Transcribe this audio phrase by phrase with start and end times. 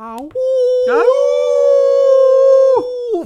[0.00, 0.30] Au.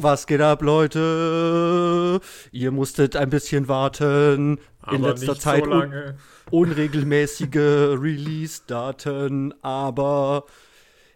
[0.01, 2.21] Was geht ab, Leute?
[2.51, 4.59] Ihr musstet ein bisschen warten.
[4.83, 6.17] Aber In letzter nicht Zeit so lange.
[6.51, 7.55] unregelmäßige
[8.01, 10.47] Release-Daten, aber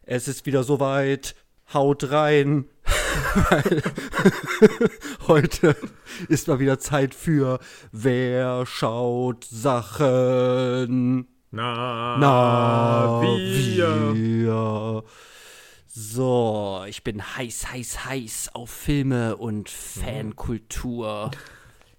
[0.04, 1.34] es ist wieder soweit.
[1.74, 2.66] Haut rein.
[3.50, 3.82] Weil
[5.26, 5.74] Heute
[6.28, 7.58] ist mal wieder Zeit für
[7.90, 11.26] Wer schaut Sachen?
[11.50, 14.14] Na, Na, wir.
[14.14, 15.02] wir.
[16.00, 21.32] So, ich bin heiß, heiß, heiß auf Filme und Fankultur.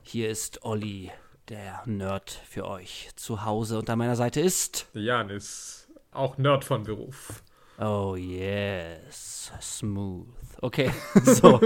[0.03, 1.11] Hier ist Olli,
[1.49, 3.77] der Nerd für euch zu Hause.
[3.77, 4.87] Und an meiner Seite ist.
[4.93, 7.43] Der Jan ist auch Nerd von Beruf.
[7.77, 10.27] Oh yes, smooth.
[10.61, 10.91] Okay,
[11.23, 11.59] so,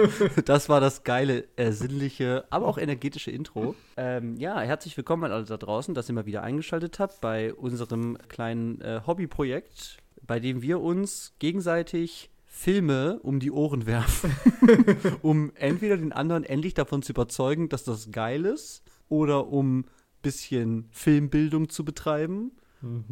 [0.45, 3.75] das war das geile, äh, sinnliche, aber auch energetische Intro.
[3.95, 7.53] Ähm, ja, herzlich willkommen an alle da draußen, dass ihr mal wieder eingeschaltet habt bei
[7.53, 14.31] unserem kleinen äh, Hobbyprojekt, bei dem wir uns gegenseitig Filme um die Ohren werfen,
[15.21, 19.85] um entweder den anderen endlich davon zu überzeugen, dass das geil ist, oder um ein
[20.21, 22.51] bisschen Filmbildung zu betreiben.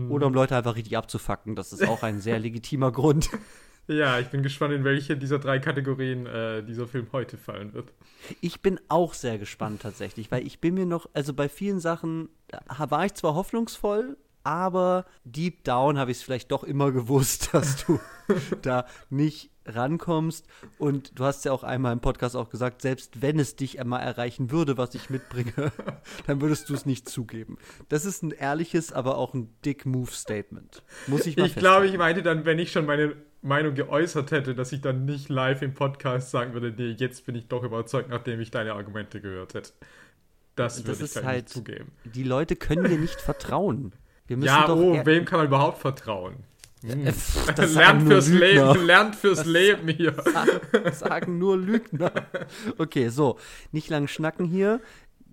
[0.10, 1.56] Oder um Leute einfach richtig abzufacken.
[1.56, 3.30] Das ist auch ein sehr legitimer Grund.
[3.88, 7.94] Ja, ich bin gespannt, in welche dieser drei Kategorien äh, dieser Film heute fallen wird.
[8.42, 12.30] Ich bin auch sehr gespannt tatsächlich, weil ich bin mir noch, also bei vielen Sachen
[12.48, 17.50] da war ich zwar hoffnungsvoll, aber deep down habe ich es vielleicht doch immer gewusst,
[17.54, 18.00] dass du
[18.62, 20.48] da nicht rankommst.
[20.78, 24.02] Und du hast ja auch einmal im Podcast auch gesagt, selbst wenn es dich einmal
[24.02, 25.52] erreichen würde, was ich mitbringe,
[26.28, 27.58] dann würdest du es nicht zugeben.
[27.90, 30.84] Das ist ein ehrliches, aber auch ein dick Move-Statement.
[31.08, 34.56] Muss ich mal Ich glaube, ich meinte dann, wenn ich schon meine Meinung geäußert hätte,
[34.56, 38.10] dass ich dann nicht live im Podcast sagen würde, nee, jetzt bin ich doch überzeugt,
[38.10, 39.72] nachdem ich deine Argumente gehört hätte.
[40.56, 41.92] Das würde ich ist dann halt- nicht zugeben.
[42.04, 43.94] Die Leute können dir nicht vertrauen.
[44.40, 46.36] Ja, oh, wem kann man überhaupt vertrauen?
[46.84, 47.08] Hm.
[47.08, 47.14] Äh,
[47.56, 48.74] das sagen Lernt fürs Lügner.
[48.74, 50.14] Leben, lernt fürs Leben hier.
[50.24, 52.12] sagen, sagen nur Lügner.
[52.78, 53.38] Okay, so,
[53.72, 54.82] nicht lang schnacken hier.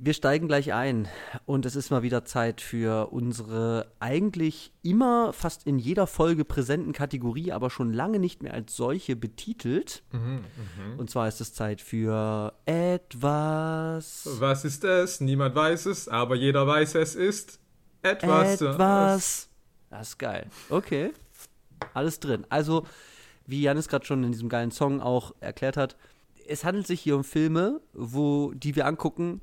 [0.00, 1.09] Wir steigen gleich ein
[1.44, 6.92] und es ist mal wieder Zeit für unsere eigentlich immer fast in jeder Folge präsenten
[6.92, 10.04] Kategorie, aber schon lange nicht mehr als solche betitelt.
[10.98, 14.28] Und zwar ist es Zeit für etwas.
[14.38, 15.20] Was ist es?
[15.20, 17.59] Niemand weiß es, aber jeder weiß, es ist
[18.03, 18.60] etwas.
[18.60, 19.48] Etwas.
[19.91, 20.47] Das ist geil.
[20.69, 21.12] Okay.
[21.94, 22.47] Alles drin.
[22.48, 22.86] Also,
[23.47, 25.97] wie Janis gerade schon in diesem geilen Song auch erklärt hat,
[26.47, 29.41] es handelt sich hier um Filme, wo die wir angucken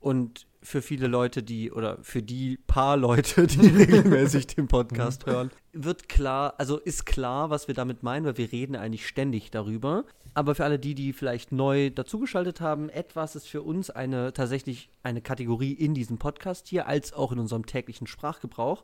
[0.00, 5.52] und für viele Leute, die oder für die paar Leute, die regelmäßig den Podcast hören,
[5.72, 10.04] wird klar, also ist klar, was wir damit meinen, weil wir reden eigentlich ständig darüber.
[10.34, 14.90] Aber für alle die, die vielleicht neu dazugeschaltet haben, etwas ist für uns eine tatsächlich
[15.04, 18.82] eine Kategorie in diesem Podcast hier, als auch in unserem täglichen Sprachgebrauch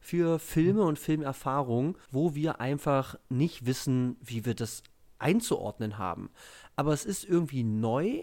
[0.00, 4.82] für Filme und Filmerfahrung, wo wir einfach nicht wissen, wie wir das
[5.18, 6.28] einzuordnen haben.
[6.76, 8.18] Aber es ist irgendwie neu,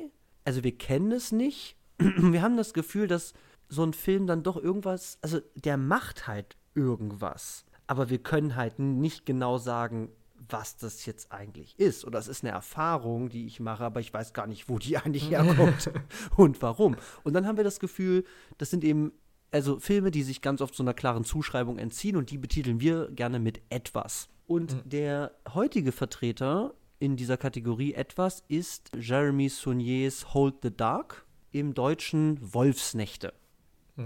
[0.46, 1.76] also wir kennen es nicht.
[2.18, 3.34] Wir haben das Gefühl, dass
[3.68, 7.66] so ein Film dann doch irgendwas, also der macht halt irgendwas.
[7.88, 10.10] Aber wir können halt nicht genau sagen,
[10.48, 12.06] was das jetzt eigentlich ist.
[12.06, 14.98] Oder es ist eine Erfahrung, die ich mache, aber ich weiß gar nicht, wo die
[15.00, 15.92] eigentlich herkommt
[16.38, 16.96] und warum.
[17.24, 18.24] Und dann haben wir das Gefühl,
[18.58, 19.12] das sind eben
[19.52, 23.10] also Filme, die sich ganz oft so einer klaren Zuschreibung entziehen und die betiteln wir
[23.12, 24.30] gerne mit etwas.
[24.46, 31.74] Und der heutige Vertreter in dieser Kategorie etwas ist Jeremy Sauniers Hold the Dark, im
[31.74, 33.34] Deutschen Wolfsnächte.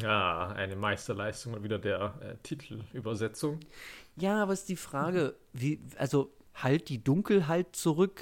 [0.02, 3.60] Ja, eine Meisterleistung mal wieder der äh, Titelübersetzung.
[4.16, 8.22] Ja, aber ist die Frage, wie, also halt die Dunkelheit zurück?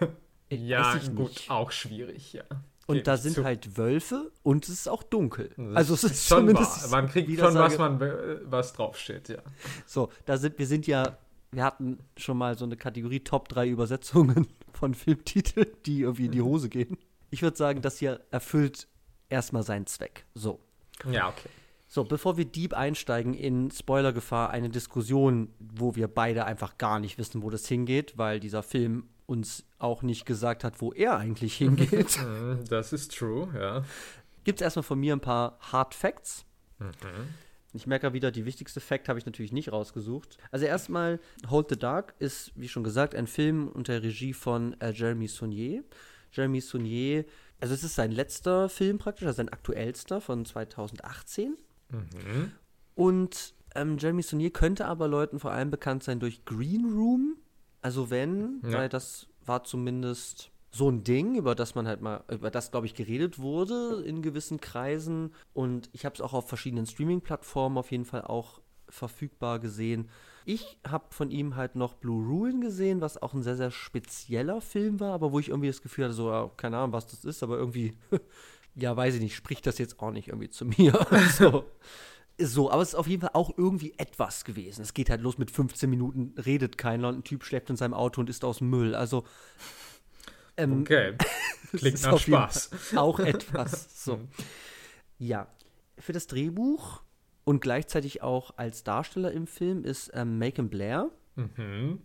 [0.50, 1.50] Äh, Ja, gut, nicht.
[1.50, 2.44] auch schwierig, ja.
[2.86, 3.44] Und da sind zu.
[3.44, 5.50] halt Wölfe und es ist auch dunkel.
[5.58, 7.02] Das Also es ist schon zumindest wahr.
[7.02, 9.42] Man kriegt schon, was man äh, was draufsteht, ja.
[9.84, 11.18] So, da sind wir sind ja,
[11.52, 16.32] wir hatten schon mal so eine Kategorie Top 3 Übersetzungen von Filmtiteln, die irgendwie in
[16.32, 16.96] die Hose gehen.
[17.30, 18.88] Ich würde sagen, das hier erfüllt
[19.28, 20.24] erstmal seinen Zweck.
[20.34, 20.60] So.
[21.10, 21.48] Ja, okay.
[21.86, 27.16] So, bevor wir deep einsteigen in Spoilergefahr, eine Diskussion, wo wir beide einfach gar nicht
[27.16, 31.56] wissen, wo das hingeht, weil dieser Film uns auch nicht gesagt hat, wo er eigentlich
[31.56, 33.84] hingeht, Mhm, Das ist true, ja.
[34.44, 36.44] gibt es erstmal von mir ein paar Hard Facts.
[37.72, 40.38] Ich merke wieder, die wichtigste Fact habe ich natürlich nicht rausgesucht.
[40.50, 44.90] Also erstmal, Hold the Dark ist, wie schon gesagt, ein Film unter Regie von äh,
[44.92, 45.84] Jeremy Saunier.
[46.32, 47.24] Jeremy Saunier,
[47.60, 51.56] also es ist sein letzter Film praktisch, also sein aktuellster von 2018.
[52.94, 57.36] Und ähm, Jeremy Saunier könnte aber Leuten vor allem bekannt sein durch Green Room.
[57.80, 58.78] Also wenn, Ja.
[58.78, 62.86] weil das war zumindest so ein Ding, über das man halt mal, über das, glaube
[62.86, 65.32] ich, geredet wurde in gewissen Kreisen.
[65.54, 70.08] Und ich habe es auch auf verschiedenen Streaming-Plattformen auf jeden Fall auch verfügbar gesehen.
[70.48, 74.62] Ich habe von ihm halt noch Blue Ruin gesehen, was auch ein sehr, sehr spezieller
[74.62, 77.26] Film war, aber wo ich irgendwie das Gefühl hatte, so, ja, keine Ahnung, was das
[77.26, 77.98] ist, aber irgendwie,
[78.74, 81.06] ja, weiß ich nicht, spricht das jetzt auch nicht irgendwie zu mir.
[81.38, 81.66] so.
[82.40, 84.80] So, aber es ist auf jeden Fall auch irgendwie etwas gewesen.
[84.80, 87.92] Es geht halt los mit 15 Minuten, redet keiner und ein Typ schläft in seinem
[87.92, 88.94] Auto und isst aus Müll.
[88.94, 89.24] Also.
[90.56, 91.12] Ähm, okay.
[91.72, 92.70] Klingt ist nach Spaß.
[92.96, 94.02] Auch etwas.
[94.02, 94.18] So.
[95.18, 95.46] Ja.
[95.98, 97.02] Für das Drehbuch
[97.48, 102.00] und gleichzeitig auch als Darsteller im Film ist ähm, Macon Blair, Mhm.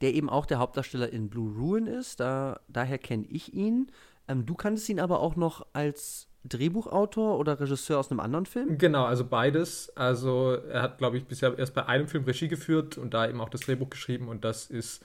[0.00, 2.18] der eben auch der Hauptdarsteller in Blue Ruin ist.
[2.20, 3.90] Da, daher kenne ich ihn.
[4.26, 8.78] Ähm, du kanntest ihn aber auch noch als Drehbuchautor oder Regisseur aus einem anderen Film?
[8.78, 9.94] Genau, also beides.
[9.96, 13.40] Also er hat, glaube ich, bisher erst bei einem Film Regie geführt und da eben
[13.42, 15.02] auch das Drehbuch geschrieben und das ist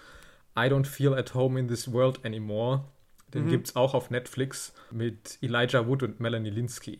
[0.55, 2.85] I Don't Feel at Home in This World Anymore.
[3.33, 6.99] Den gibt es auch auf Netflix mit Elijah Wood und Melanie Linsky.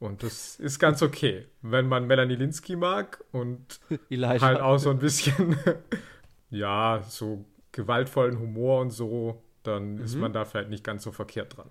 [0.00, 3.80] Und das ist ganz okay, wenn man Melanie Linsky mag und
[4.10, 4.40] Elijah.
[4.40, 5.56] halt auch so ein bisschen,
[6.50, 11.56] ja, so gewaltvollen Humor und so, dann ist man da vielleicht nicht ganz so verkehrt
[11.56, 11.68] dran.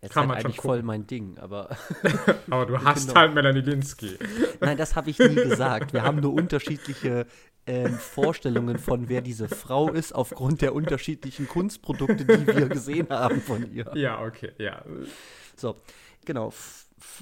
[0.00, 1.76] Jetzt kann halt man schon eigentlich voll mein Ding, aber
[2.50, 3.20] Aber du hast Genau.
[3.20, 4.16] halt Melanie Linsky.
[4.60, 5.92] nein, das habe ich nie gesagt.
[5.92, 7.26] Wir haben nur unterschiedliche
[7.66, 13.40] ähm, Vorstellungen von, wer diese Frau ist, aufgrund der unterschiedlichen Kunstprodukte, die wir gesehen haben
[13.42, 13.90] von ihr.
[13.94, 14.84] Ja, okay, ja.
[15.56, 15.76] So,
[16.24, 16.52] genau.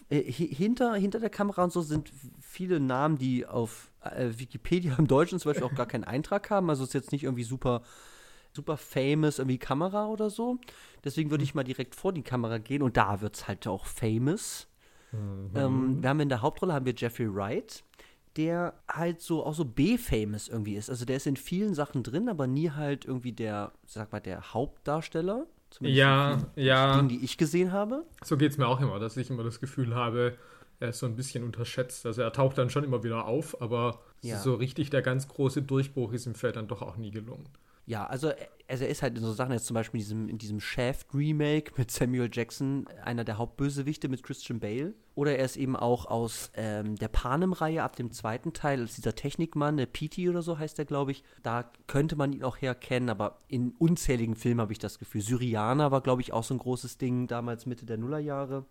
[0.09, 4.95] Äh, hi- hinter, hinter der Kamera und so sind viele Namen, die auf äh, Wikipedia
[4.99, 6.71] im Deutschen zum Beispiel auch gar keinen Eintrag haben.
[6.71, 7.83] Also ist jetzt nicht irgendwie super,
[8.53, 10.59] super famous, irgendwie Kamera oder so.
[11.05, 13.87] Deswegen würde ich mal direkt vor die Kamera gehen und da wird es halt auch
[13.87, 14.67] famous.
[15.55, 17.85] Ähm, wir haben in der Hauptrolle haben wir Jeffrey Wright,
[18.37, 20.91] der halt so auch so B-famous irgendwie ist.
[20.91, 24.53] Also der ist in vielen Sachen drin, aber nie halt irgendwie der, sag mal, der
[24.55, 25.47] Hauptdarsteller.
[25.71, 26.97] Zumindest Ja, vielen ja.
[26.97, 28.05] Dingen, die ich gesehen habe.
[28.25, 30.37] So geht es mir auch immer, dass ich immer das Gefühl habe,
[30.81, 32.07] er ist so ein bisschen unterschätzt.
[32.07, 34.39] Also er taucht dann schon immer wieder auf, aber Ja.
[34.39, 37.49] so richtig der ganz große Durchbruch ist ihm vielleicht dann doch auch nie gelungen.
[37.87, 38.37] Ja, also, äh,
[38.69, 41.73] also er ist halt in so Sachen, jetzt zum Beispiel in diesem, in diesem Shaft-Remake
[41.77, 44.95] mit Samuel Jackson, einer der Hauptbösewichte mit Christian Bale.
[45.15, 49.15] Oder er ist eben auch aus ähm, der Panem-Reihe ab dem zweiten Teil, als dieser
[49.15, 51.23] Technikmann, der Petey oder so heißt der, glaube ich.
[51.43, 55.23] Da könnte man ihn auch herkennen, aber in unzähligen Filmen habe ich das Gefühl.
[55.23, 58.67] Syrianer war, glaube ich, auch so ein großes Ding, damals Mitte der Nullerjahre.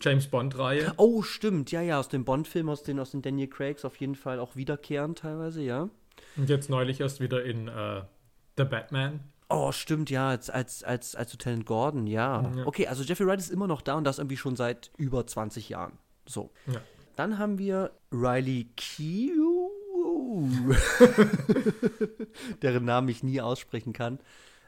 [0.00, 0.94] James Bond-Reihe.
[0.96, 4.16] Oh, stimmt, ja, ja, aus dem Bond-Film, aus den, aus den Daniel Craigs auf jeden
[4.16, 5.90] Fall auch wiederkehrend teilweise, ja.
[6.36, 8.02] Und jetzt neulich erst wieder in äh,
[8.58, 9.20] The Batman.
[9.48, 12.52] Oh, stimmt, ja, als, als, als, als Lieutenant Gordon, ja.
[12.66, 15.70] Okay, also Jeffrey Wright ist immer noch da und das irgendwie schon seit über 20
[15.70, 15.92] Jahren.
[16.26, 16.50] So.
[16.66, 16.82] Ja.
[17.16, 20.50] Dann haben wir Riley Keough,
[22.62, 24.18] deren Namen ich nie aussprechen kann.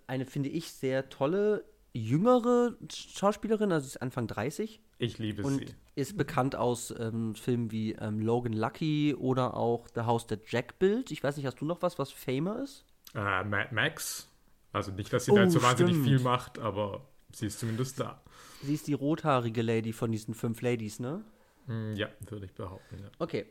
[0.06, 5.58] Eine, finde ich, sehr tolle, jüngere Schauspielerin, also sie ist Anfang 30 Ich liebe und
[5.58, 5.74] sie.
[5.94, 10.78] ist bekannt aus ähm, Filmen wie ähm, Logan Lucky oder auch The House That Jack
[10.78, 11.10] Built.
[11.10, 12.84] Ich weiß nicht, hast du noch was, was Famer ist?
[13.14, 14.28] Äh, Mad Max.
[14.72, 16.06] Also nicht, dass sie Oh, da jetzt so wahnsinnig stimmt.
[16.08, 18.20] viel macht, aber sie ist zumindest da.
[18.62, 21.24] Sie ist die rothaarige Lady von diesen fünf Ladies, ne?
[21.66, 22.98] Hm, Ja, würde ich behaupten.
[23.00, 23.08] Ja.
[23.18, 23.46] Okay.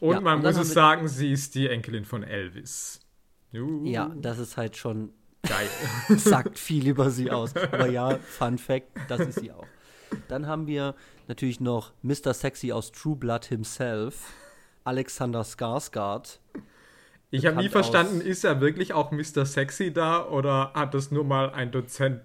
[0.00, 3.00] Und Ja, man und muss es sagen, sie ist die Enkelin von Elvis.
[3.52, 3.86] Juhu.
[3.86, 5.10] Ja, das ist halt schon,
[5.42, 5.68] Geil.
[6.18, 7.56] sagt viel über sie aus.
[7.72, 9.66] Aber ja, Fun Fact, das ist sie auch.
[10.28, 10.94] Dann haben wir
[11.28, 12.34] natürlich noch Mr.
[12.34, 14.32] Sexy aus True Blood himself,
[14.84, 16.38] Alexander Skarsgård.
[17.30, 19.44] Ich habe nie verstanden, aus- ist er wirklich auch Mr.
[19.46, 22.22] Sexy da oder hat das nur mal ein Dozent?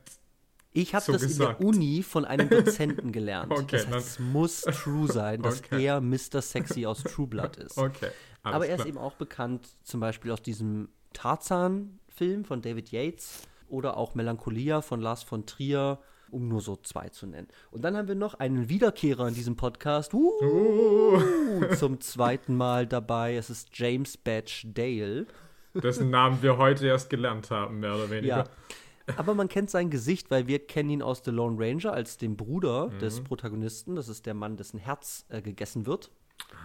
[0.73, 1.59] Ich habe So das gesagt.
[1.59, 3.51] in der Uni von einem Dozenten gelernt.
[3.57, 5.83] Okay, das heißt, es muss true sein, dass Okay.
[5.85, 6.41] er Mr.
[6.41, 7.77] Sexy aus True Blood ist.
[7.77, 8.09] Okay.
[8.43, 8.87] Aber er ist klar.
[8.87, 15.01] eben auch bekannt, zum Beispiel aus diesem Tarzan-Film von David Yates oder auch Melancholia von
[15.01, 15.99] Lars von Trier,
[16.31, 17.47] um nur so zwei zu nennen.
[17.71, 20.13] Und dann haben wir noch einen Wiederkehrer in diesem Podcast.
[20.13, 21.21] Uh, Uh,
[21.77, 23.35] Zum zweiten Mal dabei.
[23.35, 25.27] Es ist James Batch Dale.
[25.73, 28.38] dessen Namen wir heute erst gelernt haben, mehr oder weniger.
[28.38, 29.15] Ja.
[29.17, 32.38] Aber man kennt sein Gesicht, weil wir kennen ihn aus The Lone Ranger als den
[32.38, 33.00] Bruder Mhm.
[33.00, 33.95] des Protagonisten.
[33.95, 36.11] Das ist der Mann, dessen Herz äh, gegessen wird.
[36.53, 36.55] Ah,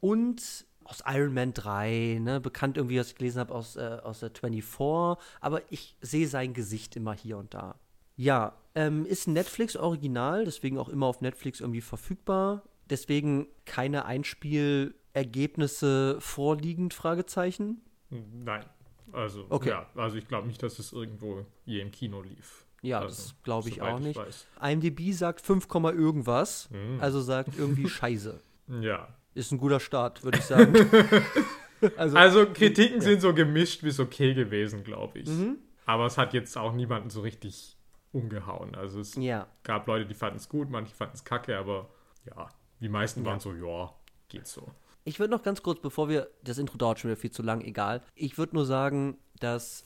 [0.00, 4.20] Und aus Iron Man 3, ne, bekannt irgendwie, was ich gelesen habe, aus, äh, aus
[4.20, 5.22] der 24.
[5.40, 7.74] Aber ich sehe sein Gesicht immer hier und da.
[8.16, 12.62] Ja, ähm, ist ein Netflix-Original, deswegen auch immer auf Netflix irgendwie verfügbar.
[12.90, 17.80] Deswegen keine Einspielergebnisse vorliegend, Fragezeichen.
[18.10, 18.64] Nein.
[19.12, 19.70] Also, Okay.
[19.70, 22.66] ja, also ich glaube nicht, dass es irgendwo je im Kino lief.
[22.82, 24.16] Ja, also, das glaube ich auch nicht.
[24.16, 24.46] weiß.
[24.62, 27.00] IMDb sagt 5, Komma irgendwas, Mhm.
[27.00, 28.40] also sagt irgendwie Scheiße.
[28.80, 29.08] Ja.
[29.34, 30.74] Ist ein guter Start, würde ich sagen.
[31.96, 35.28] also, Also Kritiken sind so gemischt bis okay gewesen, glaube ich.
[35.28, 35.56] Mhm.
[35.86, 37.77] Aber es hat jetzt auch niemanden so richtig
[38.12, 38.74] umgehauen.
[38.74, 41.88] Also es ja, gab Leute, die fanden es gut, manche fanden es kacke, aber
[42.24, 42.48] ja,
[42.80, 43.30] die meisten Ja.
[43.30, 43.92] waren so, ja,
[44.28, 44.66] geht so.
[45.04, 47.60] Ich würde noch ganz kurz, bevor wir, das Intro dauert schon wieder viel zu lang,
[47.62, 48.02] egal.
[48.14, 49.84] Ich würde nur sagen, dass,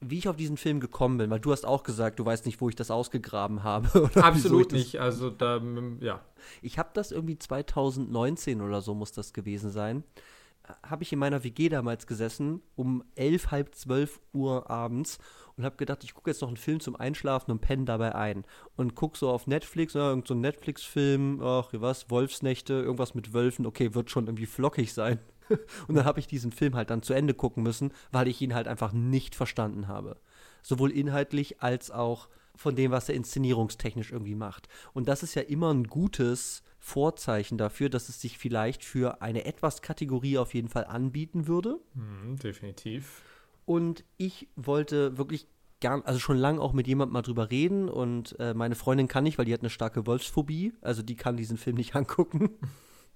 [0.00, 2.60] wie ich auf diesen Film gekommen bin, weil du hast auch gesagt, du weißt nicht,
[2.60, 4.10] wo ich das ausgegraben habe.
[4.14, 5.60] Absolut nicht, also da,
[6.00, 6.24] ja.
[6.62, 10.04] Ich habe das irgendwie 2019 oder so muss das gewesen sein.
[10.84, 15.18] Habe ich in meiner WG damals gesessen, um elf, halb zwölf Uhr abends
[15.56, 18.44] und habe gedacht, ich gucke jetzt noch einen Film zum Einschlafen und penne dabei ein.
[18.76, 23.66] Und gucke so auf Netflix, ja, irgend so Netflix-Film, ach, was, Wolfsnächte, irgendwas mit Wölfen,
[23.66, 25.18] okay, wird schon irgendwie flockig sein.
[25.88, 28.54] und dann habe ich diesen Film halt dann zu Ende gucken müssen, weil ich ihn
[28.54, 30.16] halt einfach nicht verstanden habe.
[30.62, 34.68] Sowohl inhaltlich als auch von dem, was er inszenierungstechnisch irgendwie macht.
[34.92, 39.44] Und das ist ja immer ein gutes Vorzeichen dafür, dass es sich vielleicht für eine
[39.44, 41.80] etwas Kategorie auf jeden Fall anbieten würde.
[41.94, 43.22] Mhm, definitiv.
[43.64, 45.46] Und ich wollte wirklich
[45.80, 47.88] gern, also schon lange auch mit jemandem mal drüber reden.
[47.88, 50.72] Und äh, meine Freundin kann nicht, weil die hat eine starke Wolfsphobie.
[50.80, 52.50] Also die kann diesen Film nicht angucken.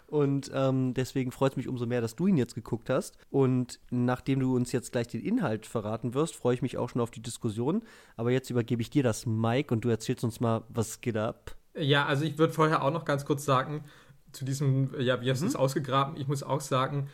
[0.09, 3.17] Und ähm, deswegen freut es mich umso mehr, dass du ihn jetzt geguckt hast.
[3.31, 7.01] Und nachdem du uns jetzt gleich den Inhalt verraten wirst, freue ich mich auch schon
[7.01, 7.83] auf die Diskussion.
[8.17, 11.57] Aber jetzt übergebe ich dir das Mike und du erzählst uns mal, was geht ab.
[11.75, 13.85] Ja, also ich würde vorher auch noch ganz kurz sagen,
[14.33, 15.61] zu diesem, ja, wie hast du es mhm.
[15.61, 16.17] ausgegraben?
[16.17, 17.09] Ich muss auch sagen,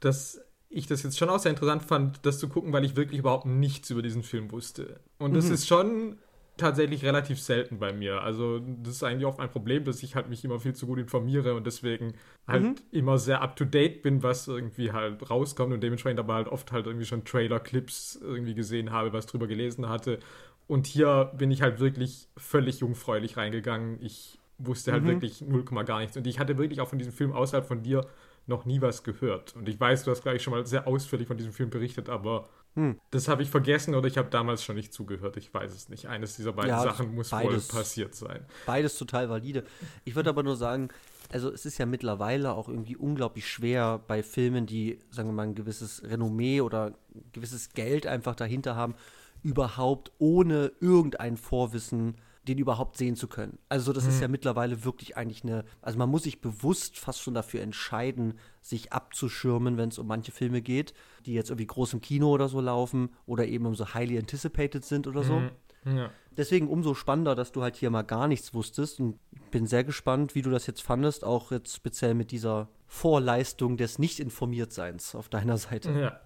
[0.00, 3.20] dass ich das jetzt schon auch sehr interessant fand, das zu gucken, weil ich wirklich
[3.20, 5.00] überhaupt nichts über diesen Film wusste.
[5.18, 5.54] Und das mhm.
[5.54, 6.18] ist schon
[6.56, 8.22] tatsächlich relativ selten bei mir.
[8.22, 10.98] Also das ist eigentlich oft ein Problem, dass ich halt mich immer viel zu gut
[10.98, 12.14] informiere und deswegen
[12.46, 12.74] halt mhm.
[12.92, 17.06] immer sehr up-to-date bin, was irgendwie halt rauskommt und dementsprechend aber halt oft halt irgendwie
[17.06, 20.18] schon Trailer-Clips irgendwie gesehen habe, was drüber gelesen hatte.
[20.66, 23.98] Und hier bin ich halt wirklich völlig jungfräulich reingegangen.
[24.00, 25.08] Ich wusste halt mhm.
[25.08, 26.16] wirklich null Komma gar nichts.
[26.16, 28.06] Und ich hatte wirklich auch von diesem Film außerhalb von dir
[28.46, 29.54] noch nie was gehört.
[29.56, 32.48] Und ich weiß, du hast gleich schon mal sehr ausführlich von diesem Film berichtet, aber
[32.74, 33.00] hm.
[33.10, 35.36] das habe ich vergessen oder ich habe damals schon nicht zugehört.
[35.36, 36.06] Ich weiß es nicht.
[36.06, 38.44] Eines dieser beiden ja, Sachen muss beides, wohl passiert sein.
[38.66, 39.64] Beides total valide.
[40.04, 40.88] Ich würde aber nur sagen,
[41.32, 45.44] also es ist ja mittlerweile auch irgendwie unglaublich schwer bei Filmen, die, sagen wir mal,
[45.44, 48.94] ein gewisses Renommee oder ein gewisses Geld einfach dahinter haben,
[49.42, 53.58] überhaupt ohne irgendein Vorwissen den überhaupt sehen zu können.
[53.68, 54.10] Also das mhm.
[54.10, 58.34] ist ja mittlerweile wirklich eigentlich eine, also man muss sich bewusst fast schon dafür entscheiden,
[58.62, 62.48] sich abzuschirmen, wenn es um manche Filme geht, die jetzt irgendwie groß im Kino oder
[62.48, 65.40] so laufen oder eben um so highly anticipated sind oder so.
[65.40, 65.50] Mhm.
[65.96, 66.10] Ja.
[66.36, 69.18] Deswegen umso spannender, dass du halt hier mal gar nichts wusstest und
[69.50, 73.98] bin sehr gespannt, wie du das jetzt fandest, auch jetzt speziell mit dieser Vorleistung des
[73.98, 75.92] Nicht-Informiertseins auf deiner Seite.
[75.92, 76.20] Ja.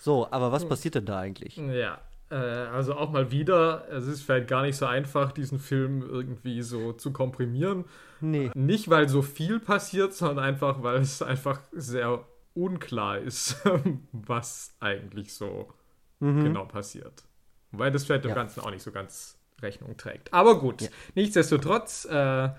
[0.00, 1.56] So, aber was passiert denn da eigentlich?
[1.56, 2.00] Ja,
[2.34, 6.92] also auch mal wieder, es ist vielleicht gar nicht so einfach, diesen Film irgendwie so
[6.92, 7.84] zu komprimieren.
[8.20, 8.50] Nee.
[8.54, 13.56] Nicht, weil so viel passiert, sondern einfach, weil es einfach sehr unklar ist,
[14.12, 15.72] was eigentlich so
[16.20, 16.44] mhm.
[16.44, 17.24] genau passiert.
[17.72, 18.34] Weil das vielleicht dem ja.
[18.34, 20.32] Ganzen auch nicht so ganz Rechnung trägt.
[20.32, 20.88] Aber gut, ja.
[21.14, 22.50] nichtsdestotrotz, äh,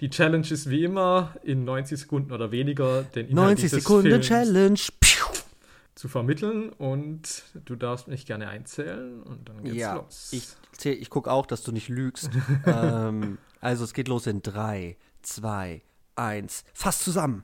[0.00, 4.26] die Challenge ist wie immer in 90 Sekunden oder weniger den Inhalt 90 Sekunden Films
[4.26, 4.78] Challenge
[5.98, 10.28] zu vermitteln und du darfst mich gerne einzählen und dann geht's ja, los.
[10.32, 12.30] Ich, ich gucke auch, dass du nicht lügst.
[12.66, 15.82] ähm, also es geht los in 3, 2,
[16.14, 16.64] 1.
[16.72, 17.42] Fast zusammen.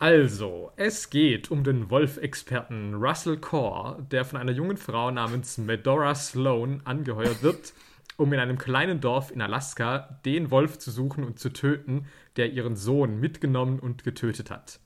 [0.00, 6.14] Also, es geht um den Wolf-Experten Russell Core, der von einer jungen Frau namens Medora
[6.14, 7.74] Sloan angeheuert wird,
[8.16, 12.06] um in einem kleinen Dorf in Alaska den Wolf zu suchen und zu töten,
[12.36, 14.80] der ihren Sohn mitgenommen und getötet hat.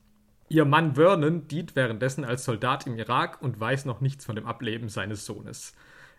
[0.52, 4.44] Ihr Mann Vernon dient währenddessen als Soldat im Irak und weiß noch nichts von dem
[4.44, 5.72] Ableben seines Sohnes.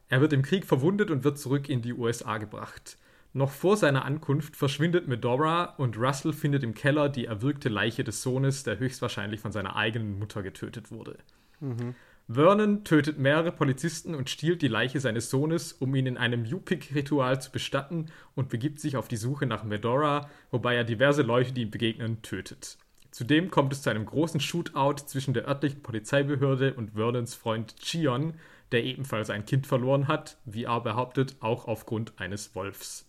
[0.09, 2.97] Er wird im Krieg verwundet und wird zurück in die USA gebracht.
[3.33, 8.23] Noch vor seiner Ankunft verschwindet Medora und Russell findet im Keller die erwürgte Leiche des
[8.23, 11.19] Sohnes, der höchstwahrscheinlich von seiner eigenen Mutter getötet wurde.
[11.59, 11.93] Mhm.
[12.27, 17.39] Vernon tötet mehrere Polizisten und stiehlt die Leiche seines Sohnes, um ihn in einem Yupik-Ritual
[17.39, 21.61] zu bestatten und begibt sich auf die Suche nach Medora, wobei er diverse Leute, die
[21.61, 22.79] ihm begegnen, tötet.
[23.13, 28.33] Zudem kommt es zu einem großen Shootout zwischen der örtlichen Polizeibehörde und Vernons Freund Chion,
[28.71, 33.07] der ebenfalls ein Kind verloren hat, wie er behauptet, auch aufgrund eines Wolfs.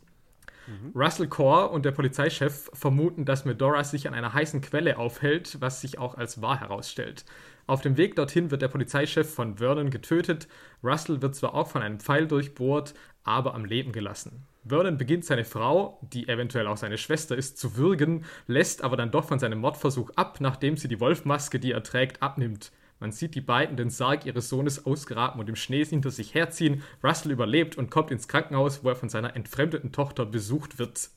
[0.67, 0.93] Mhm.
[0.95, 5.81] Russell Core und der Polizeichef vermuten, dass Medora sich an einer heißen Quelle aufhält, was
[5.81, 7.25] sich auch als wahr herausstellt.
[7.67, 10.49] Auf dem Weg dorthin wird der Polizeichef von Vernon getötet.
[10.83, 12.93] Russell wird zwar auch von einem Pfeil durchbohrt,
[13.23, 14.45] aber am Leben gelassen.
[14.67, 19.11] Vernon beginnt seine Frau, die eventuell auch seine Schwester ist, zu würgen, lässt aber dann
[19.11, 22.73] doch von seinem Mordversuch ab, nachdem sie die Wolfmaske, die er trägt, abnimmt.
[23.01, 26.83] Man sieht die beiden den Sarg ihres Sohnes ausgraben und im Schnee hinter sich herziehen.
[27.03, 31.11] Russell überlebt und kommt ins Krankenhaus, wo er von seiner entfremdeten Tochter besucht wird.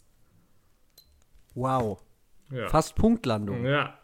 [1.55, 1.99] Wow.
[2.51, 2.67] Ja.
[2.67, 3.65] Fast Punktlandung.
[3.65, 3.97] Ja,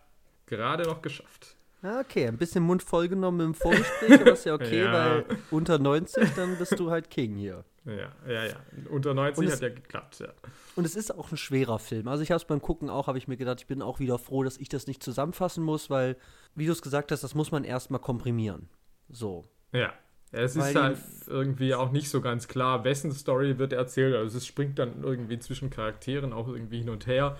[0.45, 1.55] gerade noch geschafft.
[1.81, 4.93] Okay, ein bisschen Mund vollgenommen im Vorgespräch, aber ist ja okay, Ja.
[4.93, 7.65] weil unter 90, dann bist du halt King hier.
[7.86, 8.56] Ja, ja, ja.
[8.90, 10.30] Unter 90 Und es- hat ja geklappt, ja.
[10.75, 12.08] Und es ist auch ein schwerer Film.
[12.08, 14.18] Also ich habe es beim Gucken auch, habe ich mir gedacht, ich bin auch wieder
[14.18, 16.16] froh, dass ich das nicht zusammenfassen muss, weil,
[16.56, 18.70] wie du es gesagt hast, das muss man erstmal komprimieren.
[19.10, 19.48] So.
[19.72, 19.94] Ja.
[20.36, 20.98] Es Weil ist halt
[21.28, 24.16] irgendwie auch nicht so ganz klar, wessen Story wird erzählt.
[24.16, 27.38] Also es springt dann irgendwie zwischen Charakteren auch irgendwie hin und her.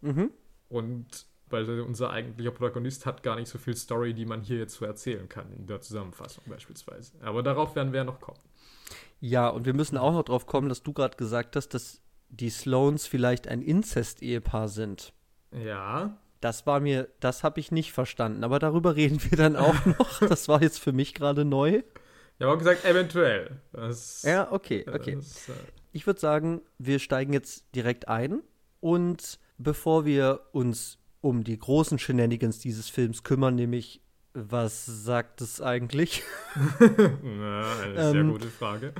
[0.00, 0.30] Mhm.
[0.68, 1.06] Und
[1.48, 4.84] weil unser eigentlicher Protagonist hat gar nicht so viel Story, die man hier jetzt so
[4.84, 7.12] erzählen kann, in der Zusammenfassung beispielsweise.
[7.22, 8.40] Aber darauf werden wir ja noch kommen.
[9.20, 12.50] Ja, und wir müssen auch noch drauf kommen, dass du gerade gesagt hast, dass die
[12.50, 15.12] Sloans vielleicht ein Inzest-Ehepaar sind.
[15.52, 16.18] Ja.
[16.40, 18.44] Das war mir, das habe ich nicht verstanden.
[18.44, 20.20] Aber darüber reden wir dann auch noch.
[20.20, 21.82] Das war jetzt für mich gerade neu.
[22.40, 23.62] Habe auch gesagt, eventuell.
[23.72, 25.14] Das, Ja, okay, okay.
[25.16, 25.52] Das, äh,
[25.92, 28.42] Ich würde sagen, wir steigen jetzt direkt ein.
[28.80, 34.02] Und bevor wir uns um die großen Shenanigans dieses Films kümmern, nämlich,
[34.36, 36.22] was sagt es eigentlich,
[37.22, 38.92] na, eine sehr Ähm, gute Frage.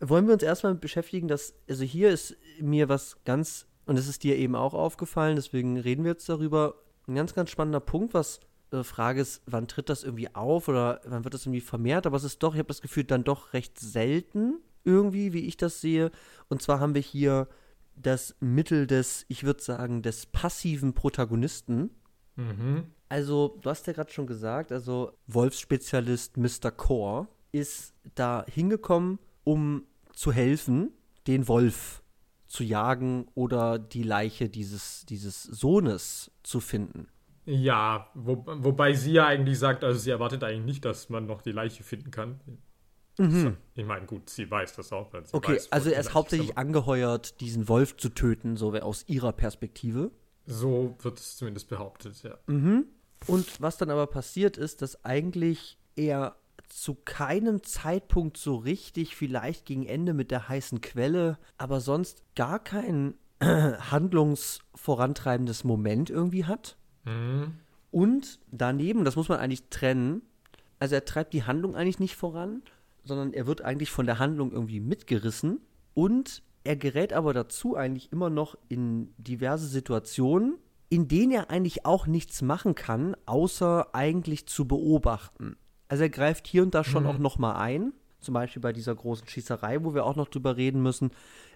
[0.00, 4.08] wollen wir uns erstmal mit beschäftigen, dass, also hier ist mir was ganz, und es
[4.08, 6.74] ist dir eben auch aufgefallen, deswegen reden wir jetzt darüber,
[7.06, 11.00] ein ganz, ganz spannender Punkt, was äh, Frage ist, wann tritt das irgendwie auf oder
[11.06, 13.54] wann wird das irgendwie vermehrt, aber es ist doch, ich habe das Gefühl, dann doch
[13.54, 16.10] recht selten irgendwie, wie ich das sehe.
[16.48, 17.48] Und zwar haben wir hier
[17.96, 21.90] das Mittel des, ich würde sagen, des passiven Protagonisten.
[22.36, 22.84] Mhm.
[23.08, 26.70] Also, du hast ja gerade schon gesagt, also Wolfsspezialist Mr.
[26.70, 30.92] Core ist da hingekommen, um zu helfen,
[31.26, 32.02] den Wolf
[32.46, 37.08] zu jagen oder die Leiche dieses, dieses Sohnes zu finden.
[37.44, 41.40] Ja, wo, wobei sie ja eigentlich sagt, also sie erwartet eigentlich nicht, dass man noch
[41.40, 42.40] die Leiche finden kann.
[43.74, 45.12] Ich meine, gut, sie weiß das auch.
[45.12, 45.38] weil sie Mhm.
[45.38, 49.32] Okay, weiß, also er ist hauptsächlich aber angeheuert, diesen Wolf zu töten, so aus ihrer
[49.32, 50.12] Perspektive.
[50.46, 52.38] So wird es zumindest behauptet, ja.
[52.46, 52.86] Mhm.
[53.26, 56.36] Und was dann aber passiert ist, dass eigentlich er
[56.68, 62.62] zu keinem Zeitpunkt so richtig, vielleicht gegen Ende mit der heißen Quelle, aber sonst gar
[62.62, 66.76] kein handlungsvorantreibendes Moment irgendwie hat.
[67.04, 67.54] Mhm.
[67.90, 70.22] Und daneben, das muss man eigentlich trennen,
[70.78, 72.62] also er treibt die Handlung eigentlich nicht voran,
[73.04, 75.60] sondern er wird eigentlich von der Handlung irgendwie mitgerissen
[75.94, 81.84] und er gerät aber dazu eigentlich immer noch in diverse Situationen, in denen er eigentlich
[81.84, 85.56] auch nichts machen kann, außer eigentlich zu beobachten.
[85.88, 88.94] Also er greift hier und da schon auch noch mal ein, zum Beispiel bei dieser
[88.94, 91.10] großen Schießerei, wo wir auch noch drüber reden müssen,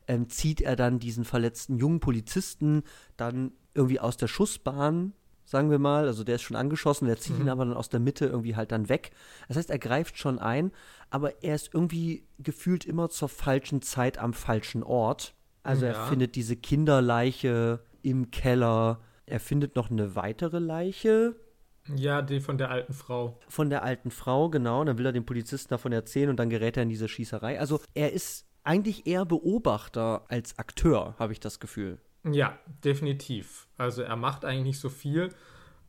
[0.06, 2.82] ähm, zieht er dann diesen verletzten jungen Polizisten
[3.16, 5.12] dann irgendwie aus der Schussbahn,
[5.44, 8.00] sagen wir mal, also der ist schon angeschossen, der zieht ihn aber dann aus der
[8.00, 9.10] Mitte irgendwie halt dann weg.
[9.48, 10.72] Das heißt, er greift schon ein,
[11.10, 15.34] aber er ist irgendwie gefühlt immer zur falschen Zeit am falschen Ort.
[15.62, 16.06] Also er Ja.
[16.06, 19.00] findet diese Kinderleiche im Keller,
[19.32, 21.34] er findet noch eine weitere Leiche,
[21.96, 23.38] Ja, die von der alten Frau.
[23.48, 24.84] von der alten Frau, genau.
[24.84, 27.58] Dann will er dem Polizisten davon erzählen und dann gerät er in diese Schießerei.
[27.58, 31.98] Also er ist eigentlich eher Beobachter als Akteur, habe ich das Gefühl.
[32.30, 33.66] Ja, definitiv.
[33.78, 35.30] Also er macht eigentlich nicht so viel.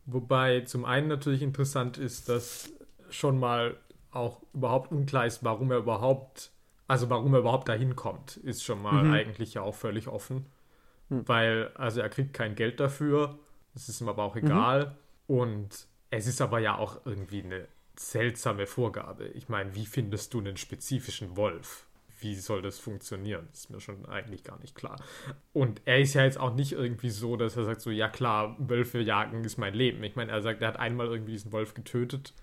[0.05, 2.71] Wobei zum einen natürlich interessant ist, dass
[3.09, 3.77] schon mal
[4.11, 6.51] auch überhaupt unklar ist, warum er überhaupt,
[6.87, 10.45] also warum er überhaupt dahin kommt, ist schon mal eigentlich ja auch völlig offen.
[11.09, 13.37] Weil, also er kriegt kein Geld dafür,
[13.73, 14.95] das ist ihm aber auch egal.
[15.27, 19.27] Und es ist aber ja auch irgendwie eine seltsame Vorgabe.
[19.29, 21.85] Ich meine, wie findest du einen spezifischen Wolf?
[22.19, 23.47] Wie soll das funktionieren?
[23.51, 24.95] Das ist mir schon eigentlich gar nicht klar.
[25.51, 28.55] Und er ist ja jetzt auch nicht irgendwie so, dass er sagt so, ja klar,
[28.59, 30.03] Wölfe jagen ist mein Leben.
[30.03, 32.33] Ich meine, er sagt, er hat einmal irgendwie diesen Wolf getötet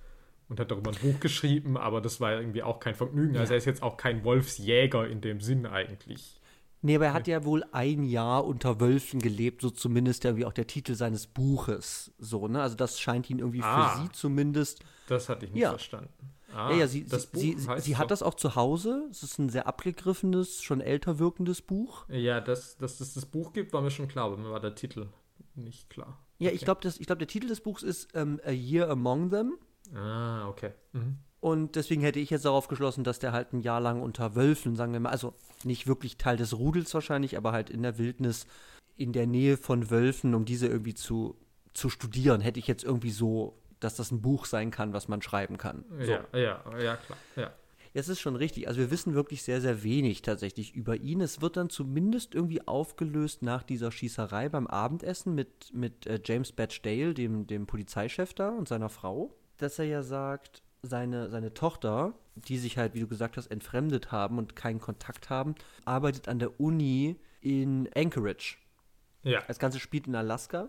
[0.49, 3.37] und hat darüber ein Buch geschrieben, aber das war irgendwie auch kein Vergnügen.
[3.37, 6.40] Also er ist jetzt auch kein Wolfsjäger in dem Sinn eigentlich.
[6.83, 10.47] Nee, aber er hat ja wohl ein Jahr unter Wölfen gelebt, so zumindest ja wie
[10.47, 12.13] auch der Titel seines Buches.
[12.19, 12.63] So, ne?
[12.63, 13.89] Also das scheint ihn irgendwie Ah.
[13.97, 14.83] für sie zumindest.
[15.07, 15.71] Das hatte ich nicht Ja.
[15.71, 16.09] verstanden.
[16.55, 19.07] Ah, ja, ja, sie, das sie, Buch sie, sie hat das auch zu Hause.
[19.11, 22.07] Es ist ein sehr abgegriffenes, schon älter wirkendes Buch.
[22.09, 24.75] Ja, dass, dass es das Buch gibt, war mir schon klar, aber mir war der
[24.75, 25.07] Titel
[25.55, 26.19] nicht klar.
[26.39, 26.65] Ja, ich Okay.
[26.65, 29.59] glaube, glaub, der Titel des Buchs ist ähm, A Year Among Them.
[29.95, 30.73] Ah, okay.
[30.93, 31.19] Mhm.
[31.41, 34.77] Und deswegen hätte ich jetzt darauf geschlossen, dass der halt ein Jahr lang unter Wölfen,
[34.77, 35.33] sagen wir mal, also
[35.65, 38.47] nicht wirklich Teil des Rudels wahrscheinlich, aber halt in der Wildnis,
[38.97, 41.37] in der Nähe von Wölfen, um diese irgendwie zu,
[41.73, 45.23] zu studieren, hätte ich jetzt irgendwie so, dass das ein Buch sein kann, was man
[45.23, 45.85] schreiben kann.
[46.01, 46.13] So.
[46.13, 47.19] Ja, ja, ja, klar.
[47.37, 47.53] Ja.
[47.95, 48.69] Das ist schon richtig.
[48.69, 51.21] Also wir wissen wirklich sehr, sehr wenig tatsächlich über ihn.
[51.21, 56.53] Es wird dann zumindest irgendwie aufgelöst nach dieser Schießerei beim Abendessen mit, mit äh, James
[56.53, 61.55] Batch Dale, dem, dem Polizeichef da und seiner Frau, dass er ja sagt, seine, seine
[61.55, 66.29] Tochter, die sich halt, wie du gesagt hast, entfremdet haben und keinen Kontakt haben, arbeitet
[66.29, 68.57] an der Uni in Anchorage.
[69.23, 69.43] Ja.
[69.47, 70.69] Das Ganze spielt in Alaska.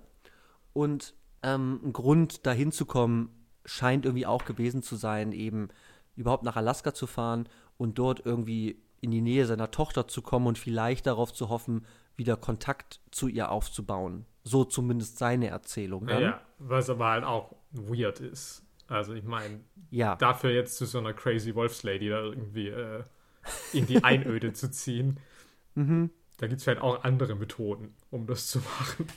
[0.73, 3.29] Und ähm, ein Grund, dahin zu kommen,
[3.65, 5.69] scheint irgendwie auch gewesen zu sein, eben
[6.15, 7.47] überhaupt nach Alaska zu fahren
[7.77, 11.85] und dort irgendwie in die Nähe seiner Tochter zu kommen und vielleicht darauf zu hoffen,
[12.15, 14.25] wieder Kontakt zu ihr aufzubauen.
[14.43, 16.07] So zumindest seine Erzählung.
[16.07, 16.21] Dann.
[16.21, 18.63] Ja, was aber halt auch weird ist.
[18.91, 20.15] Also ich meine, ja.
[20.17, 23.03] dafür jetzt zu so einer crazy Wolfslady da irgendwie äh,
[23.73, 25.19] in die Einöde zu ziehen.
[25.73, 26.09] Mhm.
[26.41, 29.07] Da gibt es vielleicht auch andere Methoden, um das zu machen.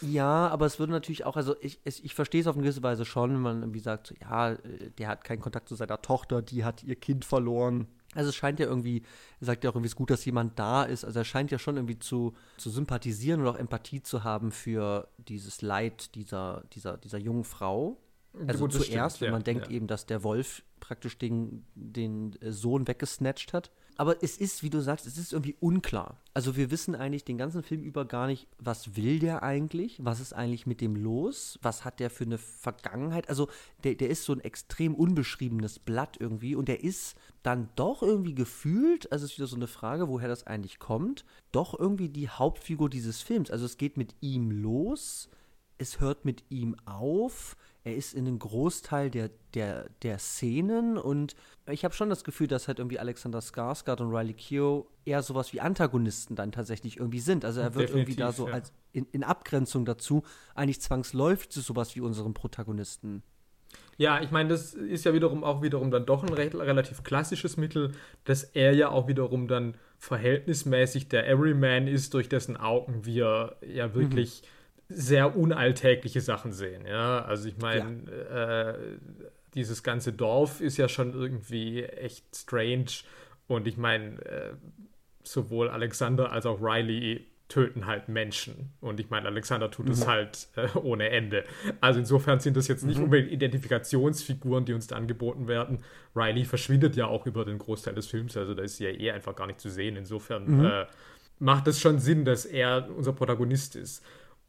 [0.00, 2.82] Ja, aber es würde natürlich auch, also ich, ich, ich verstehe es auf eine gewisse
[2.82, 6.02] Weise schon, wenn man irgendwie sagt, so, ja, äh, der hat keinen Kontakt zu seiner
[6.02, 7.86] Tochter, die hat ihr Kind verloren.
[8.14, 9.04] Also es scheint ja irgendwie,
[9.40, 11.04] er sagt ja auch irgendwie, es ist gut, dass jemand da ist.
[11.04, 15.08] Also er scheint ja schon irgendwie zu, zu sympathisieren oder auch Empathie zu haben für
[15.16, 18.01] dieses Leid dieser, dieser, dieser jungen Frau.
[18.46, 19.72] Also Gut, zuerst, stimmt, wenn ja, man denkt ja.
[19.72, 23.70] eben, dass der Wolf praktisch den, den äh, Sohn weggesnatcht hat.
[23.96, 26.18] Aber es ist, wie du sagst, es ist irgendwie unklar.
[26.32, 29.98] Also wir wissen eigentlich den ganzen Film über gar nicht, was will der eigentlich?
[30.02, 31.58] Was ist eigentlich mit dem los?
[31.60, 33.28] Was hat der für eine Vergangenheit?
[33.28, 33.48] Also
[33.84, 38.34] der, der ist so ein extrem unbeschriebenes Blatt irgendwie und der ist dann doch irgendwie
[38.34, 42.30] gefühlt, also es ist wieder so eine Frage, woher das eigentlich kommt, doch irgendwie die
[42.30, 43.50] Hauptfigur dieses Films.
[43.50, 45.28] Also es geht mit ihm los,
[45.76, 47.56] es hört mit ihm auf.
[47.84, 51.34] Er ist in einem Großteil der, der, der Szenen und
[51.70, 55.52] ich habe schon das Gefühl, dass halt irgendwie Alexander Skarsgård und Riley Keough eher sowas
[55.52, 57.44] wie Antagonisten dann tatsächlich irgendwie sind.
[57.44, 58.54] Also er wird irgendwie da Definitiv, so ja.
[58.54, 60.22] als in, in Abgrenzung dazu
[60.54, 63.22] eigentlich zwangsläufig zu sowas wie unseren Protagonisten.
[63.96, 67.56] Ja, ich meine, das ist ja wiederum auch wiederum dann doch ein re relativ klassisches
[67.56, 67.92] Mittel,
[68.24, 73.94] dass er ja auch wiederum dann verhältnismäßig der Everyman ist, durch dessen Augen wir ja
[73.94, 74.42] wirklich
[74.94, 76.86] sehr unalltägliche Sachen sehen.
[76.86, 78.74] Ja, also ich meine, äh,
[79.54, 82.86] dieses ganze Dorf ist ja schon irgendwie echt strange
[83.46, 84.54] und ich meine, äh,
[85.22, 88.72] sowohl Alexander als auch Riley töten halt Menschen.
[88.80, 91.44] Und ich meine, Alexander tut es halt äh, ohne Ende.
[91.82, 95.84] Also insofern sind das jetzt nicht unbedingt Identifikationsfiguren, die uns da angeboten werden.
[96.16, 99.10] Riley verschwindet ja auch über den Großteil des Films, also da ist sie ja eh
[99.10, 99.96] einfach gar nicht zu sehen.
[99.96, 100.86] Insofern äh,
[101.40, 104.02] macht es schon Sinn, dass er unser Protagonist ist.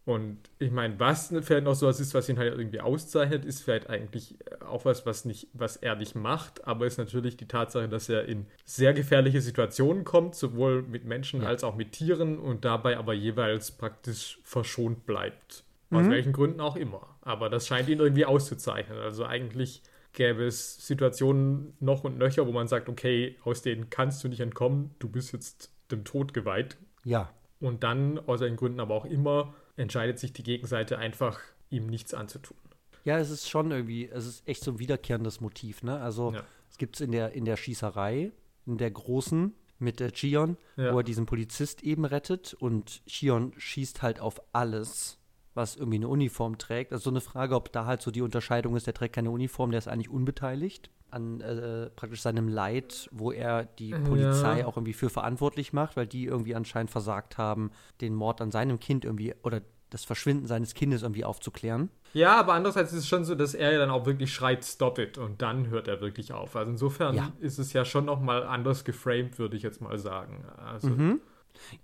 [0.05, 3.61] Und ich meine, was vielleicht noch so was ist, was ihn halt irgendwie auszeichnet, ist
[3.61, 4.35] vielleicht eigentlich
[4.67, 8.25] auch was, was, nicht, was er nicht macht, aber ist natürlich die Tatsache, dass er
[8.25, 11.47] in sehr gefährliche Situationen kommt, sowohl mit Menschen Ja.
[11.47, 15.63] als auch mit Tieren und dabei aber jeweils praktisch verschont bleibt.
[15.89, 17.15] Aus welchen Gründen auch immer.
[17.21, 18.97] Aber das scheint ihn irgendwie auszuzeichnen.
[18.97, 24.23] Also eigentlich gäbe es Situationen noch und nöcher, wo man sagt, okay, aus denen kannst
[24.23, 27.29] du nicht entkommen, du bist jetzt dem Tod geweiht, Ja.
[27.59, 32.13] und dann, aus welchen Gründen aber auch immer, entscheidet sich die Gegenseite einfach, ihm nichts
[32.13, 32.57] anzutun.
[33.03, 35.99] Ja, es ist schon irgendwie, es ist echt so ein wiederkehrendes Motiv, ne?
[35.99, 36.43] Also Ja.
[36.69, 38.31] es gibt es in der, in der Schießerei,
[38.65, 40.93] in der großen mit äh, Chion, Ja.
[40.93, 45.17] wo er diesen Polizist eben rettet und Chion schießt halt auf alles,
[45.55, 46.93] was irgendwie eine Uniform trägt.
[46.93, 49.71] Also so eine Frage, ob da halt so die Unterscheidung ist, der trägt keine Uniform,
[49.71, 53.99] der ist eigentlich unbeteiligt an äh, praktisch seinem Leid, wo er die Ja.
[53.99, 57.71] Polizei auch irgendwie für verantwortlich macht, weil die irgendwie anscheinend versagt haben,
[58.01, 61.89] den Mord an seinem Kind irgendwie oder das Verschwinden seines Kindes irgendwie aufzuklären.
[62.13, 64.97] Ja, aber andererseits ist es schon so, dass er ja dann auch wirklich schreit, stop
[64.97, 66.55] it, und dann hört er wirklich auf.
[66.55, 67.31] Also insofern Ja.
[67.39, 70.45] ist es ja schon nochmal anders geframed, würde ich jetzt mal sagen.
[70.57, 71.21] Also, Mhm.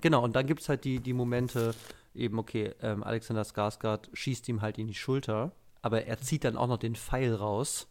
[0.02, 1.76] Genau, und dann gibt es halt die, die Momente,
[2.16, 5.52] eben, okay, ähm, Alexander Skarsgård schießt ihm halt in die Schulter,
[5.84, 7.88] aber er zieht dann auch noch den Pfeil raus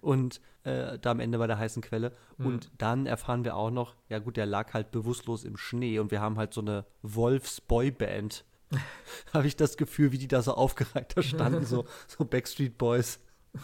[0.00, 2.12] und äh, da am Ende bei der heißen Quelle.
[2.38, 6.10] Und dann erfahren wir auch noch, ja gut, der lag halt bewusstlos im Schnee und
[6.10, 8.44] wir haben halt so eine Wolfs-Boy-Band.
[9.34, 13.20] Habe ich das Gefühl, wie die da so aufgereiht da standen, so, so Backstreet Boys.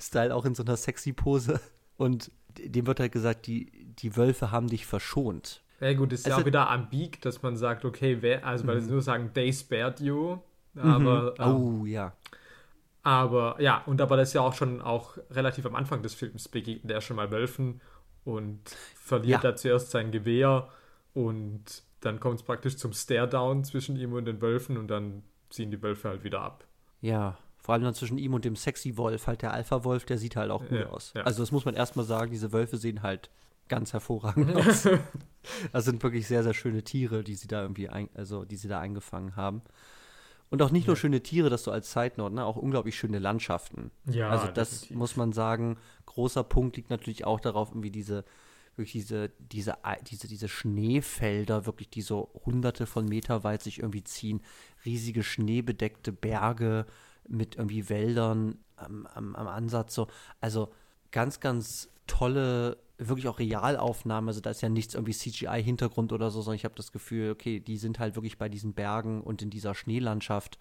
[0.00, 1.60] Style auch in so einer sexy Pose.
[1.96, 3.66] Und dem wird halt gesagt, die,
[3.98, 5.62] die Wölfe haben dich verschont.
[5.80, 8.80] Ja gut, ist ja Also- auch wieder ambig, dass man sagt, okay, wer, also weil
[8.80, 10.38] sie nur sagen, they spared you,
[10.76, 12.12] aber, ähm, Oh, ja.
[13.02, 16.48] Aber ja, und aber das ist ja auch schon auch relativ am Anfang des Films
[16.48, 17.80] begegnet er schon mal Wölfen
[18.24, 18.60] und
[18.94, 19.50] verliert Ja.
[19.50, 20.68] da zuerst sein Gewehr
[21.14, 25.70] und dann kommt es praktisch zum Stare-Down zwischen ihm und den Wölfen und dann ziehen
[25.70, 26.64] die Wölfe halt wieder ab.
[27.00, 30.34] Ja, vor allem dann zwischen ihm und dem sexy Wolf, halt der Alpha-Wolf, der sieht
[30.36, 31.12] halt auch gut Ja, aus.
[31.14, 31.22] ja.
[31.22, 33.30] Also das muss man erstmal sagen, diese Wölfe sehen halt
[33.68, 34.88] ganz hervorragend aus.
[35.72, 38.68] Das sind wirklich sehr, sehr schöne Tiere, die sie da irgendwie, ein, also die sie
[38.68, 39.62] da eingefangen haben.
[40.52, 43.18] Und auch nicht nur schöne Tiere, das so als Side Note, ne, auch unglaublich schöne
[43.18, 43.90] Landschaften.
[44.04, 44.96] Ja, also das definitiv.
[44.98, 48.24] muss man sagen, großer Punkt liegt natürlich auch darauf, irgendwie diese
[48.76, 49.76] wirklich diese, diese,
[50.08, 54.40] diese, diese Schneefelder, wirklich die so hunderte von Meter weit sich irgendwie ziehen,
[54.84, 56.86] riesige schneebedeckte Berge
[57.28, 59.94] mit irgendwie Wäldern am, am, am Ansatz.
[59.94, 60.08] So.
[60.40, 60.72] Also
[61.10, 64.28] ganz, ganz tolle, wirklich auch Realaufnahmen.
[64.28, 67.58] Also da ist ja nichts irgendwie CGI-Hintergrund oder so, sondern ich habe das Gefühl, okay,
[67.58, 70.58] die sind halt wirklich bei diesen Bergen und in dieser Schneelandschaft.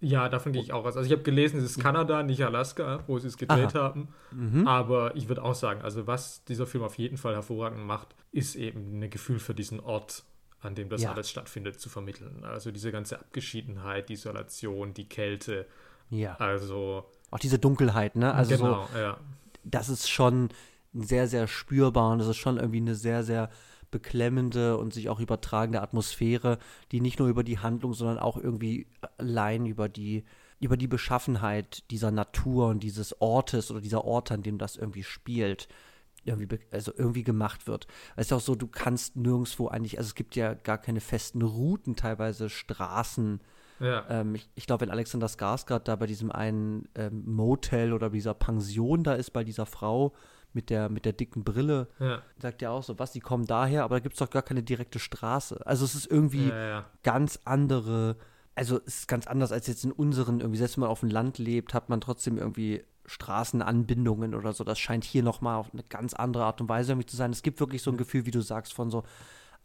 [0.00, 0.96] Ja, davon gehe ich auch aus.
[0.96, 3.82] Also ich habe gelesen, es ist Kanada, nicht Alaska, wo sie es gedreht Aha.
[3.82, 4.08] haben.
[4.30, 4.66] Mhm.
[4.66, 8.54] Aber ich würde auch sagen, also was dieser Film auf jeden Fall hervorragend macht, ist
[8.54, 10.24] eben ein Gefühl für diesen Ort,
[10.60, 11.12] an dem das ja.
[11.12, 12.44] alles stattfindet, zu vermitteln.
[12.44, 15.66] Also diese ganze Abgeschiedenheit, die Isolation, die Kälte.
[16.10, 16.36] Ja.
[16.36, 17.04] Also.
[17.30, 18.32] Auch diese Dunkelheit, ne?
[18.32, 19.18] Also genau, so, ja.
[19.64, 20.48] Das ist schon
[20.92, 23.50] sehr, sehr spürbar und das ist schon irgendwie eine sehr, sehr
[23.90, 26.58] beklemmende und sich auch übertragende Atmosphäre,
[26.92, 30.24] die nicht nur über die Handlung, sondern auch irgendwie allein über die
[30.60, 35.04] über die Beschaffenheit dieser Natur und dieses Ortes oder dieser Orte, an dem das irgendwie
[35.04, 35.68] spielt,
[36.24, 37.86] irgendwie, also irgendwie gemacht wird.
[38.16, 41.42] Es ist auch so, du kannst nirgendwo eigentlich, also es gibt ja gar keine festen
[41.42, 43.40] Routen, teilweise Straßen.
[43.80, 44.04] Ja.
[44.08, 48.34] Ähm, ich, ich glaube, wenn Alexander Skarsgård da bei diesem einen ähm, Motel oder dieser
[48.34, 50.12] Pension da ist, bei dieser Frau,
[50.52, 52.22] mit der, mit der dicken Brille, ja.
[52.38, 54.62] sagt ja auch so, was, die kommen daher, aber da gibt es doch gar keine
[54.62, 55.64] direkte Straße.
[55.66, 56.84] Also es ist irgendwie ja, ja.
[57.02, 58.16] ganz andere,
[58.54, 61.10] also es ist ganz anders als jetzt in unseren, irgendwie, selbst wenn man auf dem
[61.10, 64.64] Land lebt, hat man trotzdem irgendwie Straßenanbindungen oder so.
[64.64, 67.30] Das scheint hier nochmal auf eine ganz andere Art und Weise irgendwie zu sein.
[67.30, 69.04] Es gibt wirklich so ein Gefühl, wie du sagst, von so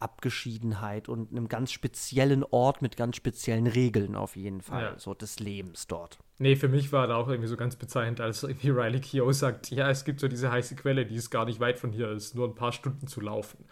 [0.00, 4.98] Abgeschiedenheit und einem ganz speziellen Ort mit ganz speziellen Regeln auf jeden Fall, ja.
[4.98, 6.18] so des Lebens dort.
[6.38, 9.70] Nee, für mich war da auch irgendwie so ganz bezeichnend, als irgendwie Riley Keough sagt,
[9.70, 12.34] ja, es gibt so diese heiße Quelle, die ist gar nicht weit von hier, ist
[12.34, 13.64] nur ein paar Stunden zu laufen.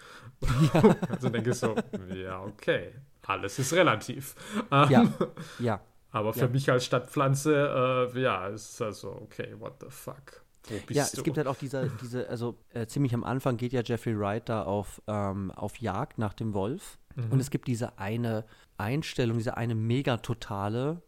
[0.73, 0.97] Ja.
[1.09, 1.75] also denke ich so,
[2.15, 2.93] ja, okay,
[3.27, 4.35] alles ist relativ.
[4.71, 5.13] Ja, ähm,
[5.59, 5.81] ja.
[6.13, 6.49] Aber für ja.
[6.49, 10.42] mich als Stadtpflanze, äh, ja, ist also, okay, what the fuck.
[10.91, 14.19] Ja, es gibt halt auch diese, diese also äh, ziemlich am Anfang geht ja Jeffrey
[14.19, 16.99] Wright da auf, ähm, auf Jagd nach dem Wolf.
[17.17, 17.33] Mhm.
[17.33, 18.45] Und es gibt diese eine
[18.77, 21.03] Einstellung, diese eine Megatotale,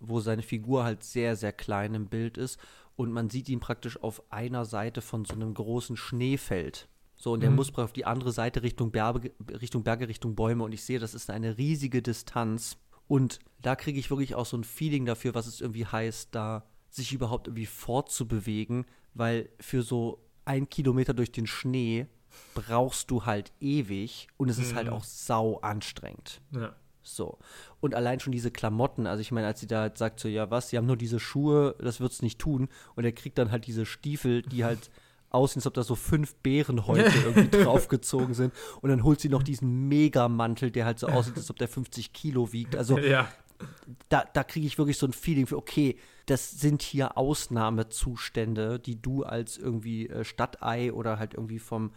[0.00, 2.58] wo seine Figur halt sehr, sehr klein im Bild ist
[2.96, 6.88] und man sieht ihn praktisch auf einer Seite von so einem großen Schneefeld.
[7.14, 7.56] So, und der mhm.
[7.56, 10.64] muss auf die andere Seite Richtung Berge, Richtung Berge, Richtung Bäume.
[10.64, 12.78] Und ich sehe, das ist eine riesige Distanz.
[13.06, 16.66] Und da kriege ich wirklich auch so ein Feeling dafür, was es irgendwie heißt, da
[16.96, 22.06] sich überhaupt irgendwie fortzubewegen, weil für so ein Kilometer durch den Schnee
[22.54, 24.94] brauchst du halt ewig und es ist halt mhm.
[24.94, 26.40] auch sau anstrengend.
[26.52, 26.74] Ja.
[27.02, 27.38] So.
[27.80, 30.50] Und allein schon diese Klamotten, also ich meine, als sie da halt sagt so, ja
[30.50, 32.68] was, sie haben nur diese Schuhe, das wird's nicht tun.
[32.94, 34.90] Und er kriegt dann halt diese Stiefel, die halt
[35.30, 38.52] aussehen, als ob da so fünf Bärenhäute irgendwie draufgezogen sind.
[38.80, 42.12] Und dann holt sie noch diesen Megamantel, der halt so aussieht, als ob der 50
[42.12, 42.74] Kilo wiegt.
[42.76, 43.28] Also ja.
[44.08, 49.00] Da, da kriege ich wirklich so ein Feeling für, okay, das sind hier Ausnahmezustände, die
[49.00, 51.92] du als irgendwie äh, Stadtei oder halt irgendwie vom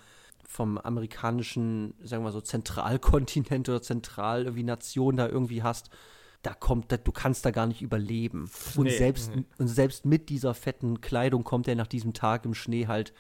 [0.50, 5.91] vom amerikanischen, sagen wir mal so, Zentralkontinent oder Zentral irgendwie Nation da irgendwie hast,
[6.41, 8.50] da kommt, du kannst da gar nicht überleben.
[8.76, 9.43] Und, nee, selbst, nee.
[9.60, 13.13] und selbst mit dieser fetten Kleidung kommt er nach diesem Tag im Schnee halt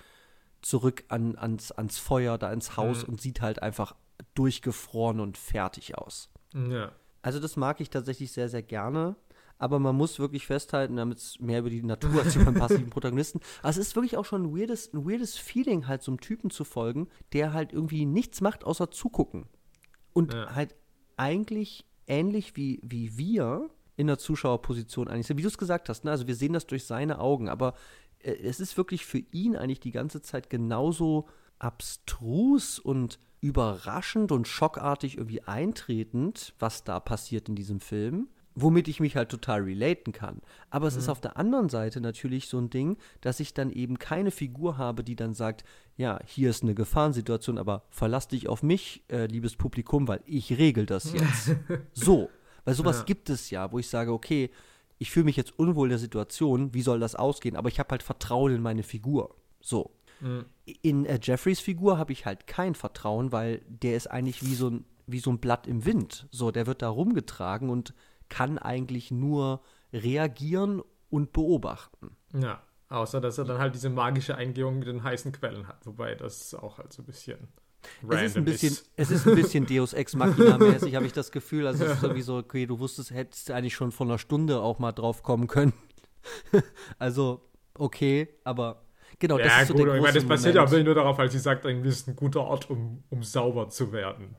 [0.61, 3.13] zurück an, ans, ans Feuer, da ins Haus mhm.
[3.13, 3.95] und sieht halt einfach
[4.33, 6.29] durchgefroren und fertig aus.
[6.53, 6.91] Ja.
[7.21, 9.15] Also das mag ich tatsächlich sehr, sehr gerne
[9.59, 12.89] aber man muss wirklich festhalten, damit es mehr über die Natur als über den passiven
[12.89, 13.41] Protagonisten.
[13.59, 16.49] Aber es ist wirklich auch schon ein weirdes, ein weirdes Feeling, halt so einem Typen
[16.49, 19.45] zu folgen, der halt irgendwie nichts macht, außer zugucken.
[20.13, 20.55] Und ja.
[20.55, 20.75] halt
[21.17, 26.05] eigentlich ähnlich wie, wie wir in der Zuschauerposition eigentlich sind, wie du es gesagt hast,
[26.05, 26.11] ne?
[26.11, 27.73] also wir sehen das durch seine Augen, aber
[28.19, 31.27] äh, es ist wirklich für ihn eigentlich die ganze Zeit genauso
[31.59, 38.27] abstrus und überraschend und schockartig irgendwie eintretend, was da passiert in diesem Film
[38.61, 40.41] womit ich mich halt total relaten kann.
[40.69, 40.99] Aber es mhm.
[41.01, 44.77] ist auf der anderen Seite natürlich so ein Ding, dass ich dann eben keine Figur
[44.77, 45.63] habe, die dann sagt,
[45.97, 50.57] ja, hier ist eine Gefahrensituation, aber verlass dich auf mich, äh, liebes Publikum, weil ich
[50.57, 51.55] regel das jetzt.
[51.93, 52.29] so,
[52.65, 53.03] weil sowas ja.
[53.03, 54.49] gibt es ja, wo ich sage, okay,
[54.97, 57.55] ich fühle mich jetzt unwohl in der Situation, wie soll das ausgehen?
[57.55, 59.35] Aber ich habe halt Vertrauen in meine Figur.
[59.61, 59.91] So.
[60.19, 60.45] Mhm.
[60.81, 64.69] In äh, Jeffreys Figur habe ich halt kein Vertrauen, weil der ist eigentlich wie so
[64.69, 66.27] ein wie so ein Blatt im Wind.
[66.29, 67.95] So, der wird da rumgetragen und
[68.29, 72.15] kann eigentlich nur reagieren und beobachten.
[72.33, 76.13] Ja, außer dass er dann halt diese magische Eingebung mit den heißen Quellen hat, wobei
[76.13, 77.47] das auch halt so ein bisschen
[78.09, 78.89] es ist ein bisschen, ist.
[78.95, 81.67] es ist ein bisschen Deus Ex Machina mäßig, habe ich das Gefühl.
[81.67, 84.91] Also es ist sowieso, okay, du wusstest, hättest eigentlich schon vor einer Stunde auch mal
[84.91, 85.73] drauf kommen können.
[86.99, 87.41] also,
[87.77, 88.83] okay, aber
[89.19, 91.29] genau, das ja, ist so gut, der ich meine, das basiert ja nur darauf, weil
[91.29, 94.35] sie sagt, irgendwie ist ein guter Ort, um, um sauber zu werden.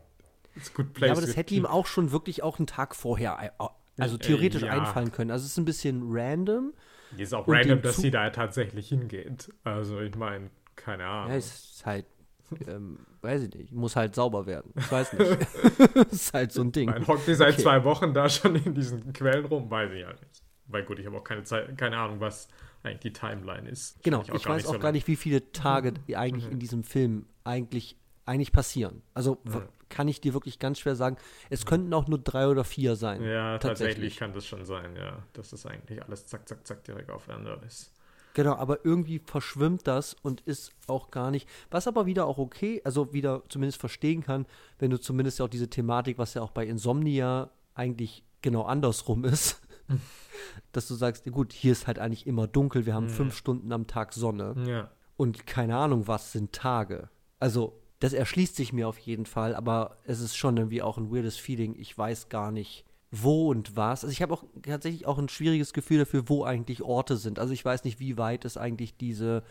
[0.57, 3.53] It's good place ja, aber das hätte ihm auch schon wirklich auch einen Tag vorher
[3.99, 4.73] also theoretisch ja.
[4.73, 5.31] einfallen können.
[5.31, 6.73] Also es ist ein bisschen random.
[7.17, 9.53] Ist auch random, dass sie da tatsächlich hingeht.
[9.65, 11.31] Also ich meine, keine Ahnung.
[11.31, 12.07] Ja, es ist halt,
[12.67, 14.73] ähm, weiß ich nicht, muss halt sauber werden.
[14.77, 15.47] Ich weiß nicht.
[15.95, 16.91] das ist halt so ein Ding.
[16.91, 17.63] Man hockt die seit okay.
[17.63, 20.43] zwei Wochen da schon in diesen Quellen rum, weiß ich halt nicht.
[20.67, 22.49] Weil gut, ich habe auch keine Zeit, keine Ahnung, was
[22.83, 24.03] eigentlich die Timeline ist.
[24.03, 26.53] Genau, ich, weiß auch so gar nicht, wie viele Tage eigentlich mhm.
[26.53, 29.03] in diesem Film eigentlich, eigentlich passieren.
[29.15, 31.19] Also mhm kann ich dir wirklich ganz schwer sagen.
[31.51, 33.23] Es könnten auch nur drei oder vier sein.
[33.23, 35.23] Ja, tatsächlich, tatsächlich kann das schon sein, ja.
[35.35, 37.93] Dass das eigentlich alles zack, zack, zack direkt aufeinander ist.
[38.35, 41.49] Genau, aber irgendwie verschwimmt das und ist auch gar nicht.
[41.71, 44.47] Was aber wieder auch okay, also wieder zumindest verstehen kann,
[44.79, 49.25] wenn du zumindest ja auch diese Thematik, was ja auch bei Insomnia eigentlich genau andersrum
[49.27, 49.61] ist,
[50.73, 53.11] dass du sagst, gut, hier ist halt eigentlich immer dunkel, wir haben mhm.
[53.11, 54.55] fünf Stunden am Tag Sonne.
[54.67, 54.91] Ja.
[55.17, 57.11] Und keine Ahnung, was sind Tage.
[57.39, 61.13] Also, das erschließt sich mir auf jeden Fall, aber es ist schon irgendwie auch ein
[61.13, 61.75] weirdes Feeling.
[61.77, 64.05] Ich weiß gar nicht, wo und was.
[64.05, 67.39] Also ich habe auch tatsächlich auch ein schwieriges Gefühl dafür, wo eigentlich Orte sind.
[67.39, 69.43] Also ich weiß nicht, wie weit ist eigentlich diese,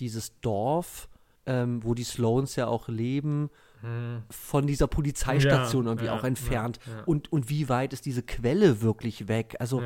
[0.00, 1.08] dieses Dorf,
[1.46, 4.22] ähm, wo die Sloans ja auch leben, hm.
[4.30, 6.80] von dieser Polizeistation ja, irgendwie ja, auch entfernt.
[6.86, 9.56] Ja, und, und wie weit ist diese Quelle wirklich weg?
[9.58, 9.82] Also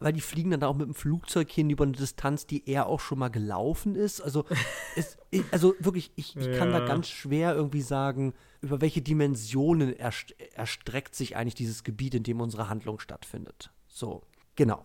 [0.00, 2.86] weil die fliegen dann da auch mit dem Flugzeug hin über eine Distanz, die er
[2.86, 4.20] auch schon mal gelaufen ist.
[4.22, 4.46] Also,
[4.96, 5.18] es,
[5.50, 11.36] also wirklich, ich, ich kann da ganz schwer irgendwie sagen, über welche Dimensionen erstreckt sich
[11.36, 13.70] eigentlich dieses Gebiet, in dem unsere Handlung stattfindet.
[13.88, 14.22] So,
[14.56, 14.84] genau.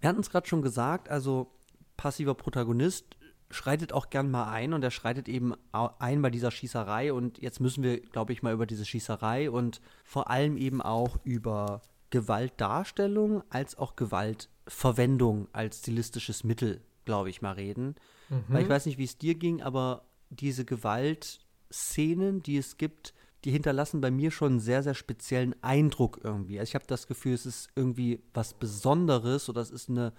[0.00, 1.50] Wir hatten es gerade schon gesagt, also
[1.96, 3.13] passiver Protagonist
[3.50, 7.60] schreitet auch gern mal ein und er schreitet eben ein bei dieser Schießerei und jetzt
[7.60, 13.42] müssen wir, glaube ich, mal über diese Schießerei und vor allem eben auch über Gewaltdarstellung
[13.50, 17.96] als auch Gewaltverwendung als stilistisches Mittel, glaube ich, mal reden.
[18.28, 18.44] Mhm.
[18.48, 21.40] Weil ich weiß nicht, wie es dir ging, aber diese Gewalt
[21.72, 26.58] Szenen, die es gibt, die hinterlassen bei mir schon einen sehr, sehr speziellen Eindruck irgendwie.
[26.58, 30.12] Also ich habe das Gefühl, es ist irgendwie was Besonderes oder es ist eine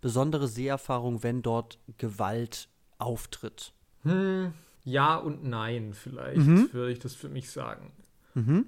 [0.00, 2.68] besondere Seherfahrung, wenn dort Gewalt
[3.02, 3.72] auftritt.
[4.02, 4.52] Hm,
[4.84, 6.72] ja und nein, vielleicht mhm.
[6.72, 7.92] würde ich das für mich sagen.
[8.34, 8.66] Mhm.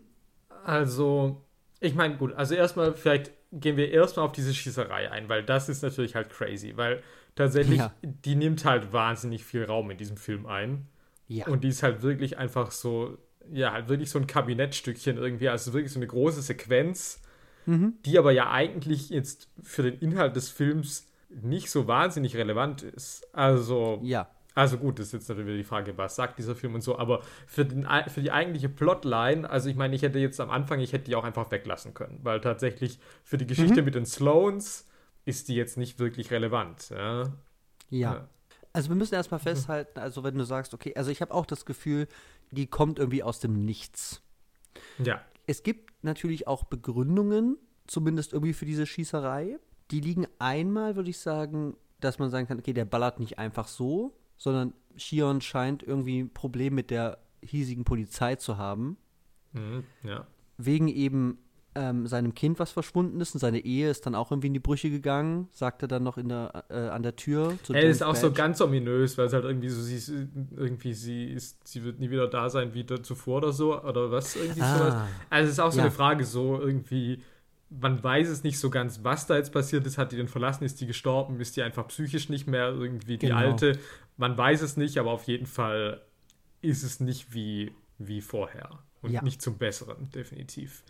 [0.64, 1.42] Also,
[1.80, 5.68] ich meine, gut, also erstmal, vielleicht gehen wir erstmal auf diese Schießerei ein, weil das
[5.68, 7.02] ist natürlich halt crazy, weil
[7.34, 7.92] tatsächlich, ja.
[8.02, 10.88] die nimmt halt wahnsinnig viel Raum in diesem Film ein.
[11.28, 11.46] Ja.
[11.46, 13.16] Und die ist halt wirklich einfach so,
[13.52, 17.20] ja, halt wirklich so ein Kabinettstückchen irgendwie, also wirklich so eine große Sequenz,
[17.66, 17.94] mhm.
[18.04, 21.06] die aber ja eigentlich jetzt für den Inhalt des Films
[21.42, 23.26] nicht so wahnsinnig relevant ist.
[23.34, 24.28] Also, ja.
[24.54, 26.96] Also gut, das ist jetzt natürlich wieder die Frage, was sagt dieser Film und so,
[26.96, 30.78] aber für, den, für die eigentliche Plotline, also ich meine, ich hätte jetzt am Anfang,
[30.78, 33.84] ich hätte die auch einfach weglassen können, weil tatsächlich für die Geschichte mhm.
[33.84, 34.86] mit den Sloans
[35.24, 36.90] ist die jetzt nicht wirklich relevant.
[36.90, 37.22] Ja.
[37.22, 37.28] ja.
[37.90, 38.28] ja.
[38.72, 41.64] Also wir müssen erstmal festhalten, also wenn du sagst, okay, also ich habe auch das
[41.64, 42.06] Gefühl,
[42.50, 44.22] die kommt irgendwie aus dem Nichts.
[44.98, 45.20] Ja.
[45.46, 49.58] Es gibt natürlich auch Begründungen, zumindest irgendwie für diese Schießerei.
[49.90, 53.68] Die liegen einmal, würde ich sagen, dass man sagen kann, okay, der ballert nicht einfach
[53.68, 58.96] so, sondern Shion scheint irgendwie ein Problem mit der hiesigen Polizei zu haben.
[59.52, 60.26] Mhm, ja.
[60.56, 61.38] Wegen eben
[61.76, 64.60] ähm, seinem Kind, was verschwunden ist, und seine Ehe ist dann auch irgendwie in die
[64.60, 67.58] Brüche gegangen, sagt er dann noch in der, äh, an der Tür.
[67.72, 68.20] Er ist auch Badge.
[68.20, 70.08] so ganz ominös, weil es halt irgendwie so, sie ist,
[70.56, 74.36] irgendwie, sie ist, sie wird nie wieder da sein wie zuvor oder so, oder was,
[74.36, 74.94] irgendwie ah, sowas.
[75.30, 75.84] Also es ist auch so ja.
[75.84, 77.22] eine Frage, so irgendwie,
[77.70, 79.98] man weiß es nicht so ganz, was da jetzt passiert ist.
[79.98, 80.64] Hat die denn verlassen?
[80.64, 81.40] Ist die gestorben?
[81.40, 83.38] Ist die einfach psychisch nicht mehr irgendwie die genau.
[83.38, 83.78] alte?
[84.16, 86.02] Man weiß es nicht, aber auf jeden Fall
[86.60, 88.78] ist es nicht wie, wie vorher.
[89.02, 89.22] Und ja.
[89.22, 90.82] nicht zum Besseren, definitiv.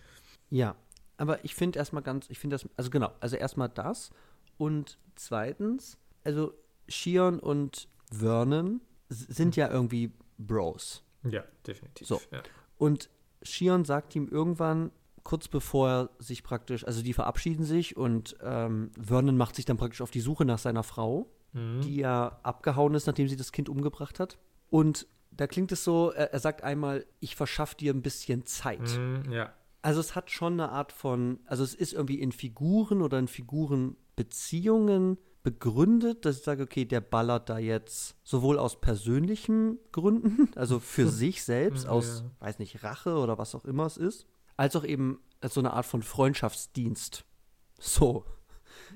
[0.50, 0.76] Ja,
[1.16, 4.10] aber ich finde erstmal ganz, ich finde das, also genau, also erstmal das
[4.56, 6.54] und zweitens, also
[6.88, 11.02] Shion und Vernon sind ja irgendwie Bros.
[11.24, 12.06] Ja, definitiv.
[12.06, 12.20] So.
[12.30, 12.42] Ja.
[12.78, 13.08] Und
[13.42, 14.90] Shion sagt ihm irgendwann,
[15.24, 19.78] kurz bevor er sich praktisch, also die verabschieden sich und ähm, Vernon macht sich dann
[19.78, 21.80] praktisch auf die Suche nach seiner Frau, mhm.
[21.80, 24.38] die ja abgehauen ist, nachdem sie das Kind umgebracht hat.
[24.68, 28.98] Und da klingt es so, er, er sagt einmal, ich verschaffe dir ein bisschen Zeit.
[28.98, 29.52] Mhm, ja.
[29.82, 33.28] Also es hat schon eine Art von, also es ist irgendwie in Figuren oder in
[33.28, 40.80] Figurenbeziehungen begründet, dass ich sage, okay, der ballert da jetzt sowohl aus persönlichen Gründen, also
[40.80, 42.46] für sich selbst, aus, ja.
[42.46, 44.26] weiß nicht, Rache oder was auch immer es ist,
[44.56, 47.24] als auch eben als so eine Art von Freundschaftsdienst.
[47.78, 48.24] So.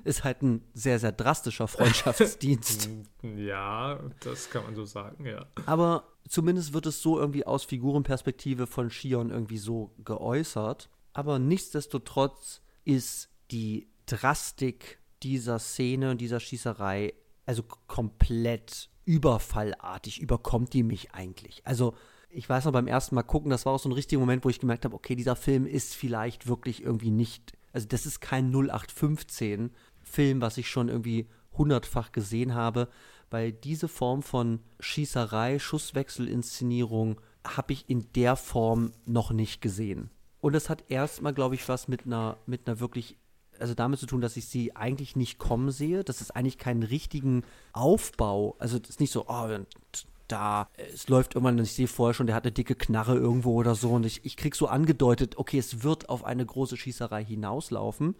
[0.03, 2.89] Ist halt ein sehr, sehr drastischer Freundschaftsdienst.
[3.21, 5.45] ja, das kann man so sagen, ja.
[5.65, 10.89] Aber zumindest wird es so irgendwie aus Figurenperspektive von Shion irgendwie so geäußert.
[11.13, 17.13] Aber nichtsdestotrotz ist die Drastik dieser Szene und dieser Schießerei
[17.45, 21.65] also komplett überfallartig, überkommt die mich eigentlich.
[21.65, 21.95] Also
[22.29, 24.49] ich weiß noch beim ersten Mal gucken, das war auch so ein richtiger Moment, wo
[24.49, 28.51] ich gemerkt habe, okay, dieser Film ist vielleicht wirklich irgendwie nicht, also das ist kein
[28.51, 32.87] 0815 Film, was ich schon irgendwie hundertfach gesehen habe,
[33.29, 40.09] weil diese Form von Schießerei, Schusswechselinszenierung habe ich in der Form noch nicht gesehen.
[40.41, 43.17] Und das hat erstmal, glaube ich, was mit einer, mit einer wirklich,
[43.59, 46.03] also damit zu tun, dass ich sie eigentlich nicht kommen sehe.
[46.03, 48.55] Das ist eigentlich keinen richtigen Aufbau.
[48.59, 49.49] Also es ist nicht so, oh,
[50.31, 50.69] da.
[50.75, 53.91] Es läuft irgendwann, ich sehe vorher schon, der hat eine dicke Knarre irgendwo oder so.
[53.91, 58.15] Und ich, ich krieg so angedeutet, okay, es wird auf eine große Schießerei hinauslaufen.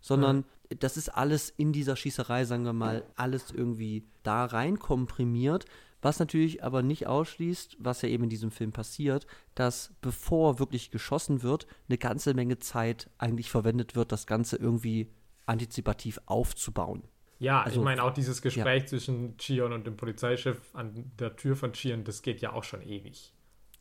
[0.00, 0.76] Sondern ja.
[0.78, 5.66] das ist alles in dieser Schießerei, sagen wir mal, alles irgendwie da rein komprimiert.
[6.02, 10.90] Was natürlich aber nicht ausschließt, was ja eben in diesem Film passiert, dass bevor wirklich
[10.90, 15.10] geschossen wird, eine ganze Menge Zeit eigentlich verwendet wird, das Ganze irgendwie
[15.44, 17.02] antizipativ aufzubauen.
[17.40, 18.86] Ja, also, ich meine auch dieses Gespräch ja.
[18.86, 22.82] zwischen Chion und dem Polizeichef an der Tür von Chion, das geht ja auch schon
[22.82, 23.32] ewig.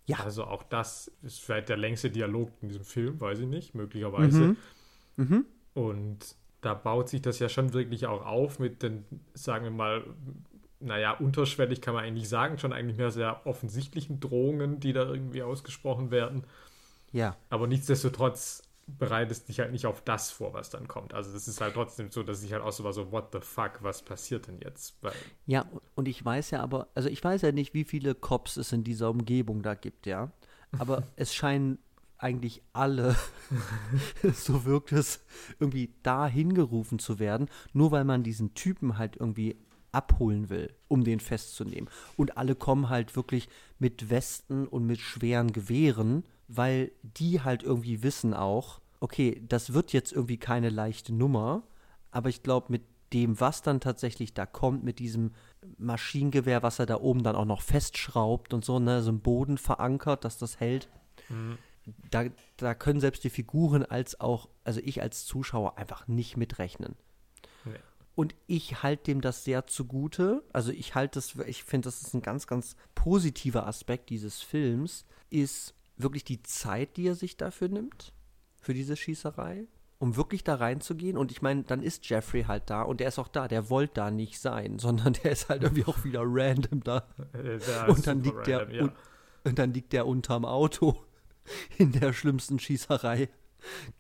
[0.05, 0.21] Ja.
[0.21, 4.39] Also auch das ist vielleicht der längste Dialog in diesem Film, weiß ich nicht, möglicherweise.
[4.39, 4.57] Mhm.
[5.17, 5.45] Mhm.
[5.73, 10.03] Und da baut sich das ja schon wirklich auch auf mit den, sagen wir mal,
[10.79, 15.43] naja, unterschwellig kann man eigentlich sagen, schon eigentlich mehr sehr offensichtlichen Drohungen, die da irgendwie
[15.43, 16.45] ausgesprochen werden.
[17.11, 17.35] Ja.
[17.49, 21.13] Aber nichtsdestotrotz bereitest dich halt nicht auf das vor, was dann kommt.
[21.13, 23.39] Also das ist halt trotzdem so, dass ich halt auch so war, so, what the
[23.41, 24.97] fuck, was passiert denn jetzt?
[25.45, 25.65] Ja,
[25.95, 28.83] und ich weiß ja aber, also ich weiß ja nicht, wie viele Cops es in
[28.83, 30.31] dieser Umgebung da gibt, ja.
[30.77, 31.79] Aber es scheinen
[32.17, 33.15] eigentlich alle,
[34.33, 35.23] so wirkt es,
[35.59, 39.57] irgendwie da hingerufen zu werden, nur weil man diesen Typen halt irgendwie
[39.91, 41.89] abholen will, um den festzunehmen.
[42.17, 48.03] Und alle kommen halt wirklich mit Westen und mit schweren Gewehren, weil die halt irgendwie
[48.03, 51.63] wissen auch, okay, das wird jetzt irgendwie keine leichte Nummer,
[52.11, 52.83] aber ich glaube, mit
[53.13, 55.31] dem, was dann tatsächlich da kommt, mit diesem
[55.77, 59.57] Maschinengewehr, was er da oben dann auch noch festschraubt und so, ne, so im Boden
[59.57, 60.89] verankert, dass das hält.
[61.29, 61.57] Mhm.
[62.11, 62.25] Da,
[62.57, 66.95] da können selbst die Figuren als auch, also ich als Zuschauer einfach nicht mitrechnen.
[67.65, 67.79] Nee.
[68.19, 70.43] Und ich halte dem das sehr zugute.
[70.51, 75.05] Also ich halte das, ich finde, das ist ein ganz, ganz positiver Aspekt dieses Films,
[75.29, 78.11] ist wirklich die Zeit, die er sich dafür nimmt,
[78.59, 79.67] für diese Schießerei,
[79.99, 81.15] um wirklich da reinzugehen.
[81.15, 83.93] Und ich meine, dann ist Jeffrey halt da und der ist auch da, der wollte
[83.93, 87.07] da nicht sein, sondern der ist halt irgendwie auch wieder random da.
[87.41, 88.83] Ja, und dann liegt random, der ja.
[88.83, 88.93] und,
[89.45, 91.05] und dann liegt der unterm Auto
[91.77, 93.29] in der schlimmsten Schießerei.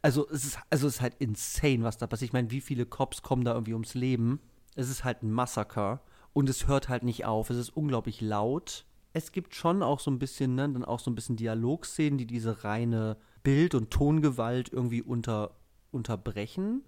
[0.01, 2.29] Also es ist, also es ist halt insane, was da passiert.
[2.29, 4.39] Ich meine, wie viele Cops kommen da irgendwie ums Leben?
[4.75, 6.01] Es ist halt ein Massaker
[6.33, 7.49] und es hört halt nicht auf.
[7.49, 8.85] Es ist unglaublich laut.
[9.13, 12.27] Es gibt schon auch so ein bisschen, ne, dann auch so ein bisschen Dialogszenen, die
[12.27, 15.55] diese reine Bild- und Tongewalt irgendwie unter,
[15.91, 16.83] unterbrechen.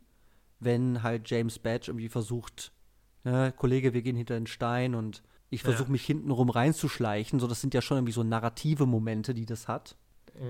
[0.60, 2.72] Wenn halt James Badge irgendwie versucht,
[3.24, 5.92] ne, Kollege, wir gehen hinter den Stein und ich versuche ja.
[5.92, 7.40] mich hintenrum reinzuschleichen.
[7.40, 9.98] So, das sind ja schon irgendwie so narrative Momente, die das hat.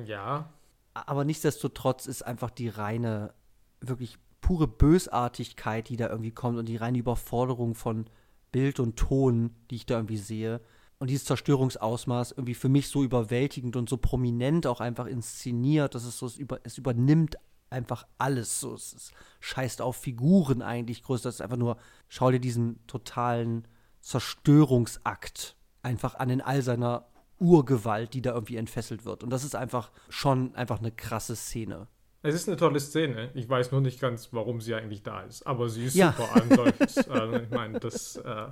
[0.05, 0.51] Ja
[0.93, 3.33] aber nichtsdestotrotz ist einfach die reine,
[3.79, 8.05] wirklich pure Bösartigkeit, die da irgendwie kommt und die reine Überforderung von
[8.51, 10.61] Bild und Ton, die ich da irgendwie sehe.
[10.99, 16.03] Und dieses Zerstörungsausmaß irgendwie für mich so überwältigend und so prominent auch einfach inszeniert, dass
[16.03, 17.37] es so, es, über, es übernimmt
[17.69, 18.59] einfach alles.
[18.59, 21.23] So, es, es scheißt auf Figuren eigentlich größer.
[21.23, 21.77] Das ist einfach nur,
[22.07, 23.67] schau dir diesen totalen
[24.01, 27.07] Zerstörungsakt einfach an in all seiner
[27.41, 29.23] Urgewalt, die da irgendwie entfesselt wird.
[29.23, 31.87] Und das ist einfach schon einfach eine krasse Szene.
[32.21, 33.31] Es ist eine tolle Szene.
[33.33, 35.45] Ich weiß nur nicht ganz, warum sie eigentlich da ist.
[35.47, 36.13] Aber sie ist ja.
[36.13, 36.97] super an solches.
[37.09, 38.47] also ich meine, das, äh,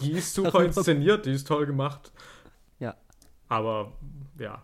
[0.00, 2.12] die ist super inszeniert, die ist toll gemacht.
[2.78, 2.94] Ja.
[3.48, 3.92] Aber
[4.38, 4.62] ja,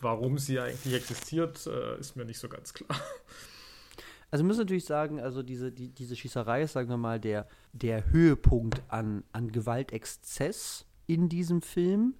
[0.00, 2.98] warum sie eigentlich existiert, äh, ist mir nicht so ganz klar.
[4.32, 7.48] Also wir müssen natürlich sagen, also diese, die, diese Schießerei ist, sagen wir mal, der,
[7.72, 12.14] der Höhepunkt an, an Gewaltexzess in diesem Film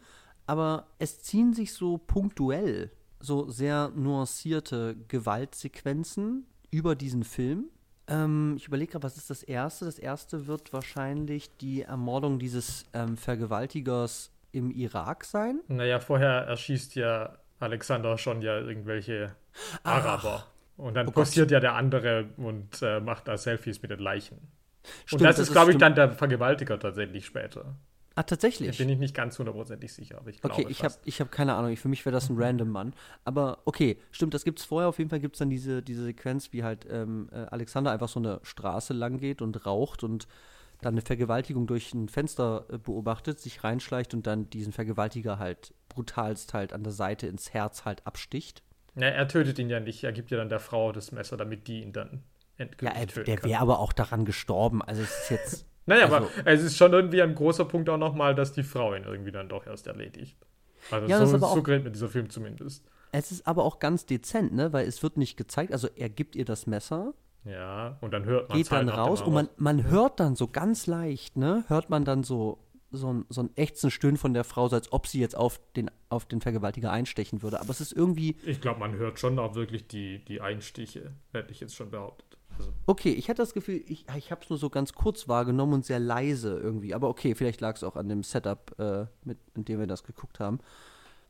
[0.51, 2.91] aber es ziehen sich so punktuell
[3.21, 7.67] so sehr nuancierte Gewaltsequenzen über diesen Film.
[8.09, 9.85] Ähm, ich überlege gerade, was ist das erste?
[9.85, 15.61] Das erste wird wahrscheinlich die Ermordung dieses ähm, Vergewaltigers im Irak sein.
[15.69, 19.37] Naja, vorher erschießt ja Alexander schon ja irgendwelche
[19.85, 20.47] Araber.
[20.47, 24.01] Ach, und dann oh passiert ja der andere und äh, macht da Selfies mit den
[24.01, 24.51] Leichen.
[25.05, 27.77] Stimmt, und das, das ist, glaube ich, dann der Vergewaltiger tatsächlich später.
[28.17, 28.77] Ah, tatsächlich?
[28.77, 31.55] Da bin ich nicht ganz hundertprozentig sicher, aber ich glaube Okay, ich habe hab keine
[31.55, 31.77] Ahnung.
[31.77, 32.43] Für mich wäre das ein mhm.
[32.43, 32.95] random Mann.
[33.25, 34.89] Aber okay, stimmt, das gibt es vorher.
[34.89, 38.09] Auf jeden Fall gibt es dann diese, diese Sequenz, wie halt ähm, äh, Alexander einfach
[38.09, 40.27] so eine Straße lang geht und raucht und
[40.81, 45.75] dann eine Vergewaltigung durch ein Fenster äh, beobachtet, sich reinschleicht und dann diesen Vergewaltiger halt
[45.89, 48.63] brutalst halt an der Seite ins Herz halt absticht.
[48.97, 50.05] Ja, er tötet ihn ja nicht.
[50.05, 52.23] Er gibt ja dann der Frau das Messer, damit die ihn dann
[52.57, 54.83] endgültig ja, er, töten der wäre aber auch daran gestorben.
[54.83, 57.99] Also es ist jetzt Naja, also, aber es ist schon irgendwie ein großer Punkt auch
[57.99, 60.37] nochmal, dass die Frau ihn irgendwie dann doch erst erledigt.
[60.91, 62.85] Also ja, so, so gerät mit dieser Film zumindest.
[63.13, 64.73] Es ist aber auch ganz dezent, ne?
[64.73, 67.13] Weil es wird nicht gezeigt, also er gibt ihr das Messer.
[67.45, 70.87] Ja, und dann hört man Geht dann raus und man, man hört dann so ganz
[70.87, 71.65] leicht, ne?
[71.69, 72.59] Hört man dann so,
[72.91, 75.61] so, ein, so ein ächzen Stöhnen von der Frau, so als ob sie jetzt auf
[75.75, 77.61] den, auf den Vergewaltiger einstechen würde.
[77.61, 78.37] Aber es ist irgendwie.
[78.45, 82.30] Ich glaube, man hört schon auch wirklich die, die Einstiche, hätte ich jetzt schon behauptet.
[82.61, 85.75] Also, Okay, ich hatte das Gefühl, ich, ich habe es nur so ganz kurz wahrgenommen
[85.75, 86.95] und sehr leise irgendwie.
[86.95, 90.05] Aber okay, vielleicht lag es auch an dem Setup, äh, mit, in dem wir das
[90.05, 90.59] geguckt haben.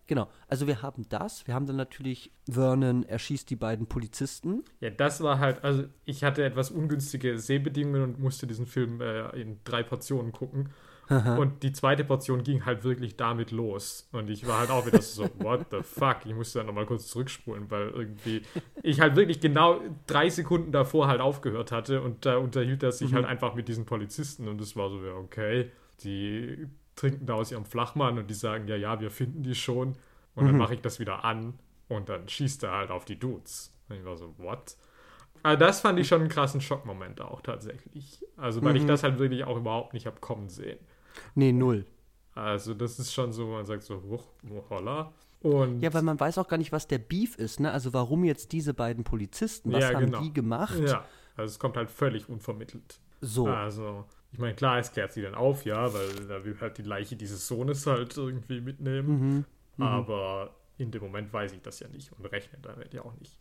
[0.06, 1.46] Genau, also wir haben das.
[1.46, 4.64] Wir haben dann natürlich, Vernon erschießt die beiden Polizisten.
[4.80, 9.28] ja, das war halt, also ich hatte etwas ungünstige Sehbedingungen und musste diesen Film äh,
[9.40, 10.70] in drei Portionen gucken.
[11.10, 14.08] Und die zweite Portion ging halt wirklich damit los.
[14.12, 16.18] Und ich war halt auch wieder so, what the fuck?
[16.24, 18.42] Ich musste dann nochmal kurz zurückspulen, weil irgendwie
[18.82, 23.12] ich halt wirklich genau drei Sekunden davor halt aufgehört hatte und da unterhielt er sich
[23.12, 25.70] halt einfach mit diesen Polizisten und es war so, ja, okay,
[26.04, 29.96] die trinken da aus ihrem Flachmann und die sagen, ja, ja, wir finden die schon.
[30.36, 31.58] Und dann mache ich das wieder an
[31.88, 33.74] und dann schießt er halt auf die Dudes.
[33.88, 34.76] Und ich war so, what?
[35.42, 38.24] Also das fand ich schon einen krassen Schockmoment auch tatsächlich.
[38.36, 40.78] Also, weil ich das halt wirklich auch überhaupt nicht hab kommen sehen.
[41.34, 41.86] Nee, null.
[42.34, 44.24] Also, das ist schon so, man sagt so, hoch,
[44.70, 45.12] holla.
[45.40, 47.72] Und Ja, weil man weiß auch gar nicht, was der Beef ist, ne?
[47.72, 49.72] Also warum jetzt diese beiden Polizisten?
[49.72, 50.20] Was Ja, haben genau.
[50.20, 50.78] die gemacht?
[50.78, 51.04] ja,
[51.34, 53.00] also es kommt halt völlig unvermittelt.
[53.22, 53.46] So.
[53.46, 56.82] Also, ich meine, klar, es klärt sie dann auf, ja, weil er will halt die
[56.82, 59.46] Leiche dieses Sohnes halt irgendwie mitnehmen.
[59.76, 59.82] Mhm.
[59.82, 63.38] Aber in dem Moment weiß ich das ja nicht und rechne damit ja auch nicht.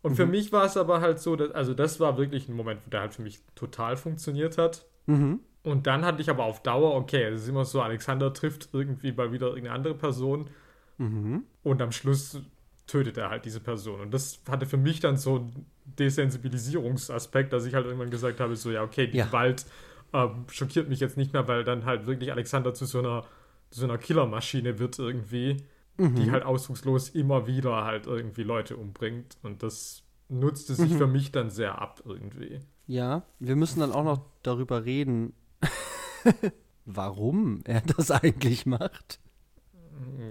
[0.00, 2.86] Und für mich war es aber halt so, dass, also das war wirklich ein Moment,
[2.86, 4.86] wo der halt für mich total funktioniert hat.
[5.06, 5.40] Mhm.
[5.64, 9.12] Und dann hatte ich aber auf Dauer, okay, es ist immer so, Alexander trifft irgendwie
[9.12, 10.48] mal wieder irgendeine andere Person
[10.98, 11.44] Mhm.
[11.62, 12.40] und am Schluss
[12.86, 14.00] tötet er halt diese Person.
[14.00, 15.66] Und das hatte für mich dann so einen
[16.46, 19.26] Desensibilisierungsaspekt, dass ich halt irgendwann gesagt habe, so, ja, okay, die Ja.
[19.26, 19.66] Gewalt
[20.12, 23.22] ähm, schockiert mich jetzt nicht mehr, weil dann halt wirklich Alexander zu so einer,
[23.70, 25.58] zu so einer Killermaschine wird irgendwie,
[25.98, 29.36] die halt ausdruckslos immer wieder halt irgendwie Leute umbringt.
[29.42, 32.60] Und das nutzte sich für mich dann sehr ab irgendwie.
[32.86, 35.32] Ja, wir müssen dann auch noch darüber reden,
[36.84, 39.20] warum er das eigentlich macht.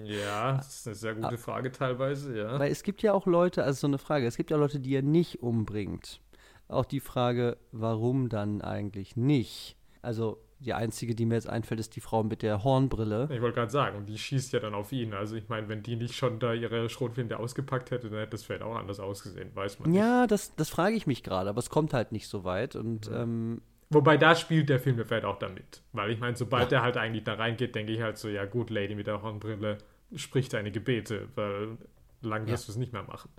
[0.03, 2.59] Ja, das ist eine sehr gute Frage teilweise, ja.
[2.59, 4.95] Weil es gibt ja auch Leute, also so eine Frage, es gibt ja Leute, die
[4.95, 6.21] er nicht umbringt.
[6.67, 9.77] Auch die Frage, warum dann eigentlich nicht?
[10.01, 13.27] Also die einzige, die mir jetzt einfällt, ist die Frau mit der Hornbrille.
[13.32, 15.13] Ich wollte gerade sagen, die schießt ja dann auf ihn.
[15.13, 18.43] Also ich meine, wenn die nicht schon da ihre Schrotflinte ausgepackt hätte, dann hätte das
[18.43, 19.99] vielleicht auch anders ausgesehen, weiß man nicht.
[19.99, 22.75] Ja, das, das frage ich mich gerade, aber es kommt halt nicht so weit.
[22.75, 23.61] Und ähm,
[23.91, 25.83] Wobei da spielt der Film vielleicht auch damit.
[25.91, 28.69] Weil ich meine, sobald er halt eigentlich da reingeht, denke ich halt so, ja gut,
[28.69, 29.77] Lady mit der Hornbrille,
[30.15, 31.77] sprich deine Gebete, weil
[32.21, 33.29] lang wirst du es nicht mehr machen.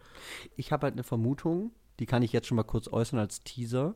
[0.56, 3.94] ich habe halt eine Vermutung, die kann ich jetzt schon mal kurz äußern als Teaser.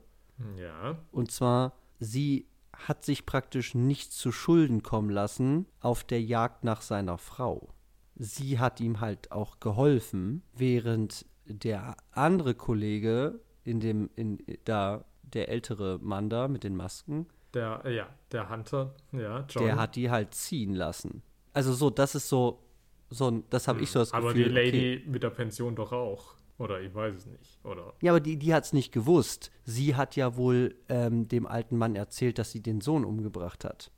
[0.58, 0.98] Ja.
[1.12, 6.82] Und zwar, sie hat sich praktisch nicht zu Schulden kommen lassen auf der Jagd nach
[6.82, 7.74] seiner Frau.
[8.14, 15.04] Sie hat ihm halt auch geholfen, während der andere Kollege in dem, in, da,
[15.34, 19.64] der ältere Mann da mit den Masken, Der, äh, ja, der Hunter, ja, John.
[19.64, 21.22] der hat die halt ziehen lassen.
[21.52, 22.62] Also so, das ist so,
[23.10, 24.44] so ein, das habe ich so das Aber Gefühl.
[24.44, 25.10] die Lady okay.
[25.10, 26.34] mit der Pension doch auch.
[26.58, 27.58] Oder ich weiß es nicht.
[27.64, 29.50] Oder Ja, aber die, die hat es nicht gewusst.
[29.64, 33.90] Sie hat ja wohl ähm, dem alten Mann erzählt, dass sie den Sohn umgebracht hat.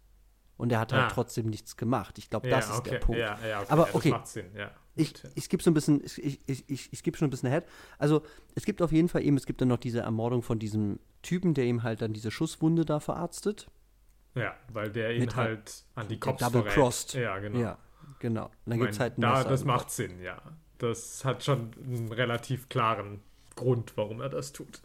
[0.57, 1.09] Und er hat halt Ah.
[1.15, 2.19] trotzdem nichts gemacht.
[2.19, 2.91] Ich glaube, ja, das ist okay.
[2.91, 3.21] der Punkt.
[3.21, 3.67] Ja, ja, okay.
[3.71, 4.11] Aber ja, okay.
[4.99, 5.29] Sinn, ja.
[5.29, 7.65] Ich, ich skippe so ein bisschen, ich, ich, ich, ich skippe schon ein bisschen ahead.
[7.99, 8.23] Also,
[8.55, 11.55] es gibt auf jeden Fall eben, es gibt dann noch diese Ermordung von diesem Typen,
[11.55, 13.69] der ihm halt dann diese Schusswunde da verarztet.
[14.35, 16.75] Ja, weil der ihn halt halt an die Cops Double verrät.
[16.75, 17.15] crossed.
[17.15, 17.59] Ja, genau.
[17.59, 17.79] Ja,
[18.19, 18.45] genau.
[18.45, 20.41] Und dann gibt es halt ein da, Messer Das macht Sinn, ja.
[20.79, 23.21] Das hat schon einen relativ klaren
[23.57, 24.81] Grund, warum er das tut.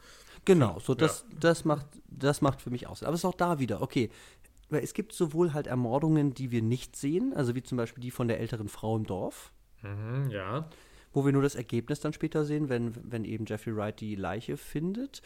[0.46, 3.04] Genau, so das, das, macht, das macht für mich aus.
[3.04, 4.10] Aber es ist auch da wieder, okay.
[4.70, 8.12] Weil es gibt sowohl halt Ermordungen, die wir nicht sehen, also wie zum Beispiel die
[8.12, 9.53] von der älteren Frau im Dorf,
[9.84, 10.70] Mhm, ja.
[11.12, 14.58] wo wir nur das Ergebnis dann später sehen, wenn, wenn eben Jeffrey Wright die Leiche
[14.58, 15.22] findet.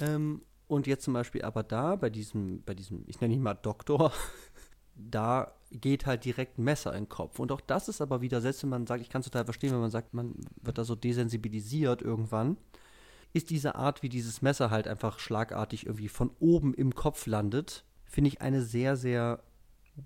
[0.00, 3.54] Ähm, und jetzt zum Beispiel aber da, bei diesem, bei diesem, ich nenne ihn mal
[3.54, 4.12] Doktor,
[4.94, 7.38] da geht halt direkt ein Messer in den Kopf.
[7.38, 9.72] Und auch das ist aber wieder, selbst wenn man sagt, ich kann es total verstehen,
[9.72, 12.56] wenn man sagt, man wird da so desensibilisiert irgendwann,
[13.32, 17.84] ist diese Art, wie dieses Messer halt einfach schlagartig irgendwie von oben im Kopf landet,
[18.04, 19.42] finde ich eine sehr, sehr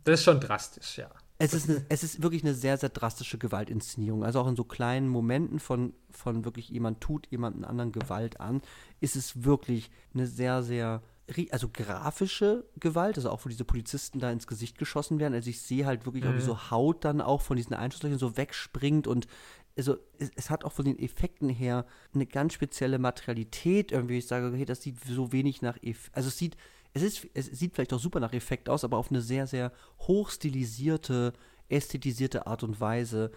[0.05, 1.11] Das ist schon drastisch, ja.
[1.43, 4.25] Es ist, eine, es ist wirklich eine sehr, sehr drastische Gewaltinszenierung.
[4.25, 8.61] Also auch in so kleinen Momenten von, von wirklich jemand tut jemanden anderen Gewalt an,
[9.01, 11.03] ist es wirklich eine sehr, sehr,
[11.51, 15.33] also grafische Gewalt, also auch wo diese Polizisten da ins Gesicht geschossen werden.
[15.33, 18.37] Also ich sehe halt wirklich auch, wie so Haut dann auch von diesen Einschusslöchern so
[18.37, 19.27] wegspringt und
[19.79, 24.19] also es, es hat auch von den Effekten her eine ganz spezielle Materialität irgendwie.
[24.19, 26.59] Ich sage, okay, das sieht so wenig nach, Eff also es sieht,
[26.93, 29.73] es ist, es sieht vielleicht auch super nach Effekt aus, aber auf eine sehr, sehr
[30.01, 31.33] hochstilisierte,
[31.69, 33.31] ästhetisierte Art und Weise,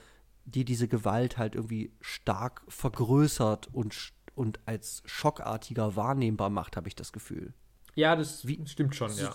[0.45, 6.95] die diese Gewalt halt irgendwie stark vergrößert und, und als schockartiger wahrnehmbar macht, habe ich
[6.95, 7.53] das Gefühl.
[7.95, 9.33] Ja, das Wie- stimmt schon, ja.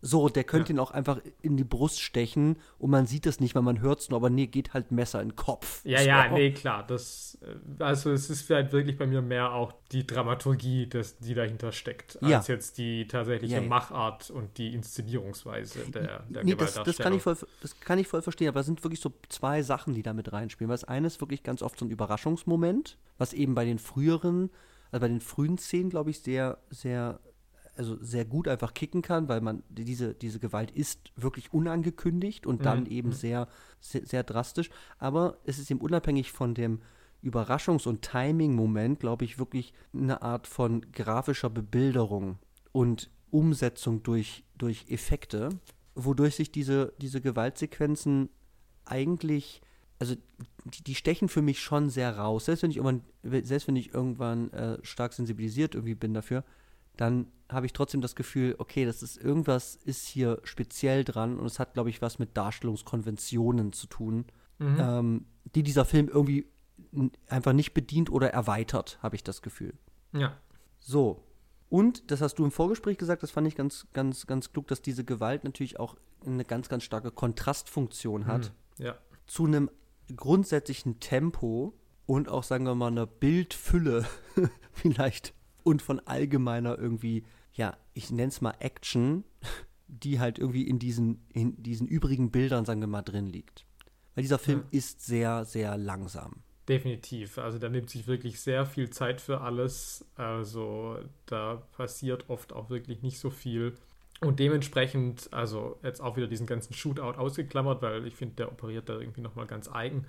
[0.00, 3.54] So, der könnte ihn auch einfach in die Brust stechen und man sieht es nicht,
[3.54, 5.84] weil man hört es nur, aber nee, geht halt Messer in den Kopf.
[5.84, 6.06] Ja, so.
[6.06, 6.86] ja, nee, klar.
[6.86, 11.34] Das, äh, also es ist halt wirklich bei mir mehr auch die Dramaturgie, das, die
[11.34, 12.38] dahinter steckt, Ja.
[12.38, 13.68] als jetzt die tatsächliche Ja, ja.
[13.68, 18.06] Machart und die Inszenierungsweise der, der Nee, das, das, kann ich voll, das kann ich
[18.08, 20.68] voll verstehen, aber es sind wirklich so zwei Sachen, die da mit reinspielen.
[20.68, 24.50] Weil das eine ist wirklich ganz oft so ein Überraschungsmoment, was eben bei den früheren,
[24.90, 27.20] also bei den frühen Szenen, glaube ich, sehr, sehr,
[27.78, 32.66] also sehr gut einfach kicken kann, weil man diese, diese Gewalt ist wirklich unangekündigt und
[32.66, 33.46] dann eben sehr,
[33.80, 34.68] sehr, sehr drastisch.
[34.98, 36.80] Aber es ist eben unabhängig von dem
[37.22, 42.38] Überraschungs- und Timing-Moment, glaube ich, wirklich eine Art von grafischer Bebilderung
[42.72, 45.50] und Umsetzung durch, durch Effekte,
[45.94, 48.28] wodurch sich diese, diese Gewaltsequenzen
[48.84, 49.60] eigentlich,
[50.00, 50.16] also
[50.64, 52.46] die, die stechen für mich schon sehr raus.
[52.46, 53.02] Selbst wenn ich irgendwann,
[53.44, 56.44] selbst wenn ich irgendwann äh, stark sensibilisiert irgendwie bin dafür,
[56.96, 61.46] dann habe ich trotzdem das Gefühl, okay, das ist irgendwas ist hier speziell dran und
[61.46, 64.26] es hat, glaube ich, was mit Darstellungskonventionen zu tun,
[64.60, 66.46] ähm, die dieser Film irgendwie
[67.28, 69.74] einfach nicht bedient oder erweitert, habe ich das Gefühl.
[70.12, 70.36] Ja.
[70.80, 71.24] So.
[71.70, 74.80] Und, das hast du im Vorgespräch gesagt, das fand ich ganz, ganz, ganz klug, dass
[74.82, 75.96] diese Gewalt natürlich auch
[76.26, 78.96] eine ganz, ganz starke Kontrastfunktion hat Ja.
[79.26, 79.70] zu einem
[80.16, 81.74] grundsätzlichen Tempo
[82.06, 84.06] und auch, sagen wir mal, einer Bildfülle
[84.72, 87.24] vielleicht und von allgemeiner irgendwie,
[87.58, 89.24] ja, ich nenne es mal Action,
[89.88, 93.66] die halt irgendwie in diesen, in diesen übrigen Bildern, sagen wir mal, drin liegt.
[94.14, 94.66] Weil dieser Film Ja.
[94.70, 96.36] ist sehr, sehr langsam.
[96.68, 97.38] Definitiv.
[97.38, 100.04] Also da nimmt sich wirklich sehr viel Zeit für alles.
[100.16, 103.74] Also da passiert oft auch wirklich nicht so viel.
[104.20, 108.88] Und dementsprechend, also jetzt auch wieder diesen ganzen Shootout ausgeklammert, weil ich finde, der operiert
[108.88, 110.06] da irgendwie nochmal ganz eigen.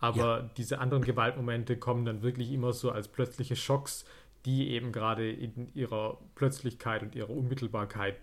[0.00, 4.04] Aber diese anderen Gewaltmomente kommen dann wirklich immer so als plötzliche Schocks,
[4.46, 8.16] die eben gerade in ihrer Plötzlichkeit und ihrer Unmittelbarkeit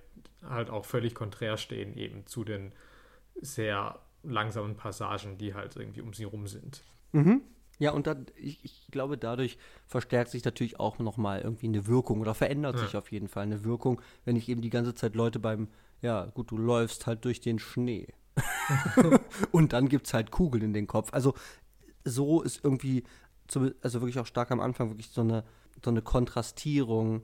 [0.48, 2.72] halt auch völlig konträr stehen eben zu den
[3.42, 6.84] sehr langsamen Passagen, die halt irgendwie um sie rum sind.
[7.80, 9.58] Ja, und da, ich, ich glaube, dadurch
[9.88, 12.82] verstärkt sich natürlich auch nochmal irgendwie eine Wirkung oder verändert Ja.
[12.86, 15.68] sich auf jeden Fall eine Wirkung, wenn ich eben die ganze Zeit Leute beim,
[16.02, 18.08] ja, gut, du läufst halt durch den Schnee.
[19.52, 21.14] und dann gibt es halt Kugeln in den Kopf.
[21.14, 21.34] Also
[22.04, 23.04] so ist irgendwie,
[23.82, 25.44] also wirklich auch stark am Anfang, wirklich so eine,
[25.84, 27.22] so eine Kontrastierung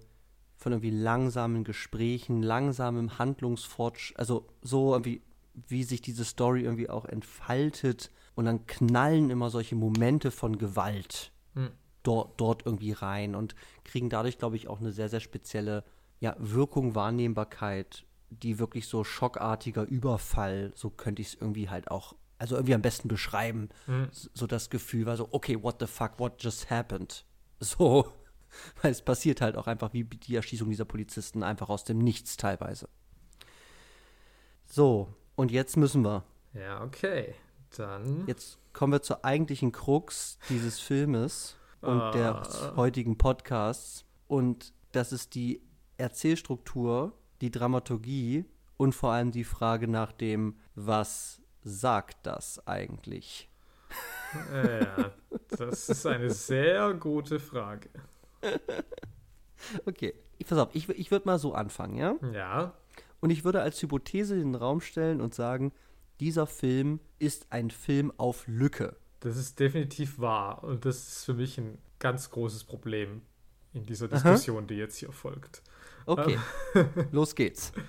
[0.58, 5.22] von irgendwie langsamen Gesprächen, langsamem Handlungsfortschritt, also so irgendwie,
[5.68, 11.32] wie sich diese Story irgendwie auch entfaltet und dann knallen immer solche Momente von Gewalt
[11.56, 11.72] Hm.
[12.02, 15.84] dort, dort irgendwie rein und kriegen dadurch, glaube ich, auch eine sehr, sehr spezielle
[16.20, 22.16] ja, Wirkung, Wahrnehmbarkeit, die wirklich so schockartiger Überfall, so könnte ich es irgendwie halt auch,
[22.40, 23.70] also irgendwie am besten beschreiben.
[23.86, 24.08] Hm.
[24.12, 27.26] So das Gefühl war so, okay, what the fuck, what just happened?
[27.60, 28.12] So,
[28.82, 32.38] weil es passiert halt auch einfach wie die Erschießung dieser Polizisten einfach aus dem Nichts
[32.38, 32.90] teilweise.
[34.66, 36.24] So, und jetzt müssen wir.
[36.54, 37.36] Ja, okay.
[37.76, 38.26] Dann.
[38.28, 42.12] Jetzt kommen wir zur eigentlichen Krux dieses Filmes und Ah.
[42.42, 44.06] des heutigen Podcasts.
[44.28, 45.62] Und das ist die
[45.98, 48.46] Erzählstruktur, die Dramaturgie
[48.78, 53.50] und vor allem die Frage nach dem, was sagt das eigentlich?
[54.54, 55.12] Ja,
[55.50, 57.90] das ist eine sehr gute Frage.
[59.86, 62.16] Okay, ich, pass auf, ich, ich würde mal so anfangen, ja?
[62.34, 62.74] Ja.
[63.22, 65.72] Und ich würde als Hypothese in den Raum stellen und sagen,
[66.20, 68.98] dieser Film ist ein Film auf Lücke.
[69.22, 70.64] Das ist definitiv wahr.
[70.64, 73.22] Und das ist für mich ein ganz großes Problem
[73.74, 75.62] in dieser Diskussion, die jetzt hier folgt.
[76.06, 76.38] Okay,
[77.12, 77.72] los geht's.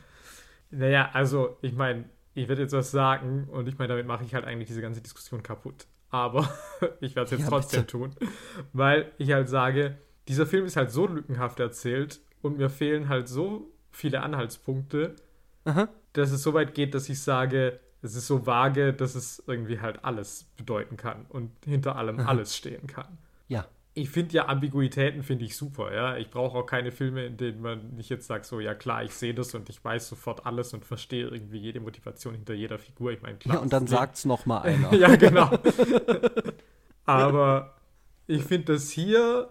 [0.71, 4.35] Naja, also, ich meine, ich werde jetzt was sagen und ich meine, damit mache ich
[4.35, 5.87] halt eigentlich diese ganze Diskussion kaputt.
[6.11, 6.49] Aber
[7.01, 7.93] ich werde es jetzt Ja, trotzdem bitte.
[7.93, 8.17] tun,
[8.73, 9.99] weil ich halt sage,
[10.29, 15.15] dieser Film ist halt so lückenhaft erzählt und mir fehlen halt so viele Anhaltspunkte,
[15.65, 15.89] Aha.
[16.15, 19.81] dass es so weit geht, dass ich sage, es ist so vage, dass es irgendwie
[19.81, 23.19] halt alles bedeuten kann und hinter allem alles stehen kann.
[23.49, 26.17] Ja, Ich finde ja Ambiguitäten finde ich super, ja.
[26.17, 29.15] Ich brauche auch keine Filme, in denen man nicht jetzt sagt, so, ja klar, ich
[29.15, 33.13] sehe das und ich weiß sofort alles und verstehe irgendwie jede Motivation hinter jeder Figur.
[33.13, 33.57] Ich meine, klar.
[33.57, 34.93] ja und dann das Leben- sagt's noch mal einer.
[34.95, 35.51] ja, genau.
[37.07, 37.75] Aber
[38.27, 39.49] ich finde, das hier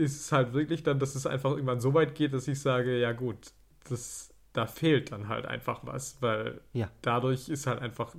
[0.00, 2.98] ist es halt wirklich dann, dass es einfach irgendwann so weit geht, dass ich sage,
[2.98, 3.52] ja gut,
[3.88, 6.90] das, da fehlt dann halt einfach was, weil Ja.
[7.02, 8.14] dadurch ist halt einfach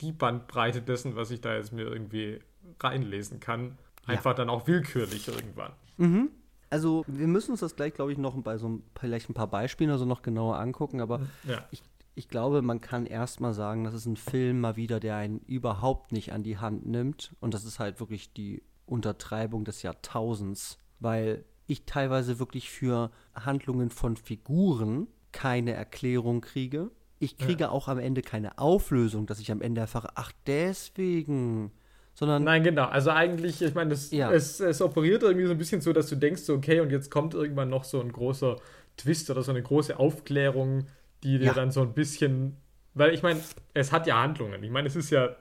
[0.00, 2.40] die Bandbreite dessen, was ich da jetzt mir irgendwie
[2.80, 4.14] reinlesen kann, Ja.
[4.14, 5.72] einfach dann auch willkürlich irgendwann.
[5.96, 6.30] Mhm.
[6.70, 9.46] Also, wir müssen uns das gleich, glaube ich, noch bei so ein, vielleicht ein paar
[9.46, 11.64] Beispielen also noch genauer angucken, aber Ja.
[11.70, 11.82] ich,
[12.16, 16.12] ich glaube, man kann erstmal sagen, das ist ein Film mal wieder, der einen überhaupt
[16.12, 17.34] nicht an die Hand nimmt.
[17.40, 23.90] Und das ist halt wirklich die Untertreibung des Jahrtausends, weil ich teilweise wirklich für Handlungen
[23.90, 26.90] von Figuren keine Erklärung kriege.
[27.18, 27.70] ich kriege ja.
[27.70, 31.72] auch am Ende keine Auflösung, dass ich am Ende erfahre, ach, deswegen.
[32.14, 32.44] Sondern.
[32.44, 32.86] Nein, genau.
[32.86, 34.30] Also eigentlich, ich meine, ja.
[34.32, 37.10] es, es operiert irgendwie so ein bisschen so, dass du denkst, so, okay, und jetzt
[37.10, 38.56] kommt irgendwann noch so ein großer
[38.96, 40.86] Twist oder so eine große Aufklärung,
[41.22, 41.52] die dir ja.
[41.52, 42.56] dann so ein bisschen.
[42.94, 43.40] Weil ich meine,
[43.74, 44.62] es hat ja Handlungen.
[44.62, 45.36] Ich meine, es ist ja.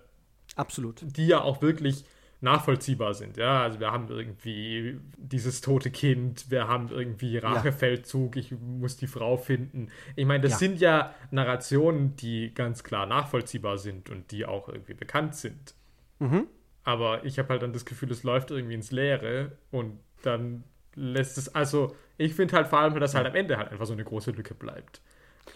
[0.57, 1.01] Absolut.
[1.17, 2.03] Die ja auch wirklich
[2.45, 3.35] nachvollziehbar sind.
[3.35, 8.41] Ja, also wir haben irgendwie dieses tote Kind, wir haben irgendwie Rachefeldzug, ja.
[8.41, 9.89] ich muss die Frau finden.
[10.15, 10.57] Ich meine, das ja.
[10.59, 15.75] sind ja Narrationen, die ganz klar nachvollziehbar sind und die auch irgendwie bekannt sind.
[16.19, 16.47] Mhm.
[16.83, 21.37] Aber ich habe halt dann das Gefühl, es läuft irgendwie ins Leere und dann lässt
[21.37, 24.03] es, also ich finde halt vor allem, dass halt am Ende halt einfach so eine
[24.03, 25.01] große Lücke bleibt.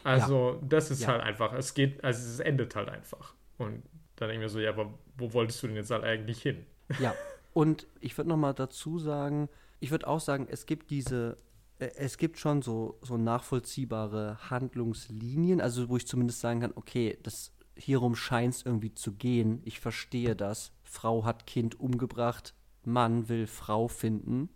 [0.03, 0.67] Also ja.
[0.67, 3.33] das ist halt einfach, es geht, also es endet halt einfach.
[3.57, 3.83] Und
[4.15, 6.65] dann denke ich mir so, ja, aber wo wolltest du denn jetzt halt eigentlich hin?
[6.99, 7.13] Ja,
[7.53, 11.37] und ich würde noch mal dazu sagen, ich würde auch sagen, es gibt diese,
[11.79, 17.17] äh, es gibt schon so, so nachvollziehbare Handlungslinien, also wo ich zumindest sagen kann, okay,
[17.23, 19.61] das hierum scheint es irgendwie zu gehen.
[19.63, 20.73] Ich verstehe das.
[20.83, 24.49] Frau hat Kind umgebracht, Mann will Frau finden.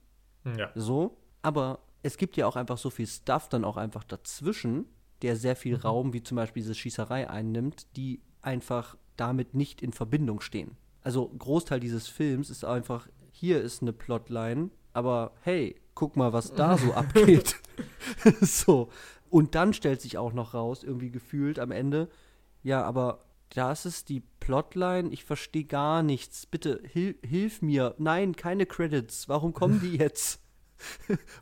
[0.58, 0.72] Ja.
[0.76, 1.18] So.
[1.42, 4.86] Aber es gibt ja auch einfach so viel Stuff dann auch einfach dazwischen,
[5.22, 5.82] der sehr viel mhm.
[5.82, 11.28] Raum, wie zum Beispiel diese Schießerei einnimmt, die einfach damit nicht in Verbindung stehen also
[11.28, 16.78] Großteil dieses Films ist einfach, hier ist eine Plotline, aber hey, guck mal, was da
[16.78, 17.56] so abgeht.
[18.42, 18.90] so.
[19.30, 22.10] Und dann stellt sich auch noch raus, irgendwie gefühlt am Ende,
[22.62, 26.46] ja, aber das ist die Plotline, ich verstehe gar nichts.
[26.46, 27.94] Bitte, hil hilf mir.
[27.98, 29.30] Nein, keine Credits.
[29.30, 30.40] Warum kommen die jetzt?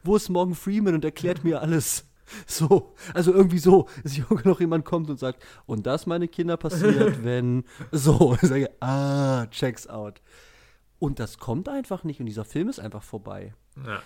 [0.04, 2.06] Wo ist Morgan Freeman und erklärt mir alles?
[2.48, 7.24] So, also irgendwie so, dass noch jemand kommt und sagt, und das, meine Kinder, passiert,
[7.24, 8.38] wenn so.
[8.42, 10.22] Ich sage, ah, checks out.
[11.00, 13.54] Und das kommt einfach nicht und dieser Film ist einfach vorbei.
[13.86, 14.02] Ja.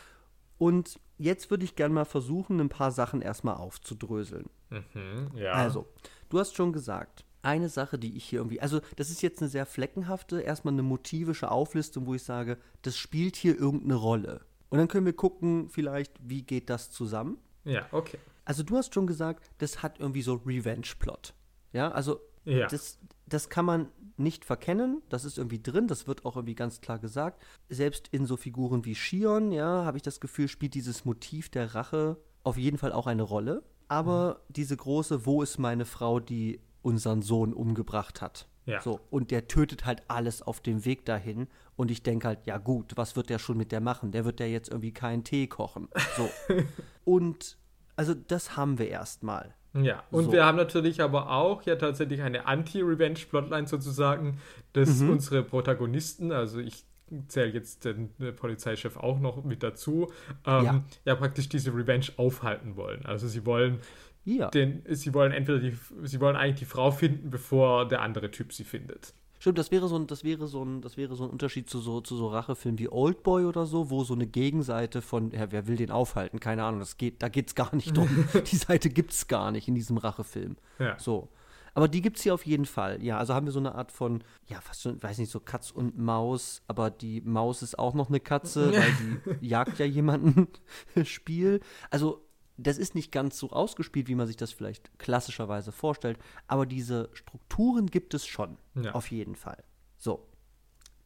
[0.57, 4.49] Und jetzt würde ich gerne mal versuchen, ein paar Sachen erstmal aufzudröseln.
[4.69, 5.51] Mhm, ja.
[5.51, 5.87] Also,
[6.29, 9.49] du hast schon gesagt, eine Sache, die ich hier irgendwie, also das ist jetzt eine
[9.49, 14.41] sehr fleckenhafte, erstmal eine motivische Auflistung, wo ich sage, das spielt hier irgendeine Rolle.
[14.69, 17.37] Und dann können wir gucken, vielleicht, wie geht das zusammen.
[17.65, 18.17] Ja, okay.
[18.45, 21.33] Also du hast schon gesagt, das hat irgendwie so Revenge-Plot.
[21.73, 22.67] Ja, also ja.
[22.67, 23.87] Das, das kann man
[24.17, 27.41] nicht verkennen, das ist irgendwie drin, das wird auch irgendwie ganz klar gesagt.
[27.69, 31.75] Selbst in so Figuren wie Shion, ja, habe ich das Gefühl, spielt dieses Motiv der
[31.75, 33.63] Rache auf jeden Fall auch eine Rolle.
[33.87, 34.53] Aber mhm.
[34.53, 38.47] diese große, wo ist meine Frau, die unseren Sohn umgebracht hat?
[38.65, 38.81] Ja.
[38.81, 41.47] So, und der tötet halt alles auf dem Weg dahin.
[41.75, 44.11] Und ich denke halt, ja gut, was wird der schon mit der machen?
[44.11, 45.87] Der wird ja jetzt irgendwie keinen Tee kochen.
[46.17, 46.29] So.
[47.05, 47.57] und
[47.95, 49.53] also das haben wir erstmal.
[49.73, 50.31] Ja, und so.
[50.31, 54.39] wir haben natürlich aber auch ja tatsächlich eine Anti-Revenge-Plotline sozusagen,
[54.73, 55.11] dass mhm.
[55.11, 56.85] unsere Protagonisten, also ich
[57.27, 60.11] zähle jetzt den, Polizeichef auch noch mit dazu,
[60.45, 60.83] ähm, ja.
[61.03, 61.15] ja.
[61.15, 63.05] praktisch diese Revenge aufhalten wollen.
[63.05, 63.79] Also sie wollen
[64.25, 64.49] ja.
[64.49, 68.53] den, sie wollen entweder die, sie wollen eigentlich die Frau finden, bevor der andere Typ
[68.53, 69.13] sie findet.
[69.39, 71.79] Stimmt, das wäre so ein, das wäre so ein, das wäre so ein Unterschied zu
[71.79, 75.67] so, zu so Rachefilmen wie Oldboy oder so, wo so eine Gegenseite von, ja, wer
[75.67, 76.39] will den aufhalten?
[76.39, 78.09] Keine Ahnung, das geht, da geht's gar nicht drum.
[78.51, 80.55] die Seite gibt's gar nicht in diesem Rachefilm.
[80.79, 80.97] Ja.
[80.97, 81.29] So.
[81.75, 83.03] Aber die gibt's hier auf jeden Fall.
[83.03, 85.69] Ja, also haben wir so eine Art von, ja, fast schon, weiß nicht, so Katz
[85.71, 90.47] und Maus, aber die Maus ist auch noch eine Katze, weil die jagt ja jemanden
[91.03, 91.59] Spiel.
[91.91, 92.24] Also
[92.57, 97.09] das ist nicht ganz so ausgespielt, wie man sich das vielleicht klassischerweise vorstellt, aber diese
[97.13, 98.91] Strukturen gibt es schon, ja.
[98.91, 99.63] auf jeden Fall.
[99.97, 100.27] So,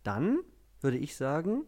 [0.03, 0.39] dann
[0.81, 1.63] würde ich sagen,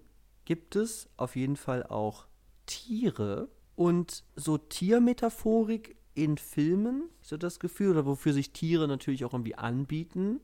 [0.45, 2.27] gibt es auf jeden Fall auch
[2.65, 9.33] Tiere und so Tiermetaphorik in Filmen, so das Gefühl, oder wofür sich Tiere natürlich auch
[9.33, 10.39] irgendwie anbieten,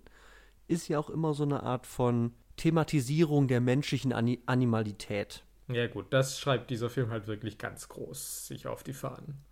[0.68, 5.44] ist ja auch immer so eine Art von Thematisierung der menschlichen Animalität.
[5.70, 9.44] Ja, gut, das schreibt dieser Film halt wirklich ganz groß sich auf die Fahnen.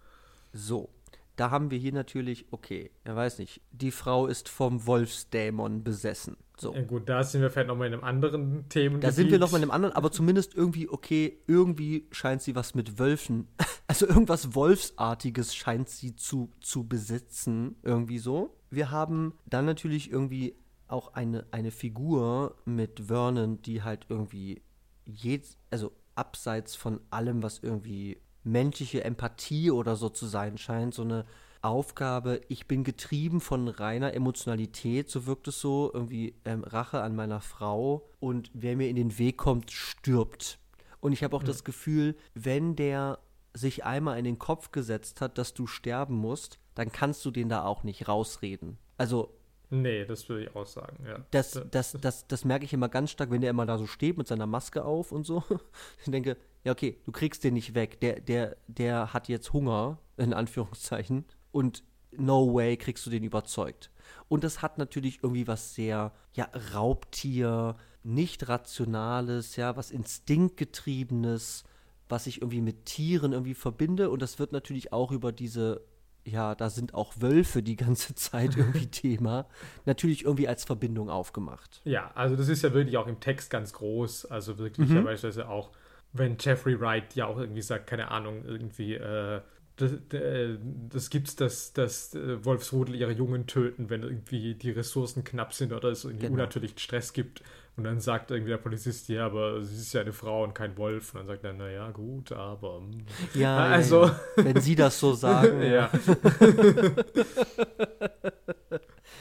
[0.54, 0.90] So,
[1.36, 6.38] da haben wir hier natürlich, okay, er weiß nicht, die Frau ist vom Wolfsdämon besessen.
[6.58, 6.74] So.
[6.74, 9.00] Ja, gut, da sind wir vielleicht nochmal in einem anderen Thema.
[9.00, 12.76] Da sind wir nochmal in einem anderen, aber zumindest irgendwie, okay, irgendwie scheint sie was
[12.76, 13.50] mit Wölfen,
[13.88, 18.56] also irgendwas Wolfsartiges scheint sie zu, zu besitzen, irgendwie so.
[18.70, 20.56] Wir haben dann natürlich irgendwie
[20.88, 24.62] auch eine, eine Figur mit Vernon, die halt irgendwie,
[25.04, 25.42] je,
[25.72, 31.26] also abseits von allem, was irgendwie menschliche Empathie oder so zu sein scheint, so eine
[31.62, 37.16] Aufgabe, ich bin getrieben von reiner Emotionalität, so wirkt es so, irgendwie ähm, Rache an
[37.16, 40.60] meiner Frau und wer mir in den Weg kommt, stirbt.
[41.00, 41.48] Und ich habe auch mhm.
[41.48, 43.20] das Gefühl, wenn der
[43.54, 47.50] sich einmal in den Kopf gesetzt hat, dass du sterben musst, dann kannst du den
[47.50, 48.78] da auch nicht rausreden.
[48.98, 49.34] Also
[49.82, 51.26] Nee, das würde ich auch sagen, ja.
[51.32, 54.18] Das, das, das, das, merke ich immer ganz stark, wenn der immer da so steht
[54.18, 55.44] mit seiner Maske auf und so.
[56.00, 58.00] Ich denke, ja, okay, du kriegst den nicht weg.
[58.00, 61.26] Der, der, der hat jetzt Hunger, in Anführungszeichen.
[61.52, 63.92] Und no way kriegst du den überzeugt.
[64.28, 71.64] Und das hat natürlich irgendwie was sehr, ja, Raubtier, nicht rationales, ja, was instinktgetriebenes,
[72.08, 74.10] was ich irgendwie mit Tieren irgendwie verbinde.
[74.10, 75.82] Und das wird natürlich auch über diese,
[76.26, 79.46] ja, da sind auch Wölfe die ganze Zeit irgendwie Thema,
[79.86, 81.82] natürlich irgendwie als Verbindung aufgemacht.
[81.86, 84.26] Ja, also das ist ja wirklich auch im Text ganz groß.
[84.26, 84.96] Also wirklich Mhm.
[84.96, 85.70] ja beispielsweise auch,
[86.14, 89.42] wenn Jeffrey Wright ja auch irgendwie sagt, keine Ahnung, irgendwie, äh,
[89.78, 90.58] das, äh,
[90.90, 95.74] das gibt's, dass, dass äh, Wolfsrudel ihre Jungen töten, wenn irgendwie die Ressourcen knapp sind
[95.74, 96.34] oder es irgendwie Genau.
[96.36, 97.42] unnatürlichen Stress gibt.
[97.78, 100.78] Und dann sagt irgendwie der Polizist, ja, aber sie ist ja eine Frau und kein
[100.78, 101.14] Wolf.
[101.14, 102.78] Und dann sagt er, naja, gut, aber.
[102.80, 103.06] hm.
[103.34, 104.46] Ja, Also- ja, ja.
[104.46, 105.62] wenn sie das so sagen.
[105.62, 105.90] Ja.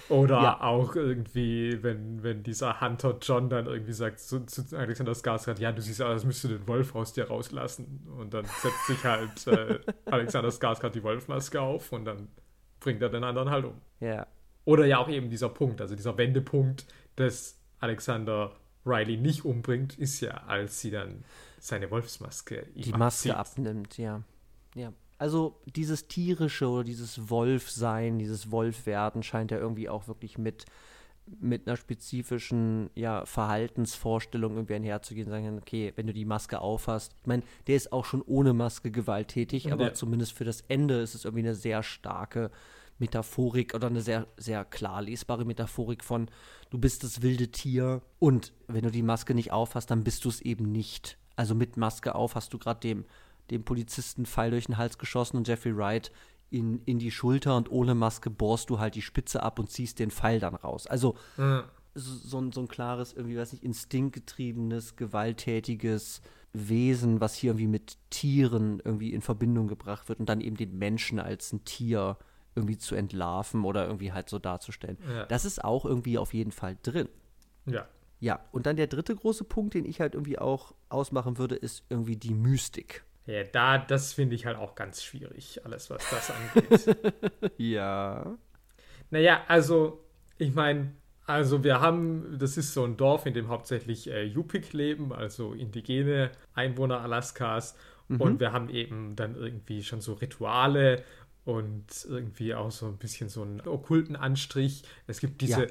[0.09, 0.61] Oder Ja.
[0.61, 5.73] auch irgendwie, wenn, wenn dieser Hunter John dann irgendwie sagt zu, zu Alexander Skarsgård, ja,
[5.73, 8.07] du siehst aus, als müsstest du den Wolf aus dir rauslassen.
[8.19, 9.81] Und dann setzt sich halt äh,
[10.11, 12.29] Alexander Skarsgård die Wolfmaske auf und dann
[12.81, 13.81] bringt er den anderen halt um.
[14.01, 14.27] ja.
[14.67, 16.87] Oder ja auch eben dieser Punkt, also dieser Wendepunkt,
[17.17, 18.53] dass Alexander
[18.87, 21.23] Riley nicht umbringt, ist ja, als sie dann
[21.61, 23.59] seine Wolfsmaske die Maske abzieht.
[23.67, 24.23] abnimmt, ja.
[24.75, 24.93] Ja.
[25.19, 30.65] Also dieses tierische oder dieses Wolfsein, dieses Wolfwerden scheint ja irgendwie auch wirklich mit,
[31.41, 37.27] mit einer spezifischen ja, Verhaltensvorstellung irgendwie einherzugehen, sagen, okay, wenn du die Maske aufhast, ich
[37.27, 39.95] meine, der ist auch schon ohne Maske gewalttätig, aber Ja.
[39.95, 42.51] zumindest für das Ende ist es irgendwie eine sehr starke
[42.99, 46.29] Metaphorik oder eine sehr, sehr klar lesbare Metaphorik von,
[46.71, 50.29] du bist das wilde Tier und wenn du die Maske nicht aufhast, dann bist du
[50.29, 51.19] es eben nicht.
[51.37, 53.05] Also mit Maske auf hast du gerade dem,
[53.51, 56.11] dem Polizisten Pfeil durch den Hals geschossen und Jeffrey Wright
[56.51, 59.99] in, in die Schulter und ohne Maske bohrst du halt die Spitze ab und ziehst
[59.99, 60.87] den Pfeil dann raus.
[60.87, 61.65] Also Ja.
[61.95, 66.21] so, so, ein, so ein klares, irgendwie, weiß nicht, instinktgetriebenes, gewalttätiges
[66.53, 70.79] Wesen, was hier irgendwie mit Tieren irgendwie in Verbindung gebracht wird und dann eben den
[70.79, 72.17] Menschen als ein Tier
[72.55, 74.97] irgendwie zu entlarven oder irgendwie halt so darzustellen.
[75.13, 75.27] Ja.
[75.27, 77.09] Das ist auch irgendwie auf jeden Fall drin.
[77.67, 77.87] ja.
[78.21, 81.85] Ja, und dann der dritte große Punkt, den ich halt irgendwie auch ausmachen würde, ist
[81.91, 83.05] irgendwie die Mystik.
[83.27, 86.97] Ja, da, das finde ich halt auch ganz schwierig, alles, was das angeht.
[87.59, 88.37] Ja.
[89.11, 90.05] naja, also,
[90.39, 90.93] ich meine,
[91.27, 95.55] also wir haben, das ist so ein Dorf, in dem hauptsächlich äh, Yupik leben, also
[95.55, 97.77] indigene Einwohner Alaskas.
[98.19, 101.03] Und wir haben eben dann irgendwie schon so Rituale
[101.47, 104.85] und irgendwie auch so ein bisschen so einen okkulten Anstrich.
[105.07, 105.69] Es gibt diese Ja.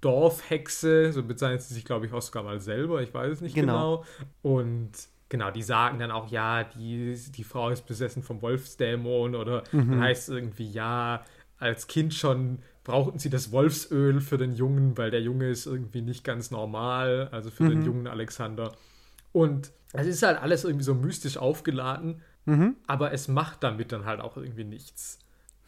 [0.00, 3.54] Dorfhexe, so bezeichnet sie sich, glaube ich, auch sogar mal selber, ich weiß es nicht
[3.54, 4.02] Genau.
[4.02, 4.04] genau.
[4.42, 4.92] Und
[5.28, 10.00] genau, die sagen dann auch, ja, die, die Frau ist besessen vom Wolfsdämon oder dann
[10.00, 11.24] heißt es irgendwie, ja,
[11.58, 16.02] als Kind schon brauchten sie das Wolfsöl für den Jungen, weil der Junge ist irgendwie
[16.02, 18.72] nicht ganz normal, also für den jungen Alexander.
[19.32, 22.22] Und es ist halt alles irgendwie so mystisch aufgeladen,
[22.86, 25.18] aber es macht damit dann halt auch irgendwie nichts.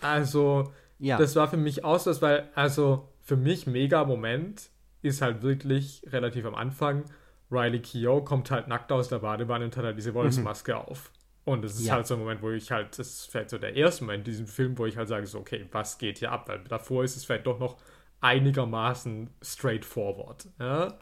[0.00, 1.16] Also, Ja.
[1.18, 4.70] das war für mich so, weil, also für mich mega Moment
[5.02, 7.04] ist halt wirklich relativ am Anfang.
[7.51, 11.11] Riley Keough kommt halt nackt aus der Badewanne und hat halt diese Wolfsmaske auf.
[11.44, 11.94] Und das ist Ja.
[11.94, 14.32] halt so ein Moment, wo ich halt, das ist vielleicht so der erste Moment in
[14.32, 16.46] diesem Film, wo ich halt sage, so, okay, was geht hier ab?
[16.49, 17.78] Weil davor ist es vielleicht doch noch
[18.20, 20.49] einigermaßen straightforward.
[20.59, 20.99] Ja?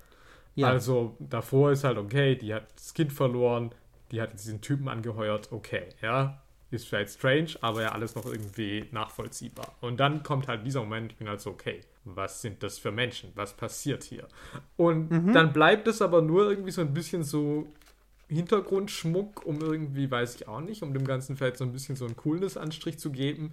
[0.54, 0.68] Ja.
[0.68, 3.70] Also davor ist halt okay, die hat das Kind verloren,
[4.10, 6.42] die hat diesen Typen angeheuert, okay, ja.
[6.70, 9.76] Ist vielleicht strange, aber ja alles noch irgendwie nachvollziehbar.
[9.80, 11.80] Und dann kommt halt dieser Moment, ich bin halt so, okay,
[12.14, 13.32] was sind das für Menschen?
[13.34, 14.28] Was passiert hier?
[14.76, 17.66] Und dann bleibt es aber nur irgendwie so ein bisschen so
[18.28, 22.04] Hintergrundschmuck, um irgendwie, weiß ich auch nicht, um dem Ganzen vielleicht so ein bisschen so
[22.06, 23.52] einen Coolness-Anstrich zu geben.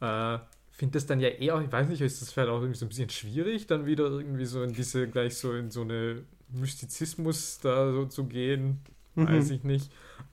[0.00, 0.38] Äh,
[0.70, 2.88] finde das dann ja eher, ich weiß nicht, ist das vielleicht auch irgendwie so ein
[2.90, 6.22] bisschen schwierig, dann wieder irgendwie so in diese, gleich so in so eine
[6.52, 8.80] Mystizismus da so zu gehen.
[9.14, 9.90] Weiß ich nicht.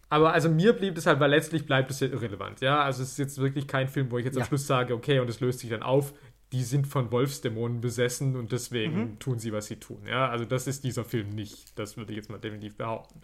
[0.10, 2.60] Aber also mir blieb es halt, weil letztlich bleibt es ja irrelevant.
[2.60, 4.42] Ja, also es ist jetzt wirklich kein Film, wo ich jetzt Ja.
[4.42, 6.14] am Schluss sage, okay, und es löst sich dann auf,
[6.54, 10.04] die sind von Wolfsdämonen besessen und deswegen tun sie, was sie tun.
[10.08, 11.78] Ja, also das ist dieser Film nicht.
[11.78, 13.20] Das würde ich jetzt mal definitiv behaupten.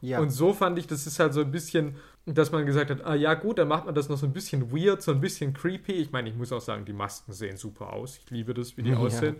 [0.00, 0.18] ja.
[0.18, 3.14] Und so fand ich, das ist halt so ein bisschen, dass man gesagt hat, ah
[3.14, 5.92] ja gut, dann macht man das noch so ein bisschen weird, so ein bisschen creepy.
[5.92, 8.16] Ich meine, ich muss auch sagen, die Masken sehen super aus.
[8.24, 8.96] Ich liebe das, wie die Ja.
[8.98, 9.36] aussehen.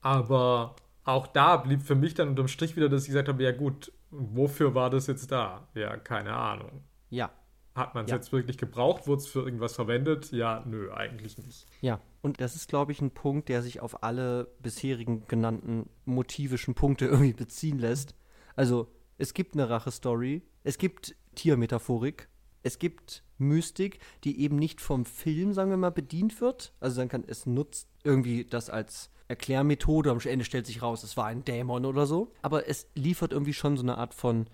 [0.00, 3.52] Aber auch da blieb für mich dann unterm Strich wieder, dass ich gesagt habe, ja
[3.52, 5.66] gut, wofür war das jetzt da?
[5.74, 6.82] Ja, keine Ahnung.
[7.10, 7.30] ja.
[7.74, 8.18] Hat man es Ja.
[8.18, 9.08] jetzt wirklich gebraucht?
[9.08, 10.30] Wurde es für irgendwas verwendet?
[10.30, 11.66] Ja, nö, eigentlich nicht.
[11.80, 16.74] Ja, und das ist, glaube ich, ein Punkt, der sich auf alle bisherigen genannten motivischen
[16.74, 18.14] Punkte irgendwie beziehen lässt.
[18.56, 22.30] Also, es gibt eine Rache-Story, es gibt Tiermetaphorik,
[22.62, 26.72] es gibt Mystik, die eben nicht vom Film, sagen wir mal, bedient wird.
[26.80, 31.18] Also, dann kann es nutzt irgendwie das als Erklärmethode, am Ende stellt sich raus, es
[31.18, 32.32] war ein Dämon oder so.
[32.40, 34.46] Aber es liefert irgendwie schon so eine Art von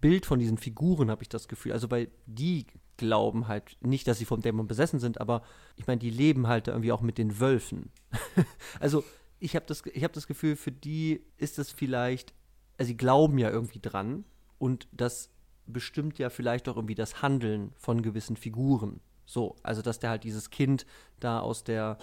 [0.00, 1.72] Bild von diesen Figuren, habe ich das Gefühl.
[1.72, 2.66] Also weil die
[2.98, 5.42] glauben halt nicht, dass sie vom Dämon besessen sind, aber
[5.76, 7.90] ich meine, die leben halt irgendwie auch mit den Wölfen.
[8.80, 9.02] also
[9.38, 12.34] ich habe das, hab das Gefühl, für die ist das vielleicht,
[12.76, 14.24] also sie glauben ja irgendwie dran
[14.58, 15.30] und das
[15.66, 19.00] bestimmt ja vielleicht auch irgendwie das Handeln von gewissen Figuren.
[19.24, 20.86] So, also dass der halt dieses Kind
[21.20, 21.98] da aus der,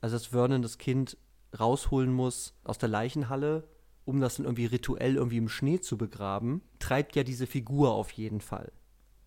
[0.00, 1.16] also dass Vernon das Kind
[1.58, 3.68] rausholen muss aus der Leichenhalle,
[4.04, 8.10] um das dann irgendwie rituell irgendwie im Schnee zu begraben, treibt ja diese Figur auf
[8.12, 8.72] jeden Fall.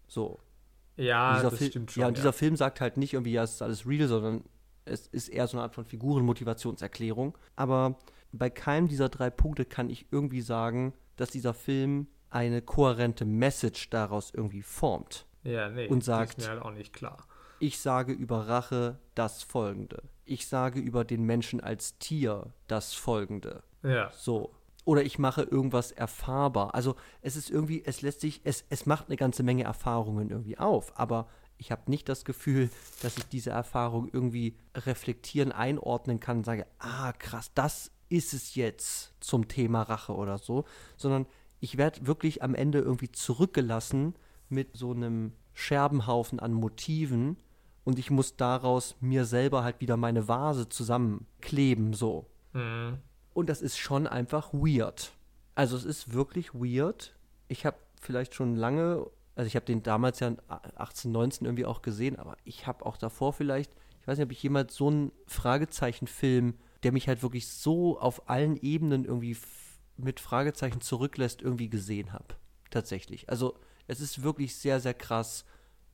[0.07, 0.39] So.
[0.95, 2.01] Ja, das Fil stimmt schon.
[2.01, 2.21] Ja, und ja.
[2.21, 4.43] dieser Film sagt halt nicht irgendwie, ja, es ist alles real, sondern
[4.85, 7.37] es ist eher so eine Art von Figurenmotivationserklärung.
[7.55, 7.97] Aber
[8.31, 13.89] bei keinem dieser drei Punkte kann ich irgendwie sagen, dass dieser Film eine kohärente Message
[13.89, 15.25] daraus irgendwie formt.
[15.43, 17.17] Ja, nee, und sagt, ist mir halt auch nicht klar.
[17.59, 20.03] Ich sage über Rache das Folgende.
[20.25, 23.63] Ich sage über den Menschen als Tier das Folgende.
[23.83, 24.09] Ja.
[24.11, 24.53] So.
[24.86, 26.75] Oder ich mache irgendwas erfahrbar.
[26.75, 30.57] Also es ist irgendwie, es lässt sich, es, es macht eine ganze Menge Erfahrungen irgendwie
[30.57, 31.27] auf, aber
[31.57, 32.69] ich habe nicht das Gefühl,
[33.01, 38.55] dass ich diese Erfahrung irgendwie reflektieren, einordnen kann und sage, ah, krass, das ist es
[38.55, 40.65] jetzt zum Thema Rache oder so,
[40.97, 41.25] sondern
[41.59, 44.15] ich werde wirklich am Ende irgendwie zurückgelassen
[44.49, 47.38] mit so einem Scherbenhaufen an Motiven
[47.86, 52.27] und ich muss daraus mir selber halt wieder meine Vase zusammenkleben, so.
[52.53, 52.99] Mhm.
[53.34, 55.13] Und das ist schon einfach weird.
[55.55, 57.15] Also es ist wirklich weird.
[57.47, 60.36] Ich habe vielleicht schon lange also ich habe den damals ja
[60.75, 63.71] 18, 19 irgendwie auch gesehen, aber ich habe auch davor vielleicht,
[64.01, 68.29] ich weiß nicht, ob ich jemals so einen Fragezeichen-Film, der mich halt wirklich so auf
[68.29, 69.38] allen Ebenen irgendwie
[69.97, 72.36] mit Fragezeichen zurücklässt, irgendwie gesehen habe.
[72.69, 73.29] Tatsächlich.
[73.29, 73.55] Also
[73.88, 75.45] es ist wirklich sehr, sehr krass,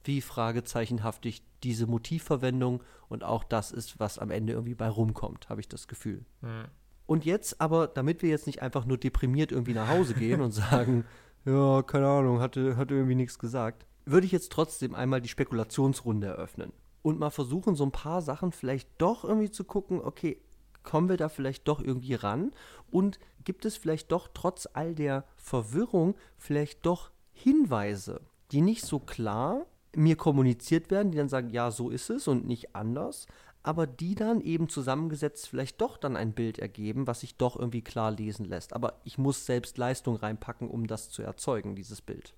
[0.04, 5.62] wie fragezeichenhaftig diese Motivverwendung und auch das ist, was am Ende irgendwie bei rumkommt, habe
[5.62, 6.26] ich das Gefühl.
[6.42, 6.66] Mhm.
[7.10, 10.51] Und jetzt aber, damit wir jetzt nicht einfach nur deprimiert irgendwie nach Hause gehen und
[10.51, 11.05] sagen,
[11.45, 16.28] ja, keine Ahnung, hatte, hatte irgendwie nichts gesagt, würde ich jetzt trotzdem einmal die Spekulationsrunde
[16.28, 20.39] eröffnen und mal versuchen, so ein paar Sachen vielleicht doch irgendwie zu gucken, okay,
[20.84, 22.51] kommen wir da vielleicht doch irgendwie ran?
[22.91, 28.99] Und gibt es vielleicht doch trotz all der Verwirrung vielleicht doch Hinweise, die nicht so
[28.99, 33.26] klar mir kommuniziert werden, die dann sagen, ja, so ist es und nicht anders,
[33.64, 37.84] aber die dann eben zusammengesetzt vielleicht doch dann ein Bild ergeben, was sich doch irgendwie
[37.84, 38.74] klar lesen lässt.
[38.74, 42.34] Aber ich muss selbst Leistung reinpacken, um das zu erzeugen, dieses Bild.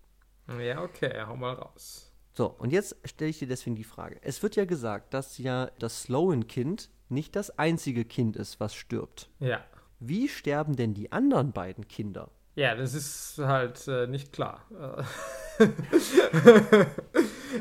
[0.60, 2.12] Ja, okay, hau mal raus.
[2.34, 4.18] So, und jetzt stelle ich dir deswegen die Frage.
[4.22, 9.30] Es wird ja gesagt, dass ja das Sloan-Kind nicht das einzige Kind ist, was stirbt.
[9.40, 9.64] Ja.
[10.00, 12.32] Wie sterben denn die anderen beiden Kinder?
[12.56, 14.66] Ja, das ist halt äh, nicht klar.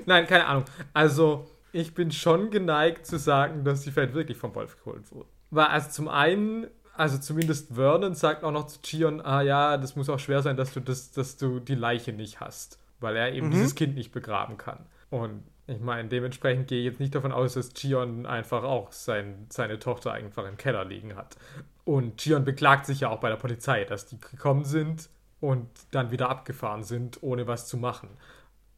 [0.06, 0.64] Nein, keine Ahnung.
[0.92, 5.28] Also, ich bin schon geneigt zu sagen, dass die vielleicht wirklich vom Wolf geholt wurden.
[5.50, 9.96] Weil also zum einen, also zumindest Vernon sagt auch noch zu Gion, ah ja, das
[9.96, 13.32] muss auch schwer sein, dass du das, dass du die Leiche nicht hast, weil er
[13.32, 13.52] eben mhm.
[13.52, 14.86] dieses Kind nicht begraben kann.
[15.10, 19.46] Und ich meine, dementsprechend gehe ich jetzt nicht davon aus, dass Gion einfach auch sein,
[19.50, 21.36] seine Tochter einfach im Keller liegen hat.
[21.84, 25.08] Und Gion beklagt sich ja auch bei der Polizei, dass die gekommen sind
[25.40, 28.10] und dann wieder abgefahren sind, ohne was zu machen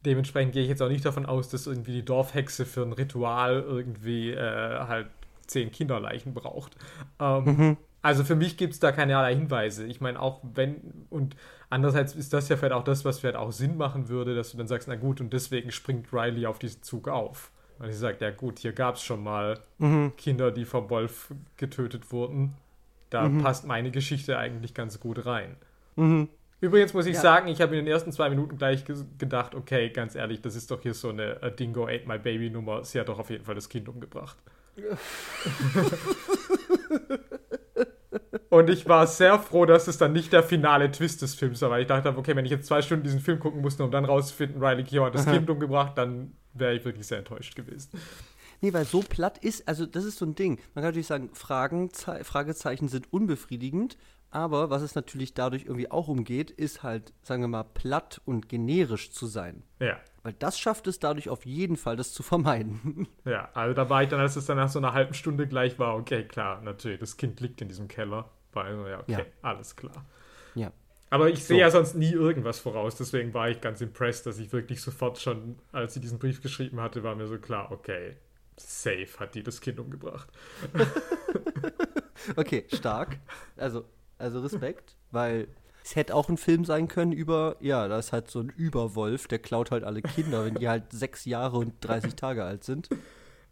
[0.05, 3.63] dementsprechend gehe ich jetzt auch nicht davon aus, dass irgendwie die Dorfhexe für ein Ritual
[3.65, 5.07] irgendwie äh, halt
[5.47, 6.75] zehn Kinderleichen braucht.
[7.19, 7.77] Ähm, mhm.
[8.01, 9.85] Also für mich gibt es da keinerlei Hinweise.
[9.85, 11.37] Ich meine, auch wenn, und
[11.69, 14.57] andererseits ist das ja vielleicht auch das, was vielleicht auch Sinn machen würde, dass du
[14.57, 17.51] dann sagst, na gut, und deswegen springt Riley auf diesen Zug auf.
[17.79, 20.13] Und ich sage, ja gut, hier gab es schon mal mhm.
[20.17, 22.55] Kinder, die vom Wolf getötet wurden.
[23.09, 23.41] Da mhm.
[23.41, 25.55] passt meine Geschichte eigentlich ganz gut rein.
[25.95, 26.27] Mhm.
[26.63, 27.21] Übrigens muss ich ja.
[27.21, 28.85] sagen, ich habe in den ersten zwei Minuten gleich
[29.17, 32.49] gedacht, okay, ganz ehrlich, das ist doch hier so eine A Dingo Ate My Baby
[32.49, 32.85] Nummer.
[32.85, 34.37] Sie hat doch auf jeden Fall das Kind umgebracht.
[38.49, 41.69] Und ich war sehr froh, dass es dann nicht der finale Twist des Films war,
[41.69, 44.05] weil ich dachte, okay, wenn ich jetzt zwei Stunden diesen Film gucken musste, um dann
[44.05, 47.89] rauszufinden, Riley Keough hat das Kind umgebracht, dann wäre ich wirklich sehr enttäuscht gewesen.
[48.61, 50.51] Nee, weil so platt ist, also das ist so ein Ding.
[50.73, 53.97] Man kann natürlich sagen, Fragezeichen sind unbefriedigend,
[54.33, 58.49] aber was es natürlich dadurch irgendwie auch umgeht, ist halt, sagen wir mal, platt und
[58.49, 59.61] generisch zu sein.
[59.79, 59.99] Ja.
[60.23, 63.07] Weil das schafft es dadurch auf jeden Fall, das zu vermeiden.
[63.25, 65.77] Ja, also da war ich dann, als es dann nach so einer halben Stunde gleich
[65.79, 68.29] war, okay, klar, natürlich, das Kind liegt in diesem Keller.
[68.53, 69.25] War also, ja, okay, ja.
[69.41, 70.05] alles klar.
[70.55, 70.71] Ja.
[71.09, 71.61] Aber ich sehe so.
[71.61, 75.59] ja sonst nie irgendwas voraus, deswegen war ich ganz impressed, dass ich wirklich sofort schon,
[75.71, 78.17] als sie diesen Brief geschrieben hatte, war mir so klar, okay,
[78.57, 80.27] safe hat die das Kind umgebracht.
[82.35, 83.19] okay, stark.
[83.57, 83.85] Also
[84.23, 85.47] also Respekt, weil
[85.83, 89.27] es hätte auch ein Film sein können über, ja, da ist halt so ein Überwolf,
[89.27, 92.89] der klaut halt alle Kinder, wenn die halt sechs Jahre und 30 Tage alt sind.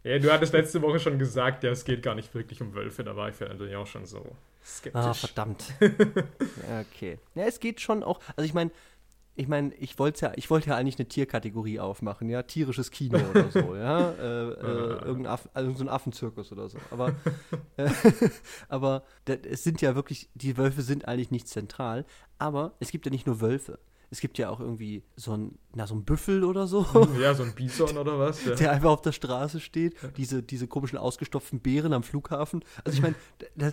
[0.02, 3.04] Ja, du hattest letzte Woche schon gesagt, ja, es geht gar nicht wirklich um Wölfe,
[3.04, 4.24] da war ich natürlich auch schon so
[4.64, 5.00] skeptisch.
[5.00, 5.74] Ah, verdammt.
[5.80, 7.18] ja, okay.
[7.34, 8.70] Ja, es geht schon auch, also ich meine,
[9.34, 13.18] ich meine, ich wollte ja, ich wollte ja eigentlich eine Tierkategorie aufmachen, ja, tierisches Kino
[13.30, 16.78] oder so, ja, äh, äh, irgendein, Aff, also so ein Affenzirkus oder so.
[16.90, 17.14] Aber,
[17.76, 17.88] äh,
[18.68, 22.04] aber es sind ja wirklich, die Wölfe sind eigentlich nicht zentral,
[22.38, 23.78] aber es gibt ja nicht nur Wölfe.
[24.10, 26.84] Es gibt ja auch irgendwie so ein, na, so ein Büffel oder so.
[27.18, 28.44] Ja, so ein Bison oder was.
[28.44, 28.54] Ja.
[28.54, 29.96] Der einfach auf der Straße steht.
[30.18, 32.62] Diese, diese komischen ausgestopften Bären am Flughafen.
[32.84, 33.02] Also ich
[33.56, 33.72] meine,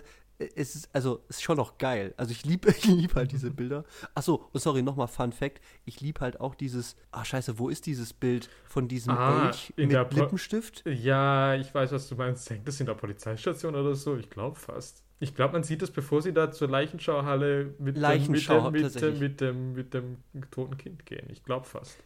[0.56, 2.14] es ist, also, ist schon noch geil.
[2.16, 3.84] Also ich liebe ich lieb halt diese Bilder.
[4.14, 5.60] Achso, oh, sorry, nochmal Fun Fact.
[5.84, 9.72] Ich liebe halt auch dieses, ah scheiße, wo ist dieses Bild von diesem ah, Elch
[9.76, 10.84] mit Lippenstift?
[10.86, 12.48] Ja, ich weiß, was du meinst.
[12.48, 14.16] Hängt das in der Polizeistation oder so?
[14.16, 15.04] Ich glaube fast.
[15.22, 19.18] Ich glaube, man sieht es, bevor sie da zur Leichenschauhalle mit, Leichenschau, dem, mit, dem,
[19.18, 21.28] mit, dem, mit, dem, mit dem toten Kind gehen.
[21.30, 21.98] Ich glaube fast.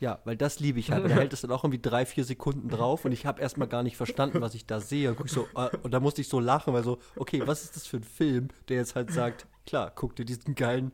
[0.00, 1.04] Ja, weil das liebe ich halt.
[1.04, 3.82] Er hält es dann auch irgendwie drei, vier Sekunden drauf und ich habe erstmal gar
[3.82, 5.12] nicht verstanden, was ich da sehe.
[5.14, 7.86] Und, so, äh, und da musste ich so lachen, weil so, okay, was ist das
[7.86, 10.92] für ein Film, der jetzt halt sagt, klar, guck dir diesen geilen,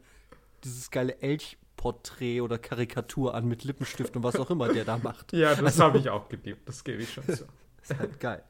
[0.64, 5.32] dieses geile Elchporträt oder Karikatur an mit Lippenstift und was auch immer der da macht.
[5.32, 7.44] Ja, das also, habe ich auch geliebt, das gebe ich schon zu.
[7.82, 8.42] ist halt geil.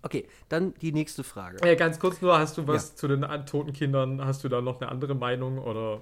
[0.00, 1.58] Okay, dann die nächste Frage.
[1.62, 2.96] Ja, ganz kurz nur, hast du was ja.
[2.96, 6.00] zu den toten Kindern, hast du da noch eine andere Meinung oder?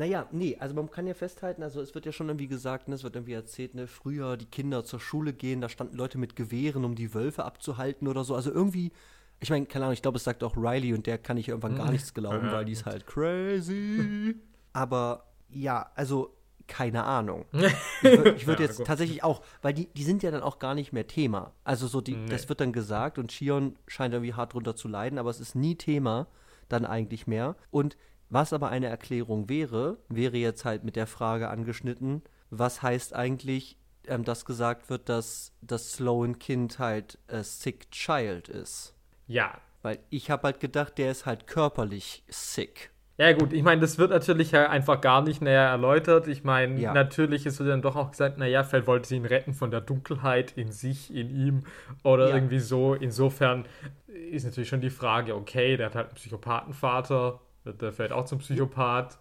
[0.00, 2.94] Naja, nee, also man kann ja festhalten, also es wird ja schon irgendwie gesagt, ne,
[2.94, 6.36] es wird irgendwie erzählt, ne, früher die Kinder zur Schule gehen, da standen Leute mit
[6.36, 8.34] Gewehren, um die Wölfe abzuhalten oder so.
[8.34, 8.92] Also irgendwie,
[9.40, 11.76] ich meine, keine Ahnung, ich glaube, es sagt auch Riley und der kann ich irgendwann
[11.76, 11.92] gar mhm.
[11.92, 14.36] nichts glauben, weil die ist halt crazy.
[14.72, 16.34] Aber ja, also
[16.66, 17.44] keine Ahnung.
[17.52, 18.86] Ich, würde würd ja, jetzt gut.
[18.86, 21.52] tatsächlich auch, weil die, die sind ja dann auch gar nicht mehr Thema.
[21.62, 22.30] Also so, die, nee.
[22.30, 25.54] das wird dann gesagt und Chion scheint irgendwie hart drunter zu leiden, aber es ist
[25.54, 26.26] nie Thema
[26.70, 27.56] dann eigentlich mehr.
[27.70, 27.98] Und
[28.30, 33.76] was aber eine Erklärung wäre, wäre jetzt halt mit der Frage angeschnitten, was heißt eigentlich,
[34.06, 38.94] ähm, dass gesagt wird, dass das Sloan Kind halt a sick child ist.
[39.26, 39.58] Ja.
[39.82, 42.90] Weil ich habe halt gedacht, der ist halt körperlich sick.
[43.20, 46.26] Ja gut, ich meine, das wird natürlich einfach gar nicht näher erläutert.
[46.26, 46.94] Ich meine, ja.
[46.94, 50.52] natürlich ist dann doch auch gesagt, naja, vielleicht wollte sie ihn retten von der Dunkelheit
[50.56, 51.64] in sich, in ihm
[52.02, 52.36] oder ja.
[52.36, 52.94] irgendwie so.
[52.94, 53.66] Insofern
[54.06, 58.38] ist natürlich schon die Frage, okay, der hat halt einen Psychopathenvater, der vielleicht auch zum
[58.38, 59.18] Psychopath?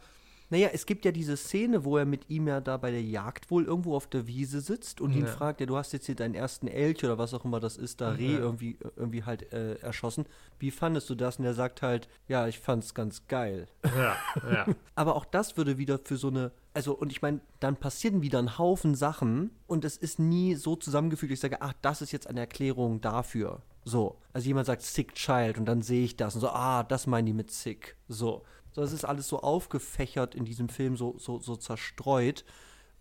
[0.51, 3.51] Naja, es gibt ja diese Szene, wo er mit ihm ja da bei der Jagd
[3.51, 5.19] wohl irgendwo auf der Wiese sitzt und ja.
[5.19, 7.77] ihn fragt, ja, du hast jetzt hier deinen ersten Elch oder was auch immer das
[7.77, 8.39] ist, da Reh ja.
[8.39, 10.25] irgendwie, irgendwie halt äh, erschossen.
[10.57, 11.37] Wie fandest du das?
[11.37, 13.67] Und er sagt halt, ja, ich fand's ganz geil.
[13.95, 14.17] Ja,
[14.51, 14.65] ja.
[14.95, 18.39] Aber auch das würde wieder für so eine, also, und ich meine, dann passieren wieder
[18.39, 22.27] ein Haufen Sachen und es ist nie so zusammengefügt, ich sage, ach, das ist jetzt
[22.27, 23.61] eine Erklärung dafür.
[23.89, 24.19] So.
[24.31, 27.25] Also jemand sagt Sick Child und dann sehe ich das und so, ah, das meinen
[27.25, 27.95] die mit Sick.
[28.07, 28.43] So.
[28.71, 32.45] So, das ist alles so aufgefächert in diesem Film, so, so, so zerstreut,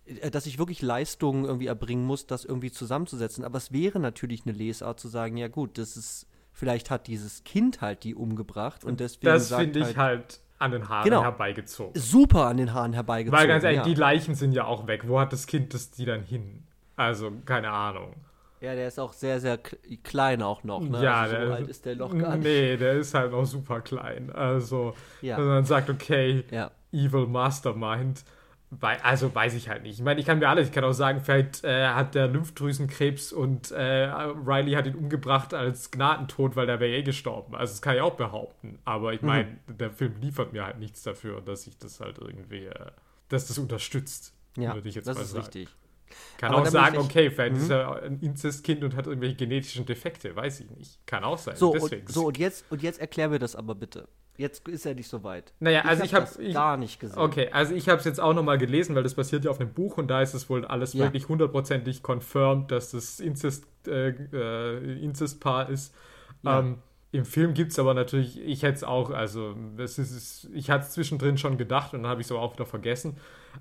[0.07, 3.45] äh, dass ich wirklich Leistungen irgendwie erbringen muss, das irgendwie zusammenzusetzen.
[3.45, 7.45] Aber es wäre natürlich eine Lesart zu sagen, ja gut, das ist, vielleicht hat dieses
[7.45, 9.27] Kind halt die umgebracht und deswegen.
[9.27, 12.01] Das finde ich halt, halt an den Haaren genau, herbeigezogen.
[12.01, 13.39] Super an den Haaren herbeigezogen.
[13.39, 13.85] Weil ganz ehrlich, ja.
[13.85, 15.07] die Leichen sind ja auch weg.
[15.07, 16.65] Wo hat das Kind das die dann hin?
[16.97, 18.15] Also, keine Ahnung.
[18.61, 19.59] Ja, der ist auch sehr, sehr
[20.03, 20.81] klein auch noch.
[20.81, 21.03] Ne?
[21.03, 22.45] Ja, also so der alt ist der noch gar nicht.
[22.45, 24.31] Nee, der ist halt noch super klein.
[24.33, 25.39] Also, ja.
[25.39, 26.71] wenn man sagt, okay, ja.
[26.93, 28.25] Evil Mastermind,
[29.03, 29.99] also weiß ich halt nicht.
[29.99, 33.33] Ich meine, ich kann mir alles, ich kann auch sagen, vielleicht äh, hat der Lymphdrüsenkrebs
[33.33, 37.55] und äh, Riley hat ihn umgebracht als Gnadentod, weil der wäre eh gestorben.
[37.55, 38.79] Also das kann ich auch behaupten.
[38.85, 39.79] Aber ich meine, mhm.
[39.79, 42.91] der Film liefert mir halt nichts dafür, dass ich das halt irgendwie, äh,
[43.29, 44.35] dass das unterstützt.
[44.57, 45.45] Ja, würde ich jetzt das mal ist sagen.
[45.45, 45.69] richtig.
[46.39, 47.63] Kann Aber auch sagen, okay, vielleicht mhm.
[47.63, 51.05] ist er ein Inzestkind und hat irgendwelche genetischen Defekte, weiß ich nicht.
[51.07, 51.57] Kann auch sein.
[51.57, 54.09] So, und, so und, jetzt, und jetzt erklär mir das aber bitte.
[54.39, 55.53] Jetzt ist er nicht so weit.
[55.59, 57.19] Naja, also ich habe hab gar nicht gesehen.
[57.19, 59.73] Okay, also ich habe es jetzt auch nochmal gelesen, weil das basiert ja auf einem
[59.73, 61.07] Buch und da ist es wohl alles ja.
[61.07, 65.93] wirklich hundertprozentig confirmed, dass das Inzest, äh, äh, Inzestpaar ist.
[66.45, 66.61] Ja.
[66.61, 66.79] Ähm,
[67.11, 70.85] im Film gibt es aber natürlich, ich hätte es auch, also das ist, ich hatte
[70.85, 73.17] es zwischendrin schon gedacht und dann habe ich es aber auch wieder vergessen.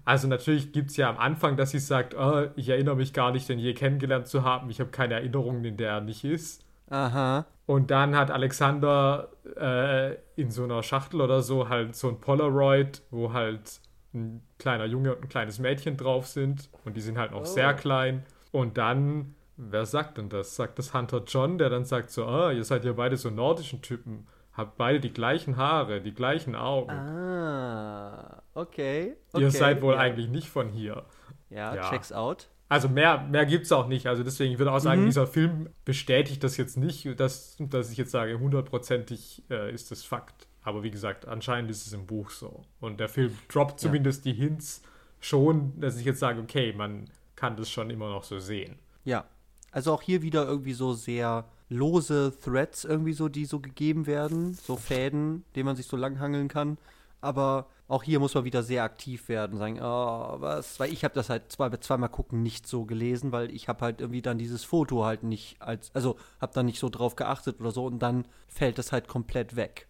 [0.05, 3.31] Also natürlich gibt es ja am Anfang, dass sie sagt, oh, ich erinnere mich gar
[3.31, 4.69] nicht, den je kennengelernt zu haben.
[4.69, 6.65] Ich habe keine Erinnerungen, in der er nicht ist.
[6.89, 7.45] Aha.
[7.65, 13.01] Und dann hat Alexander äh, in so einer Schachtel oder so halt so ein Polaroid,
[13.11, 13.81] wo halt
[14.13, 16.69] ein kleiner Junge und ein kleines Mädchen drauf sind.
[16.85, 17.45] Und die sind halt noch oh.
[17.45, 18.23] sehr klein.
[18.51, 20.55] Und dann Wer sagt denn das?
[20.55, 23.81] Sagt das Hunter John, der dann sagt so, ah, ihr seid ja beide so nordischen
[23.81, 26.91] Typen, habt beide die gleichen Haare, die gleichen Augen.
[26.91, 29.15] Ah, okay.
[29.31, 29.99] okay ihr seid wohl ja.
[29.99, 31.05] eigentlich nicht von hier.
[31.49, 31.89] Ja, ja.
[31.89, 32.49] checks out.
[32.69, 34.07] Also mehr, mehr gibt es auch nicht.
[34.07, 35.05] Also deswegen, ich würde auch sagen, mhm.
[35.05, 40.03] dieser Film bestätigt das jetzt nicht, dass, dass ich jetzt sage, hundertprozentig äh, ist das
[40.03, 40.47] Fakt.
[40.63, 42.65] Aber wie gesagt, anscheinend ist es im Buch so.
[42.81, 44.33] Und der Film droppt zumindest ja.
[44.33, 44.81] die Hints
[45.21, 47.05] schon, dass ich jetzt sage, okay, man
[47.37, 48.77] kann das schon immer noch so sehen.
[49.05, 49.25] Ja,
[49.71, 54.53] also auch hier wieder irgendwie so sehr lose Threads irgendwie so, die so gegeben werden,
[54.53, 56.77] so Fäden, denen man sich so langhangeln kann.
[57.21, 61.03] Aber auch hier muss man wieder sehr aktiv werden und sagen, oh, was, weil ich
[61.03, 64.37] habe das halt zwei, zweimal gucken nicht so gelesen, weil ich habe halt irgendwie dann
[64.37, 67.99] dieses Foto halt nicht als, also habe da nicht so drauf geachtet oder so und
[67.99, 69.87] dann fällt das halt komplett weg.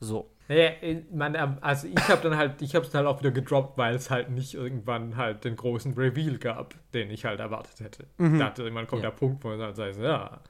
[0.00, 0.30] So.
[0.48, 0.70] Naja,
[1.12, 4.10] meine, also ich habe dann halt, ich habe es halt auch wieder gedroppt, weil es
[4.10, 8.06] halt nicht irgendwann halt den großen Reveal gab, den ich halt erwartet hätte.
[8.18, 8.34] Mhm.
[8.34, 9.10] Ich dachte, irgendwann kommt ja.
[9.10, 10.40] der Punkt, wo man halt sagt, ja,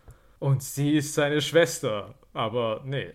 [0.41, 3.13] und sie ist seine Schwester, aber nee,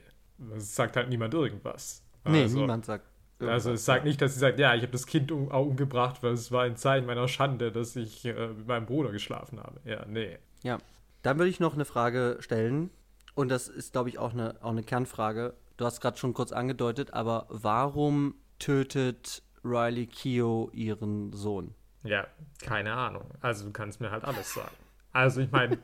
[0.56, 2.04] es sagt halt niemand irgendwas.
[2.26, 5.06] Nee, also, niemand sagt also es sagt nicht, dass sie sagt, ja, ich habe das
[5.06, 8.86] Kind um, umgebracht, weil es war ein Zeichen meiner Schande, dass ich äh, mit meinem
[8.86, 9.80] Bruder geschlafen habe.
[9.86, 10.38] Ja, nee.
[10.64, 10.78] Ja,
[11.22, 12.90] dann würde ich noch eine Frage stellen.
[13.36, 15.56] Und das ist, glaube ich, auch eine, auch eine Kernfrage.
[15.78, 21.74] Du hast gerade schon kurz angedeutet, aber warum tötet Riley Keough ihren Sohn?
[22.04, 22.28] Ja,
[22.62, 23.26] keine Ahnung.
[23.42, 24.76] Also du kannst mir halt alles sagen.
[25.14, 25.80] Also ich meine,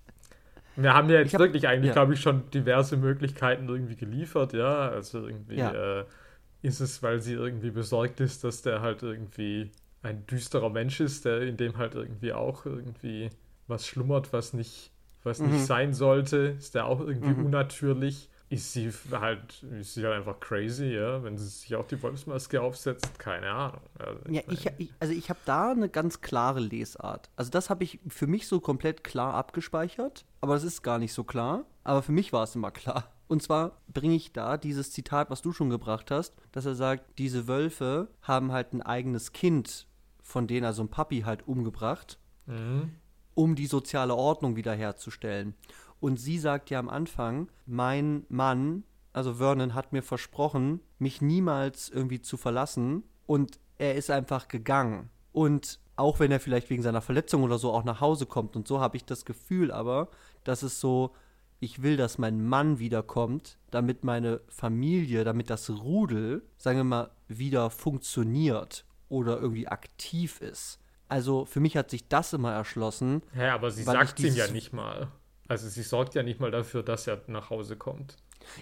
[0.76, 1.92] wir haben ja jetzt hab, wirklich eigentlich, ja.
[1.92, 4.88] glaube ich, schon diverse Möglichkeiten irgendwie geliefert, ja.
[4.88, 6.00] Also irgendwie ja.
[6.00, 6.04] äh,
[6.62, 9.70] ist es, weil sie irgendwie besorgt ist, dass der halt irgendwie
[10.02, 13.30] ein düsterer Mensch ist, der in dem halt irgendwie auch irgendwie
[13.66, 14.90] was schlummert, was nicht,
[15.22, 15.50] was mhm.
[15.52, 17.46] nicht sein sollte, ist der auch irgendwie mhm.
[17.46, 18.28] unnatürlich.
[18.48, 22.60] Ist sie halt, ist sie halt einfach crazy, ja, wenn sie sich auch die Wolfsmaske
[22.60, 23.80] aufsetzt, keine Ahnung.
[23.96, 27.30] Also ja, ich, ich, also ich habe da eine ganz klare Lesart.
[27.36, 31.12] Also das habe ich für mich so komplett klar abgespeichert, aber das ist gar nicht
[31.12, 31.64] so klar.
[31.84, 33.12] Aber für mich war es immer klar.
[33.30, 37.16] Und zwar bringe ich da dieses Zitat, was du schon gebracht hast, dass er sagt,
[37.16, 39.86] diese Wölfe haben halt ein eigenes Kind
[40.20, 42.90] von denen, also ein Papi halt umgebracht, mhm.
[43.36, 45.54] um die soziale Ordnung wiederherzustellen.
[46.00, 48.82] Und sie sagt ja am Anfang, mein Mann,
[49.12, 53.04] also Vernon, hat mir versprochen, mich niemals irgendwie zu verlassen.
[53.28, 55.08] Und er ist einfach gegangen.
[55.30, 58.66] Und auch wenn er vielleicht wegen seiner Verletzung oder so auch nach Hause kommt und
[58.66, 60.08] so, habe ich das Gefühl aber,
[60.42, 61.12] dass es so
[61.60, 67.10] ich will, dass mein Mann wiederkommt, damit meine Familie, damit das Rudel, sagen wir mal,
[67.28, 70.80] wieder funktioniert oder irgendwie aktiv ist.
[71.08, 73.22] Also für mich hat sich das immer erschlossen.
[73.36, 75.08] Ja, aber sie sagt es ihm ja nicht mal.
[75.48, 78.16] Also sie sorgt ja nicht mal dafür, dass er nach Hause kommt.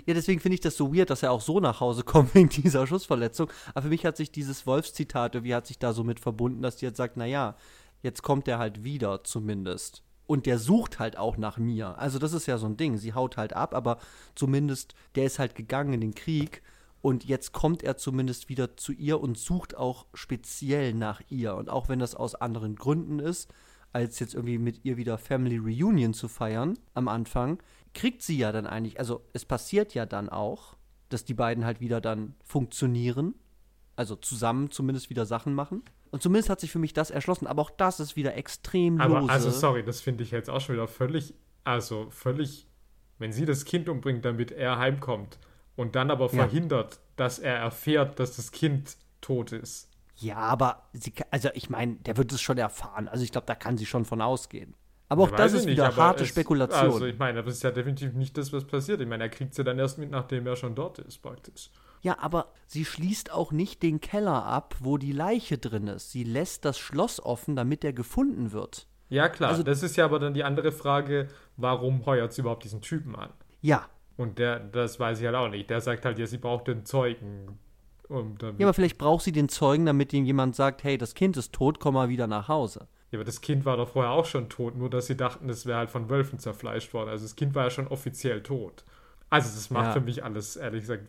[0.06, 2.48] Ja, deswegen finde ich das so weird, dass er auch so nach Hause kommt wegen
[2.48, 3.48] dieser Schussverletzung.
[3.74, 6.76] Aber für mich hat sich dieses Wolfszitat, wie hat sich da so mit verbunden, dass
[6.76, 7.56] die jetzt sagt, naja,
[8.02, 11.98] jetzt kommt er halt wieder zumindest und der sucht halt auch nach mir.
[11.98, 12.98] Also das ist ja so ein Ding.
[12.98, 13.96] Sie haut halt ab, aber
[14.34, 16.62] zumindest der ist halt gegangen in den Krieg
[17.00, 21.54] und jetzt kommt er zumindest wieder zu ihr und sucht auch speziell nach ihr.
[21.54, 23.52] Und auch wenn das aus anderen Gründen ist,
[23.94, 27.58] als jetzt irgendwie mit ihr wieder Family Reunion zu feiern am Anfang,
[27.94, 30.76] kriegt sie ja dann eigentlich, also es passiert ja dann auch,
[31.08, 33.34] dass die beiden halt wieder dann funktionieren,
[33.96, 35.82] also zusammen zumindest wieder Sachen machen.
[36.10, 37.46] Und zumindest hat sich für mich das erschlossen.
[37.46, 39.32] Aber auch das ist wieder extrem aber, lose.
[39.32, 42.66] Also, sorry, das finde ich jetzt auch schon wieder völlig, also völlig,
[43.18, 45.38] wenn sie das Kind umbringt, damit er heimkommt
[45.76, 47.00] und dann aber verhindert, ja.
[47.16, 49.88] dass er erfährt, dass das Kind tot ist.
[50.16, 53.06] Ja, aber sie, also ich meine, der wird es schon erfahren.
[53.08, 54.74] Also ich glaube, da kann sie schon von ausgehen.
[55.08, 56.92] Aber auch ja, das ist nicht, wieder harte es, Spekulation.
[56.92, 59.00] Also ich meine, das ist ja definitiv nicht das, was passiert.
[59.00, 61.70] Ich meine, er kriegt sie dann erst mit, nachdem er schon dort ist, praktisch.
[62.02, 66.12] Ja, aber sie schließt auch nicht den Keller ab, wo die Leiche drin ist.
[66.12, 68.86] Sie lässt das Schloss offen, damit er gefunden wird.
[69.08, 69.50] Ja, klar.
[69.50, 73.16] Also, das ist ja aber dann die andere Frage, warum heuert sie überhaupt diesen Typen
[73.16, 73.30] an?
[73.62, 73.86] Ja.
[74.16, 75.70] Und der, das weiß ich halt auch nicht.
[75.70, 77.58] Der sagt halt, ja, sie braucht den Zeugen.
[78.08, 81.36] Um ja, aber vielleicht braucht sie den Zeugen, damit ihm jemand sagt, hey, das Kind
[81.36, 82.88] ist tot, komm mal wieder nach Hause.
[83.10, 85.66] Ja, aber das Kind war doch vorher auch schon tot, nur dass sie dachten, es
[85.66, 87.10] wäre halt von Wölfen zerfleischt worden.
[87.10, 88.84] Also das Kind war ja schon offiziell tot.
[89.30, 89.92] Also das macht ja.
[89.92, 91.04] für mich alles, ehrlich gesagt,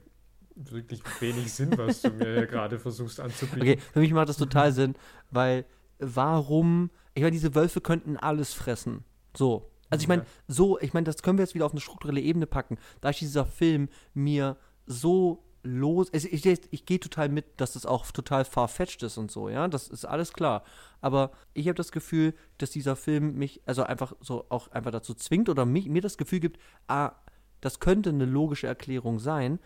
[0.60, 3.62] wirklich wenig Sinn, was du mir gerade versuchst anzubieten.
[3.62, 4.96] Okay, für mich macht das total Sinn,
[5.32, 5.66] weil
[6.00, 9.04] warum, ich meine, diese Wölfe könnten alles fressen.
[9.36, 9.72] So.
[9.90, 12.46] Also ich meine, so, ich meine, das können wir jetzt wieder auf eine strukturelle Ebene
[12.46, 12.78] packen.
[13.02, 16.14] Da ist dieser Film mir so los.
[16.14, 19.50] Also ich, ich, ich gehe total mit, dass das auch total farfetched ist und so,
[19.50, 19.68] ja.
[19.68, 20.64] Das ist alles klar.
[21.02, 25.14] Aber ich habe das Gefühl, dass dieser Film mich, also einfach so auch einfach dazu
[25.14, 27.14] zwingt oder mich, mir das Gefühl gibt, ah,
[27.62, 29.60] das könnte eine logische Erklärung sein,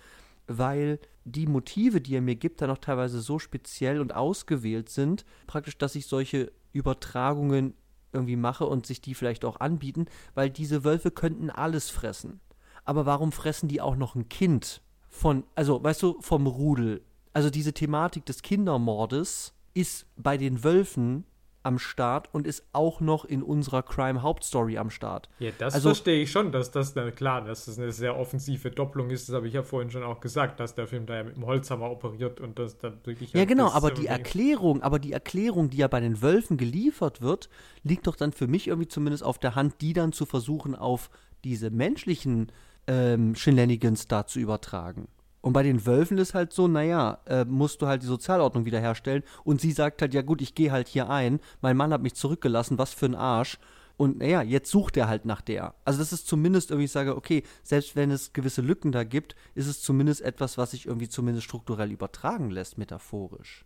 [0.47, 5.25] weil die Motive, die er mir gibt, dann auch teilweise so speziell und ausgewählt sind,
[5.47, 7.73] praktisch, dass ich solche Übertragungen
[8.11, 10.05] irgendwie mache und sich die vielleicht auch anbieten,
[10.35, 12.39] weil diese Wölfe könnten alles fressen.
[12.85, 17.03] Aber warum fressen die auch noch ein Kind von, also weißt du, vom Rudel?
[17.31, 21.25] Also diese Thematik des Kindermordes ist bei den Wölfen
[21.64, 25.30] am Start und ist auch noch in unserer Crime-Hauptstory am Start.
[25.40, 28.69] Ja, das also, verstehe ich schon, dass das, na klar, dass das eine sehr offensive
[28.69, 31.23] Doppelung ist, das habe ich ja vorhin schon auch gesagt, dass der Film da ja
[31.23, 33.34] mit dem Holzhammer operiert und das dann wirklich.
[33.34, 37.49] Ja, genau, aber die Erklärung, aber die Erklärung, die ja bei den Wölfen geliefert wird,
[37.84, 41.10] liegt doch dann für mich irgendwie zumindest auf der Hand, die dann zu versuchen, auf
[41.44, 42.52] diese menschlichen
[42.88, 45.07] ähm, Shenanigans da zu übertragen.
[45.43, 49.23] Und bei den Wölfen ist halt so, naja, äh, musst du halt die Sozialordnung wiederherstellen.
[49.43, 51.41] Und sie sagt halt, ja gut, ich gehe halt hier ein.
[51.59, 53.59] Mein Mann hat mich zurückgelassen, was für ein Arsch.
[53.97, 55.75] Und naja, jetzt sucht er halt nach der.
[55.83, 59.35] Also das ist zumindest irgendwie, ich sage, okay, selbst wenn es gewisse Lücken da gibt,
[59.53, 63.65] ist es zumindest etwas, was sich irgendwie zumindest strukturell übertragen lässt, metaphorisch.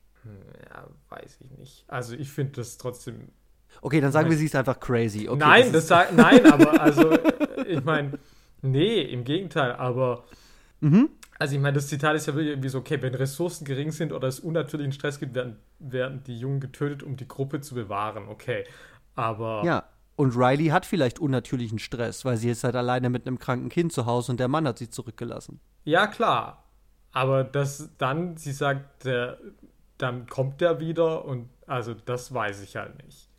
[0.72, 1.86] Ja, weiß ich nicht.
[1.88, 3.30] Also ich finde das trotzdem.
[3.84, 5.30] Okay, dann sagen wir, sie ist einfach crazy.
[5.30, 7.16] Okay, nein, das, das nein, aber also
[7.68, 8.18] ich meine,
[8.64, 10.26] nee, im Gegenteil, aber
[10.80, 11.10] mhm.
[11.40, 14.12] Also ich meine, das Zitat ist ja wirklich irgendwie so, okay, wenn Ressourcen gering sind
[14.12, 18.28] oder es unnatürlichen Stress gibt, werden, werden die Jungen getötet, um die Gruppe zu bewahren,
[18.28, 18.64] okay.
[19.16, 19.64] Aber.
[19.64, 19.84] Ja,
[20.18, 23.94] und Riley hat vielleicht unnatürlichen Stress, weil sie ist halt alleine mit einem kranken Kind
[23.94, 25.60] zu Hause und der Mann hat sie zurückgelassen.
[25.84, 26.64] Ja, klar.
[27.12, 29.38] Aber das dann, sie sagt, der,
[30.00, 33.30] dann kommt der wieder und also das weiß ich halt nicht.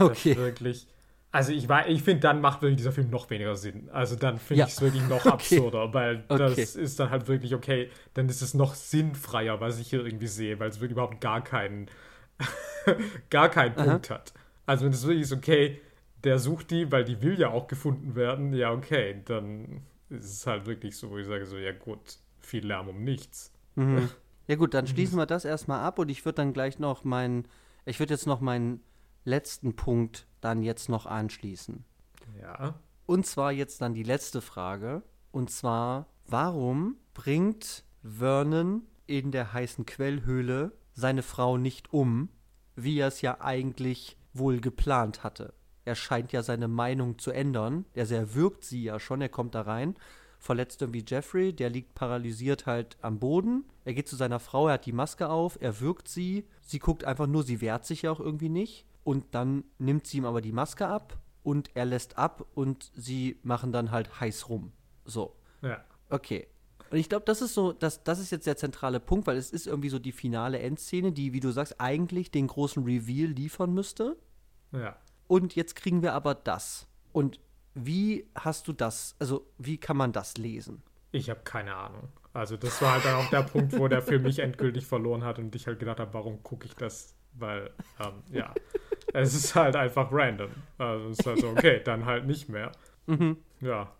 [0.00, 0.36] Okay.
[0.36, 0.86] wirklich.
[1.30, 3.90] Also ich, ich finde, dann macht wirklich dieser Film noch weniger Sinn.
[3.90, 4.66] Also dann finde ja.
[4.66, 5.28] ich es wirklich noch okay.
[5.28, 6.38] absurder, weil okay.
[6.38, 10.26] das ist dann halt wirklich, okay, dann ist es noch sinnfreier, was ich hier irgendwie
[10.26, 11.88] sehe, weil es wirklich überhaupt gar keinen,
[13.30, 14.32] gar keinen Punkt hat.
[14.64, 15.80] Also wenn es wirklich ist, okay,
[16.24, 20.46] der sucht die, weil die will ja auch gefunden werden, ja, okay, dann ist es
[20.46, 22.00] halt wirklich so, wo ich sage so, ja gut,
[22.40, 23.52] viel Lärm um nichts.
[23.74, 24.08] Mhm.
[24.46, 27.46] Ja gut, dann schließen wir das erstmal ab und ich würde dann gleich noch meinen,
[27.84, 28.80] ich würde jetzt noch meinen
[29.24, 31.84] letzten Punkt dann jetzt noch anschließen.
[32.40, 32.74] Ja.
[33.06, 35.02] Und zwar jetzt dann die letzte Frage.
[35.30, 42.28] Und zwar, warum bringt Vernon in der heißen Quellhöhle seine Frau nicht um,
[42.76, 45.54] wie er es ja eigentlich wohl geplant hatte?
[45.88, 47.86] er scheint ja seine Meinung zu ändern.
[47.96, 49.96] Also er wirkt sie ja schon, er kommt da rein,
[50.38, 53.64] verletzt irgendwie Jeffrey, der liegt paralysiert halt am Boden.
[53.84, 57.04] Er geht zu seiner Frau, er hat die Maske auf, er wirkt sie, sie guckt
[57.04, 58.84] einfach nur, sie wehrt sich ja auch irgendwie nicht.
[59.08, 63.38] Und dann nimmt sie ihm aber die Maske ab und er lässt ab und sie
[63.42, 64.72] machen dann halt heiß rum.
[65.04, 65.36] So.
[65.62, 65.84] Ja.
[66.10, 66.48] Okay.
[66.90, 69.50] Und ich glaube, das ist so, das, das ist jetzt der zentrale Punkt, weil es
[69.50, 73.74] ist irgendwie so die finale Endszene, die, wie du sagst, eigentlich den großen Reveal liefern
[73.74, 74.16] müsste.
[74.72, 74.96] Ja
[75.28, 76.88] und jetzt kriegen wir aber das.
[77.12, 77.38] Und
[77.74, 80.82] wie hast du das, also wie kann man das lesen?
[81.12, 82.08] Ich habe keine Ahnung.
[82.32, 85.38] Also das war halt dann auch der Punkt, wo der Film mich endgültig verloren hat
[85.38, 87.14] und ich halt gedacht habe, warum gucke ich das?
[87.38, 87.70] Weil,
[88.00, 88.52] ähm, ja,
[89.12, 90.50] es ist halt einfach random.
[90.78, 92.72] Also es ist halt so, okay, dann halt nicht mehr.
[93.06, 93.36] Mhm.
[93.60, 93.92] Ja.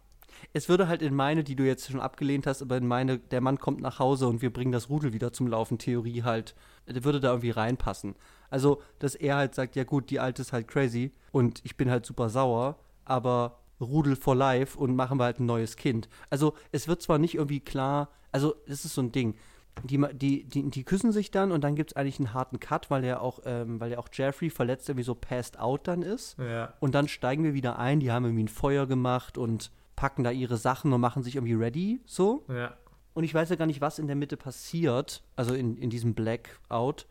[0.53, 3.41] Es würde halt in meine, die du jetzt schon abgelehnt hast, aber in meine, der
[3.41, 6.55] Mann kommt nach Hause und wir bringen das Rudel wieder zum Laufen, Theorie halt,
[6.87, 8.15] würde da irgendwie reinpassen.
[8.51, 11.91] Also, dass er halt sagt, ja gut, die Alte ist halt crazy und ich bin
[11.91, 16.09] halt super sauer, aber Rudel for life und machen wir halt ein neues Kind.
[16.31, 19.35] Also, es wird zwar nicht irgendwie klar, also, das ist so ein Ding.
[19.85, 22.91] Die, die, die, die küssen sich dann und dann gibt es eigentlich einen harten Cut,
[22.91, 26.39] weil er auch, ähm, weil er auch Jeffrey verletzt irgendwie so passed out dann ist.
[26.39, 26.75] Ja.
[26.81, 30.31] Und dann steigen wir wieder ein, die haben irgendwie ein Feuer gemacht und packen da
[30.31, 32.45] ihre Sachen und machen sich irgendwie ready, so.
[32.49, 32.77] Ja.
[33.15, 36.15] Und ich weiß ja gar nicht, was in der Mitte passiert, also in, in diesem
[36.15, 37.07] Blackout,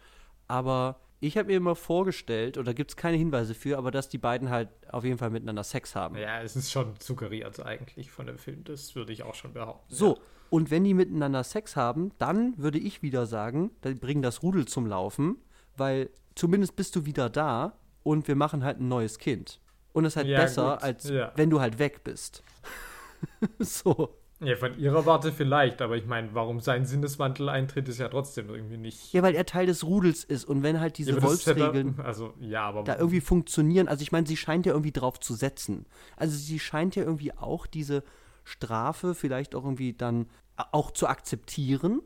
[0.47, 4.17] aber ich habe mir immer vorgestellt, oder gibt es keine Hinweise für, aber dass die
[4.19, 6.15] beiden halt auf jeden Fall miteinander Sex haben.
[6.15, 9.93] Ja, es ist schon suggeriert eigentlich von dem Film, das würde ich auch schon behaupten.
[9.93, 10.21] So, ja.
[10.49, 14.67] Und wenn die miteinander Sex haben, dann würde ich wieder sagen, dann bringen das Rudel
[14.67, 15.37] zum Laufen,
[15.75, 19.59] weil zumindest bist du wieder da und wir machen halt ein neues Kind.
[19.93, 20.83] Und es ist halt ja, besser, gut.
[20.83, 21.31] als ja.
[21.35, 22.43] wenn du halt weg bist.
[23.59, 24.15] so.
[24.39, 28.49] Ja, von ihrer Warte vielleicht, aber ich meine, warum sein Sinneswandel eintritt, ist ja trotzdem
[28.49, 29.11] irgendwie nicht.
[29.11, 32.03] Ja, weil er Teil des Rudels ist und wenn halt diese ja, Wolfsregeln ja da,
[32.03, 35.33] also, ja, aber da irgendwie funktionieren, also ich meine, sie scheint ja irgendwie drauf zu
[35.33, 35.87] setzen.
[36.15, 38.03] Also sie scheint ja irgendwie auch diese
[38.47, 40.27] Strafe vielleicht auch irgendwie dann
[40.71, 42.01] auch zu akzeptieren.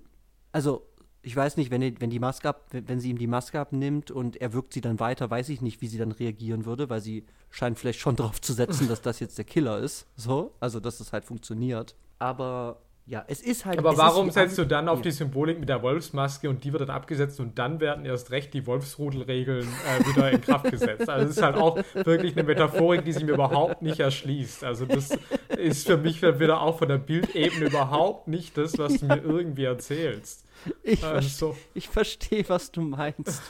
[0.51, 0.88] Also
[1.22, 4.38] ich weiß nicht, wenn, wenn die Maske ab, wenn sie ihm die Maske abnimmt und
[4.38, 7.26] er wirkt sie dann weiter, weiß ich nicht, wie sie dann reagieren würde, weil sie
[7.51, 10.07] scheint vielleicht schon darauf zu setzen, dass das jetzt der Killer ist.
[10.15, 11.95] So, also dass es halt funktioniert.
[12.18, 13.80] Aber ja, es ist halt.
[13.80, 15.03] Aber warum setzt du dann auf ja.
[15.03, 18.53] die Symbolik mit der Wolfsmaske und die wird dann abgesetzt und dann werden erst recht
[18.53, 21.10] die Wolfsrudelregeln äh, wieder in Kraft gesetzt?
[21.10, 24.64] Also, es ist halt auch wirklich eine Metaphorik, die sich mir überhaupt nicht erschließt.
[24.64, 25.18] Also, das
[25.57, 29.65] ist für mich wieder auch von der Bildebene überhaupt nicht das, was du mir irgendwie
[29.65, 30.45] erzählst.
[30.84, 31.53] Ich, also.
[31.53, 33.41] verstehe, ich verstehe, was du meinst.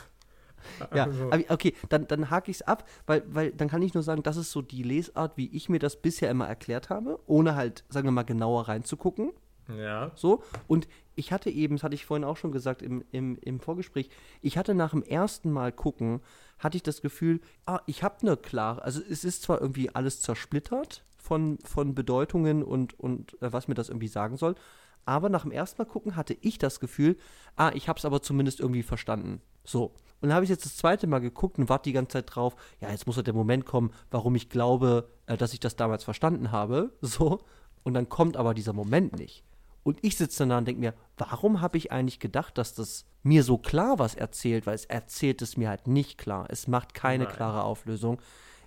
[0.96, 1.32] Ja, also.
[1.50, 4.38] okay, dann, dann hake ich es ab, weil, weil dann kann ich nur sagen, das
[4.38, 8.08] ist so die Lesart, wie ich mir das bisher immer erklärt habe, ohne halt, sagen
[8.08, 9.32] wir mal, genauer reinzugucken.
[9.78, 10.12] Ja.
[10.16, 13.60] So, und ich hatte eben, das hatte ich vorhin auch schon gesagt im, im, im
[13.60, 14.10] Vorgespräch,
[14.42, 16.22] ich hatte nach dem ersten Mal gucken,
[16.60, 20.22] hatte ich das Gefühl, ah, ich habe eine klare, also es ist zwar irgendwie alles
[20.22, 24.56] zersplittert von, von Bedeutungen und, und äh, was mir das irgendwie sagen soll,
[25.06, 27.18] aber nach dem ersten Mal gucken hatte ich das Gefühl,
[27.56, 29.42] ah, ich habe es aber zumindest irgendwie verstanden.
[29.64, 29.94] So.
[30.22, 32.56] Und dann habe ich jetzt das zweite Mal geguckt und warte die ganze Zeit drauf,
[32.80, 36.04] ja, jetzt muss halt der Moment kommen, warum ich glaube, äh, dass ich das damals
[36.04, 36.94] verstanden habe.
[37.02, 37.42] So.
[37.84, 39.44] Und dann kommt aber dieser Moment nicht.
[39.84, 43.06] Und ich sitze dann da und denke mir, warum habe ich eigentlich gedacht, dass das
[43.24, 46.46] mir so klar was erzählt, weil es erzählt es mir halt nicht klar.
[46.50, 47.34] Es macht keine Nein.
[47.34, 48.22] klare Auflösung.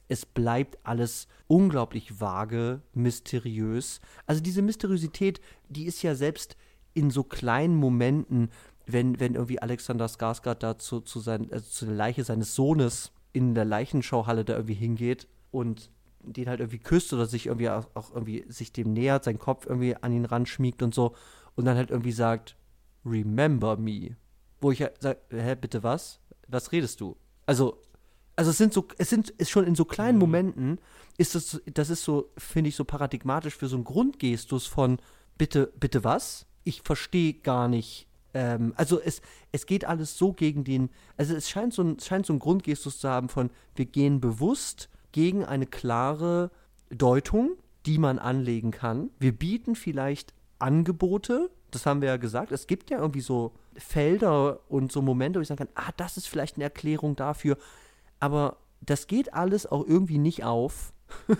[0.08, 4.00] Es bleibt alles unglaublich vage, mysteriös.
[4.26, 6.56] Also diese Mysteriosität, die ist ja selbst
[6.92, 8.50] in so kleinen Momenten,
[8.86, 13.12] wenn, wenn irgendwie Alexander Skarsgård da zu, zu, sein, also zu der Leiche seines Sohnes
[13.32, 15.90] in der Leichenschauhalle da irgendwie hingeht und
[16.20, 19.66] den halt irgendwie küsst oder sich irgendwie auch, auch irgendwie sich dem nähert, seinen Kopf
[19.66, 21.14] irgendwie an ihn ranschmiegt und so
[21.54, 22.56] und dann halt irgendwie sagt,
[23.04, 24.16] remember me.
[24.60, 26.20] Wo ich halt sage, hä, bitte was?
[26.48, 27.16] Was redest du?
[27.46, 27.82] Also,
[28.36, 30.78] also es sind so, es sind, ist schon in so kleinen Momenten,
[31.18, 34.98] ist das, das ist so, finde ich, so paradigmatisch für so einen Grundgestus von,
[35.38, 36.46] bitte, bitte was?
[36.64, 38.08] Ich verstehe gar nicht.
[38.34, 42.26] Ähm, also es, es geht alles so gegen den, also es scheint so, ein, scheint
[42.26, 46.50] so einen Grundgestus zu haben von, wir gehen bewusst gegen eine klare
[46.90, 47.52] Deutung,
[47.86, 49.10] die man anlegen kann.
[49.18, 52.52] Wir bieten vielleicht Angebote, das haben wir ja gesagt.
[52.52, 56.16] Es gibt ja irgendwie so Felder und so Momente, wo ich sagen kann, ah, das
[56.16, 57.56] ist vielleicht eine Erklärung dafür.
[58.20, 60.92] Aber das geht alles auch irgendwie nicht auf.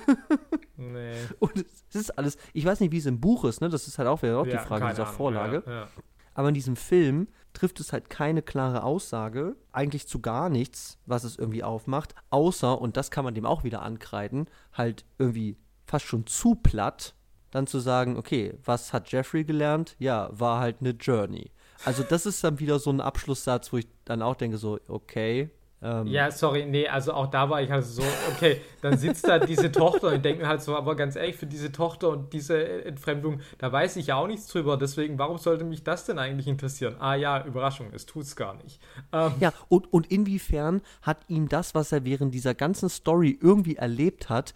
[0.76, 1.14] Nee.
[1.38, 3.68] Und es ist alles, ich weiß nicht, wie es im Buch ist, ne?
[3.68, 5.62] Das ist halt auch, auch Ja, die Frage dieser Ahnung, Vorlage.
[5.64, 5.88] Ja, ja.
[6.34, 11.24] Aber in diesem Film trifft es halt keine klare Aussage, eigentlich zu gar nichts, was
[11.24, 15.56] es irgendwie aufmacht, außer, und das kann man dem auch wieder ankreiden, halt irgendwie
[15.86, 17.14] fast schon zu platt,
[17.50, 19.94] dann zu sagen, okay, was hat Jeffrey gelernt?
[20.00, 21.52] Ja, war halt eine Journey.
[21.84, 25.50] Also das ist dann wieder so ein Abschlusssatz, wo ich dann auch denke, so, okay.
[25.84, 28.02] Ähm, Ja, sorry, nee, also auch da war ich halt so,
[28.34, 31.36] okay, dann sitzt da diese Tochter und ich denke mir halt so, aber ganz ehrlich,
[31.36, 35.36] für diese Tochter und diese Entfremdung, da weiß ich ja auch nichts drüber, deswegen, warum
[35.36, 36.96] sollte mich das denn eigentlich interessieren?
[36.98, 38.80] Ah ja, Überraschung, es tut's gar nicht.
[39.12, 43.76] Ähm, Ja, und, und inwiefern hat ihm das, was er während dieser ganzen Story irgendwie
[43.76, 44.54] erlebt hat,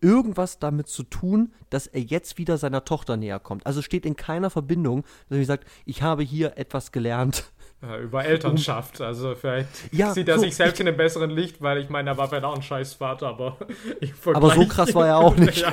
[0.00, 3.66] irgendwas damit zu tun, dass er jetzt wieder seiner Tochter näher kommt?
[3.66, 7.44] Also steht in keiner Verbindung, dass er sagt, ich habe hier etwas gelernt.
[8.02, 9.00] Über Elternschaft.
[9.00, 12.10] Also vielleicht Ja, sieht er so, sich selbst in einem besseren Licht, weil ich meine,
[12.10, 13.56] er war vielleicht auch ein Scheißvater, aber
[14.00, 15.62] ich Aber so krass war er auch nicht.
[15.62, 15.72] ja.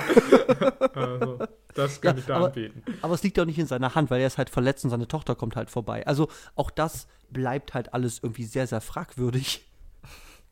[0.94, 1.40] Also,
[1.74, 2.82] das kann Ja, ich da aber- anbieten.
[3.02, 5.08] Aber es liegt auch nicht in seiner Hand, weil er ist halt verletzt und seine
[5.08, 6.08] Tochter kommt halt vorbei.
[6.08, 9.66] Also auch das bleibt halt alles irgendwie sehr, sehr fragwürdig.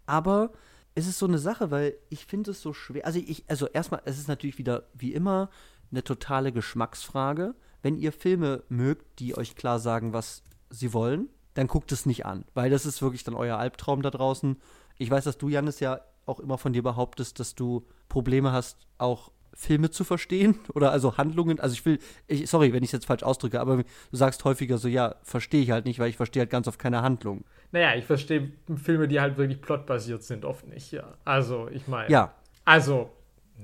[0.06, 0.52] Aber
[0.94, 3.06] es ist so eine Sache, weil ich finde es so schwer.
[3.06, 5.49] Also ich, also erstmal, es ist natürlich wieder wie immer
[5.91, 7.56] eine totale Geschmacksfrage.
[7.82, 12.26] Wenn ihr Filme mögt, die euch klar sagen, was sie wollen, dann guckt es nicht
[12.26, 14.57] an, weil das ist wirklich dann euer Albtraum da draußen.
[14.98, 18.77] Ich weiß, dass du, Janis, ja auch immer von dir behauptest, dass du Probleme hast,
[18.98, 21.60] auch Filme zu verstehen oder also Handlungen.
[21.60, 24.77] Also ich will, ich, sorry, wenn ich es jetzt falsch ausdrücke, aber du sagst häufiger
[24.77, 27.45] so, ja, verstehe ich halt nicht, weil ich verstehe halt ganz oft keine Handlung.
[27.72, 31.14] Naja, ich verstehe Filme, die halt wirklich plotbasiert sind, oft nicht, ja.
[31.23, 32.10] Also, ich meine.
[32.11, 32.34] Ja,
[32.65, 33.10] Also,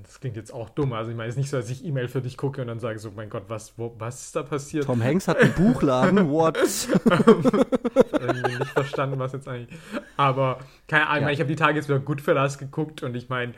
[0.03, 0.93] das klingt jetzt auch dumm.
[0.93, 2.79] Also, ich meine, es ist nicht so, dass ich E-Mail für dich gucke und dann
[2.79, 4.85] sage so, mein Gott, was, wo, was ist da passiert?
[4.85, 6.57] Tom Hanks hat einen Buchladen, what?
[8.13, 9.77] irgendwie nicht verstanden, was jetzt eigentlich.
[10.17, 11.25] Aber keine Ahnung, ich Ja.
[11.25, 13.53] meine, ich habe die Tage jetzt wieder Goodfellas geguckt und ich meine,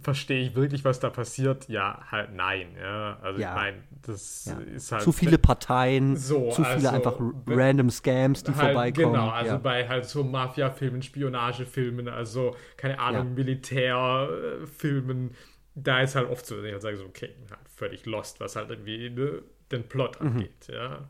[0.00, 1.68] verstehe ich wirklich, was da passiert?
[1.68, 2.76] Ja, halt nein.
[2.78, 3.50] Ja, also Ja.
[3.50, 4.58] ich meine, das Ja.
[4.58, 7.14] ist halt Zu viele Parteien, So, zu viele also, einfach
[7.46, 9.12] random Scams, die halt, vorbeikommen.
[9.12, 13.34] Genau, also bei halt so Mafia-Filmen, Spionagefilmen, also keine Ahnung.
[13.34, 15.30] Militärfilmen,
[15.74, 18.56] da ist halt oft so, dass ich halt sage so, okay, halt völlig lost, was
[18.56, 20.26] halt irgendwie ne, den Plot Mhm.
[20.28, 21.08] angeht, ja.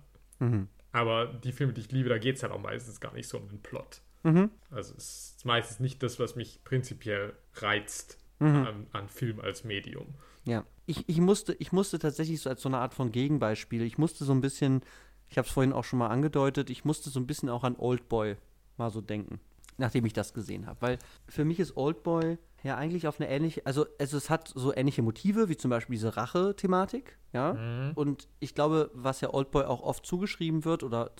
[0.92, 3.38] Aber die Filme, die ich liebe, da geht es halt auch meistens gar nicht so
[3.38, 4.00] um den Plot.
[4.22, 4.50] Mhm.
[4.70, 8.66] Also es ist meistens nicht das, was mich prinzipiell reizt Mhm.
[8.66, 10.14] an, an Film als Medium.
[10.46, 13.98] Ja, ich, ich, musste, ich musste tatsächlich so als so eine Art von Gegenbeispiel, ich
[13.98, 14.82] musste so ein bisschen,
[15.28, 17.76] ich habe es vorhin auch schon mal angedeutet, ich musste so ein bisschen auch an
[17.76, 18.36] Oldboy
[18.76, 19.40] mal so denken,
[19.78, 20.82] nachdem ich das gesehen habe.
[20.82, 20.98] Weil
[21.28, 25.02] für mich ist Oldboy ja eigentlich auf eine ähnliche, also, also es hat so ähnliche
[25.02, 27.92] Motive, wie zum Beispiel diese Rache-Thematik, ja.
[27.94, 31.12] Und ich glaube, was ja Oldboy auch oft zugeschrieben wird oder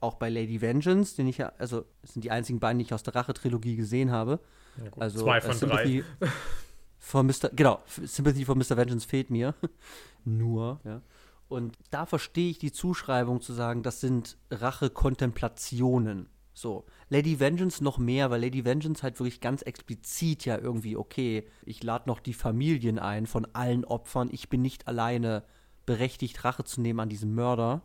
[0.00, 2.94] auch bei Lady Vengeance, den ich ja, also das sind die einzigen beiden, die ich
[2.94, 4.40] aus der Rache-Trilogie gesehen habe.
[4.78, 6.04] Gut, Also Zwei äh, von Sympathy
[6.98, 7.50] for Mr.
[7.54, 8.76] Genau, Sympathy for Mr.
[8.76, 9.54] Vengeance fehlt mir.
[10.24, 11.02] Nur, ja.
[11.48, 16.28] Und da verstehe ich die Zuschreibung zu sagen, das sind Rache-Kontemplationen.
[16.54, 16.84] So.
[17.08, 21.82] Lady Vengeance noch mehr, weil Lady Vengeance halt wirklich ganz explizit ja irgendwie, okay, ich
[21.82, 25.44] lade noch die Familien ein von allen Opfern, ich bin nicht alleine
[25.86, 27.82] berechtigt, Rache zu nehmen an diesem Mörder.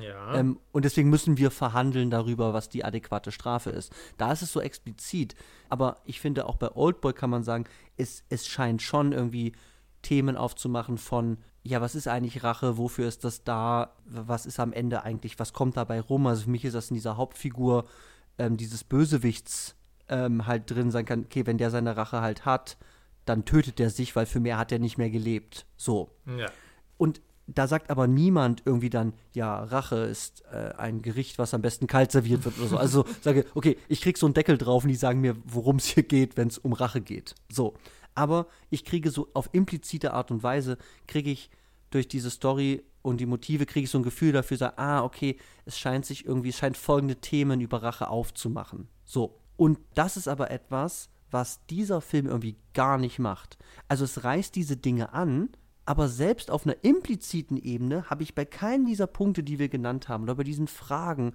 [0.00, 0.34] Ja.
[0.34, 3.92] Ähm, und deswegen müssen wir verhandeln darüber, was die adäquate Strafe ist.
[4.16, 5.34] Da ist es so explizit.
[5.68, 7.64] Aber ich finde, auch bei Oldboy kann man sagen,
[7.96, 9.52] es, es scheint schon irgendwie
[10.00, 14.72] Themen aufzumachen von, ja, was ist eigentlich Rache, wofür ist das da, was ist am
[14.72, 16.26] Ende eigentlich, was kommt dabei rum?
[16.26, 17.86] Also für mich ist das in dieser Hauptfigur
[18.38, 19.76] ähm, dieses Bösewichts
[20.08, 22.76] ähm, halt drin sein kann, okay, wenn der seine Rache halt hat,
[23.24, 25.66] dann tötet er sich, weil für mehr hat er nicht mehr gelebt.
[25.76, 26.10] So.
[26.26, 26.50] ja.
[26.98, 31.62] Und da sagt aber niemand irgendwie dann, ja, Rache ist äh, ein Gericht, was am
[31.62, 32.76] besten kalt serviert wird oder so.
[32.76, 35.86] Also sage, okay, ich krieg so einen Deckel drauf und die sagen mir, worum es
[35.86, 37.34] hier geht, wenn es um Rache geht.
[37.50, 37.74] So.
[38.14, 41.50] Aber ich kriege so auf implizite Art und Weise, kriege ich
[41.90, 45.36] durch diese Story und die Motive, kriege ich so ein Gefühl dafür, sage, ah, okay,
[45.64, 48.88] es scheint sich irgendwie, es scheint folgende Themen über Rache aufzumachen.
[49.04, 49.38] So.
[49.56, 53.58] Und das ist aber etwas, was dieser Film irgendwie gar nicht macht.
[53.88, 55.48] Also es reißt diese Dinge an,
[55.92, 60.08] aber selbst auf einer impliziten Ebene habe ich bei keinem dieser Punkte, die wir genannt
[60.08, 61.34] haben, oder bei diesen Fragen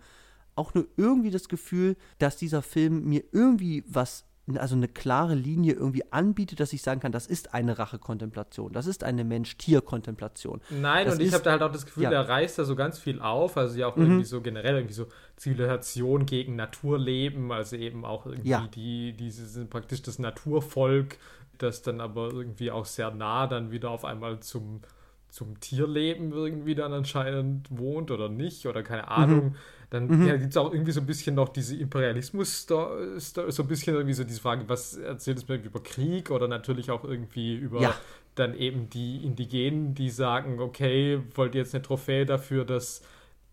[0.56, 4.26] auch nur irgendwie das Gefühl, dass dieser Film mir irgendwie was
[4.56, 8.88] also eine klare Linie irgendwie anbietet, dass ich sagen kann, das ist eine Rachekontemplation, das
[8.88, 10.62] ist eine Mensch-Tier-Kontemplation.
[10.72, 12.10] Nein, das und ich habe da halt auch das Gefühl, ja.
[12.10, 14.04] der reißt da so ganz viel auf, also ja auch mhm.
[14.04, 18.68] irgendwie so generell irgendwie so Zivilisation gegen Naturleben, also eben auch irgendwie ja.
[18.74, 21.18] die, sind praktisch das Naturvolk,
[21.58, 24.82] das dann aber irgendwie auch sehr nah dann wieder auf einmal zum
[25.30, 29.46] zum Tierleben irgendwie dann anscheinend wohnt oder nicht oder keine Ahnung.
[29.46, 29.56] Mhm.
[29.90, 30.28] Dann mhm.
[30.28, 34.14] ja, gibt es auch irgendwie so ein bisschen noch diese Imperialismus, so ein bisschen irgendwie
[34.14, 37.96] so diese Frage, was erzählt es mir über Krieg oder natürlich auch irgendwie über ja.
[38.36, 43.02] dann eben die Indigenen, die sagen, okay, wollt ihr jetzt eine Trophäe dafür, dass,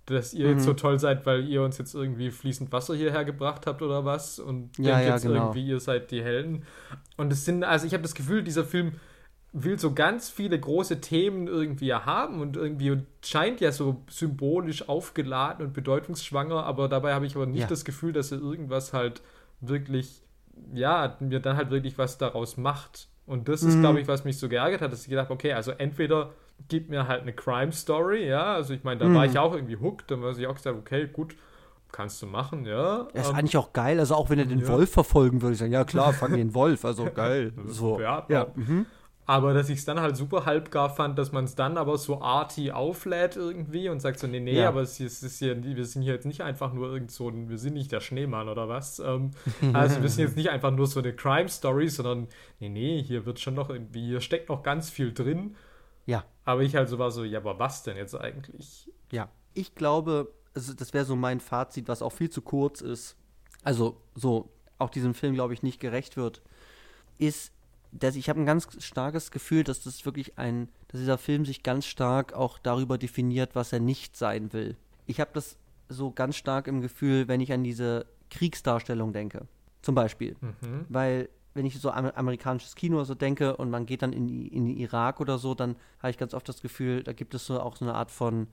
[0.07, 0.53] dass ihr mhm.
[0.55, 4.05] jetzt so toll seid, weil ihr uns jetzt irgendwie fließend Wasser hierher gebracht habt oder
[4.05, 5.47] was und ja, denkt ja, jetzt genau.
[5.47, 6.65] irgendwie, ihr seid die Helden.
[7.17, 8.93] Und es sind, also ich habe das Gefühl, dieser Film
[9.53, 15.65] will so ganz viele große Themen irgendwie haben und irgendwie scheint ja so symbolisch aufgeladen
[15.65, 17.67] und bedeutungsschwanger, aber dabei habe ich aber nicht ja.
[17.69, 19.23] das Gefühl, dass er irgendwas halt
[19.61, 20.23] wirklich,
[20.75, 23.09] ja, mir dann halt wirklich was daraus macht.
[23.27, 23.69] Und das mhm.
[23.69, 26.33] ist, glaube ich, was mich so geärgert hat, dass ich gedacht habe, okay, also entweder
[26.69, 29.15] gibt mir halt eine Crime Story, ja, also ich meine, da mhm.
[29.15, 31.37] war ich auch irgendwie hooked, dann war ich auch gesagt, okay, gut,
[31.93, 33.09] kannst du machen, ja.
[33.13, 34.69] Er ist ähm, eigentlich auch geil, also auch wenn er den ja.
[34.69, 37.53] Wolf verfolgen würde, ich sagen, ja klar, fang den Wolf, also geil.
[37.67, 38.01] So.
[38.01, 38.49] Ja, ja.
[38.55, 38.87] Mhm.
[39.27, 42.21] Aber dass ich es dann halt super halbgar fand, dass man es dann aber so
[42.21, 44.69] arty auflädt irgendwie und sagt so, nee, nee, ja.
[44.69, 47.57] aber es ist hier, wir sind hier jetzt nicht einfach nur irgend so ein, wir
[47.57, 48.99] sind nicht der Schneemann oder was.
[48.99, 49.31] Ähm,
[49.73, 52.29] also wir sind jetzt nicht einfach nur so eine Crime-Story, sondern
[52.61, 55.57] nee, nee, hier wird schon noch irgendwie, hier steckt noch ganz viel drin.
[56.05, 56.25] Ja.
[56.45, 58.91] Aber ich halt so war so, ja, aber was denn jetzt eigentlich?
[59.11, 63.17] Ja, ich glaube, also das wäre so mein Fazit, was auch viel zu kurz ist.
[63.63, 66.43] Also so auch diesem Film, glaube ich, nicht gerecht wird,
[67.19, 67.53] ist,
[67.93, 71.63] dass ich habe ein ganz starkes Gefühl, dass das wirklich ein, dass dieser Film sich
[71.63, 74.77] ganz stark auch darüber definiert, was er nicht sein will.
[75.07, 75.57] Ich habe das
[75.89, 79.47] so ganz stark im Gefühl, wenn ich an diese Kriegsdarstellung denke.
[79.83, 80.37] Zum Beispiel.
[80.41, 80.87] Mhm.
[80.89, 84.67] Weil, wenn ich so an amerikanisches Kino so denke und man geht dann in, in
[84.67, 87.61] den Irak oder so, dann habe ich ganz oft das Gefühl, da gibt es so
[87.61, 88.49] auch so eine Art von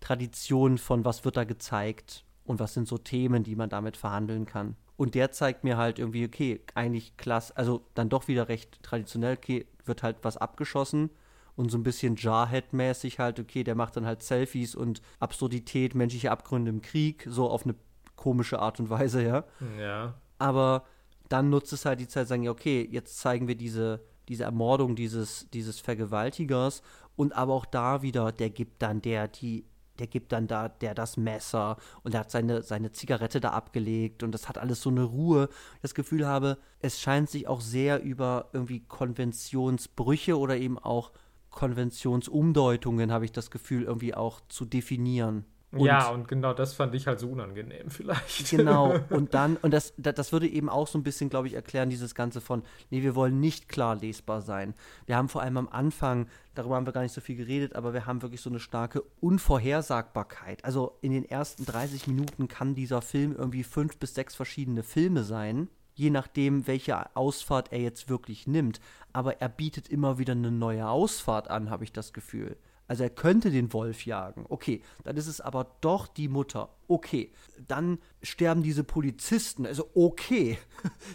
[0.00, 4.46] Tradition von, was wird da gezeigt und was sind so Themen, die man damit verhandeln
[4.46, 4.76] kann.
[4.96, 9.36] Und der zeigt mir halt irgendwie, okay, eigentlich klasse, also dann doch wieder recht traditionell,
[9.36, 11.10] okay, wird halt was abgeschossen
[11.56, 16.30] und so ein bisschen Jarhead-mäßig halt, okay, der macht dann halt Selfies und Absurdität, menschliche
[16.30, 17.74] Abgründe im Krieg, so auf eine
[18.16, 19.44] komische Art und Weise, ja.
[19.78, 20.14] Ja.
[20.38, 20.84] Aber
[21.32, 24.96] dann nutzt es halt die Zeit, sagen, ja, okay, jetzt zeigen wir diese, diese Ermordung
[24.96, 26.82] dieses, dieses Vergewaltigers
[27.16, 29.64] und aber auch da wieder, der gibt dann der die
[29.98, 34.22] der gibt dann da der das Messer und er hat seine, seine Zigarette da abgelegt
[34.22, 35.48] und das hat alles so eine Ruhe.
[35.82, 41.12] Das Gefühl habe, es scheint sich auch sehr über irgendwie Konventionsbrüche oder eben auch
[41.50, 45.44] Konventionsumdeutungen, habe ich das Gefühl, irgendwie auch zu definieren.
[45.72, 48.50] Und ja, und genau das fand ich halt so unangenehm vielleicht.
[48.50, 51.88] Genau, und dann, und das, das würde eben auch so ein bisschen, glaube ich, erklären,
[51.88, 54.74] dieses Ganze von, nee, wir wollen nicht klar lesbar sein.
[55.06, 57.94] Wir haben vor allem am Anfang, darüber haben wir gar nicht so viel geredet, aber
[57.94, 60.62] wir haben wirklich so eine starke Unvorhersagbarkeit.
[60.64, 65.24] Also in den ersten 30 Minuten kann dieser Film irgendwie fünf bis sechs verschiedene Filme
[65.24, 68.78] sein, je nachdem, welche Ausfahrt er jetzt wirklich nimmt.
[69.14, 72.56] Aber er bietet immer wieder eine neue Ausfahrt an, habe ich das Gefühl.
[72.92, 74.44] Also er könnte den Wolf jagen.
[74.50, 76.68] Okay, dann ist es aber doch die Mutter.
[76.88, 77.32] Okay,
[77.66, 79.64] dann sterben diese Polizisten.
[79.64, 80.58] Also okay,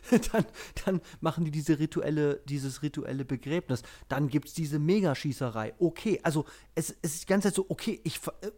[0.31, 0.45] dann,
[0.83, 3.83] dann machen die diese rituelle, dieses rituelle Begräbnis.
[4.07, 5.75] Dann gibt es diese Megaschießerei.
[5.77, 8.49] Okay, also es, es ist die ganze Zeit so, okay, ich äh,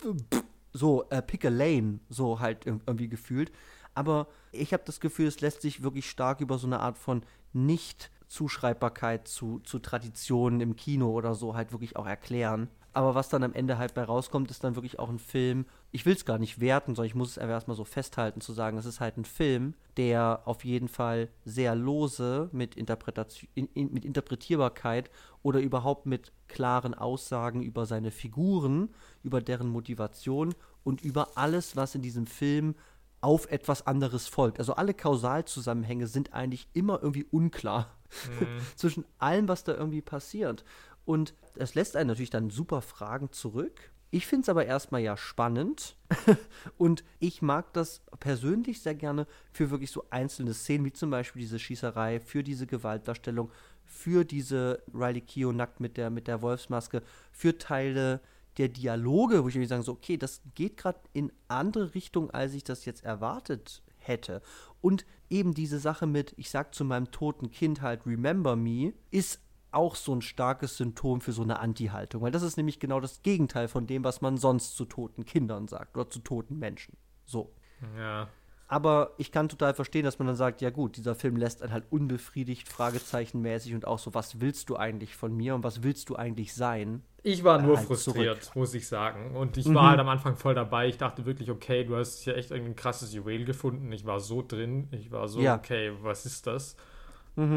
[0.71, 3.51] so äh, pick a lane, so halt irgendwie gefühlt.
[3.95, 7.23] Aber ich habe das Gefühl, es lässt sich wirklich stark über so eine Art von
[7.51, 12.69] nicht Zuschreibbarkeit zu, zu Traditionen im Kino oder so halt wirklich auch erklären.
[12.99, 15.65] Aber was dann am Ende halt bei rauskommt, ist dann wirklich auch ein Film.
[15.93, 18.51] Ich will es gar nicht werten, sondern ich muss es einfach erstmal so festhalten, zu
[18.51, 23.67] sagen, es ist halt ein Film, der auf jeden Fall sehr lose mit, Interpretation, in,
[23.67, 25.09] in, mit Interpretierbarkeit
[25.43, 28.89] oder überhaupt mit klaren Aussagen über seine Figuren,
[29.23, 30.53] über deren Motivation
[30.83, 32.75] und über alles, was in diesem Film
[33.21, 34.59] auf etwas anderes folgt.
[34.59, 37.95] Also alle Kausalzusammenhänge sind eigentlich immer irgendwie unklar
[38.39, 38.47] mhm.
[38.75, 40.63] zwischen allem, was da irgendwie passiert.
[41.05, 43.91] Und es lässt einen natürlich dann super Fragen zurück.
[44.11, 45.95] Ich finde es aber erstmal ja spannend
[46.77, 51.41] und ich mag das persönlich sehr gerne für wirklich so einzelne Szenen, wie zum Beispiel
[51.41, 53.51] diese Schießerei, für diese Gewaltdarstellung,
[53.85, 58.19] für diese Riley Keough nackt mit der, mit der Wolfsmaske, für Teile
[58.57, 62.53] der Dialoge, wo ich irgendwie sagen so, okay, das geht gerade in andere Richtung, als
[62.53, 64.41] ich das jetzt erwartet hätte.
[64.81, 69.39] Und eben diese Sache mit, ich sag zu meinem toten Kind halt, remember me, ist
[69.71, 72.21] auch so ein starkes Symptom für so eine Anti-Haltung.
[72.21, 75.67] Weil das ist nämlich genau das Gegenteil von dem, was man sonst zu toten Kindern
[75.67, 76.97] sagt oder zu toten Menschen.
[77.25, 77.51] So.
[77.97, 78.27] Ja.
[78.71, 81.71] Aber ich kann total verstehen, dass man dann sagt, ja gut, dieser Film lässt einen
[81.73, 86.09] halt unbefriedigt, fragezeichenmäßig und auch so, was willst du eigentlich von mir und was willst
[86.09, 87.01] du eigentlich sein?
[87.23, 88.55] Ich war nur halt frustriert, zurück.
[88.55, 89.35] muss ich sagen.
[89.35, 89.73] Und ich Mhm.
[89.73, 90.87] war halt am Anfang voll dabei.
[90.87, 93.91] Ich dachte wirklich, okay, du hast hier echt ein krasses Juwel gefunden.
[93.91, 94.87] Ich war so drin.
[94.91, 95.55] Ich war so, Ja.
[95.57, 96.75] Okay, was ist das?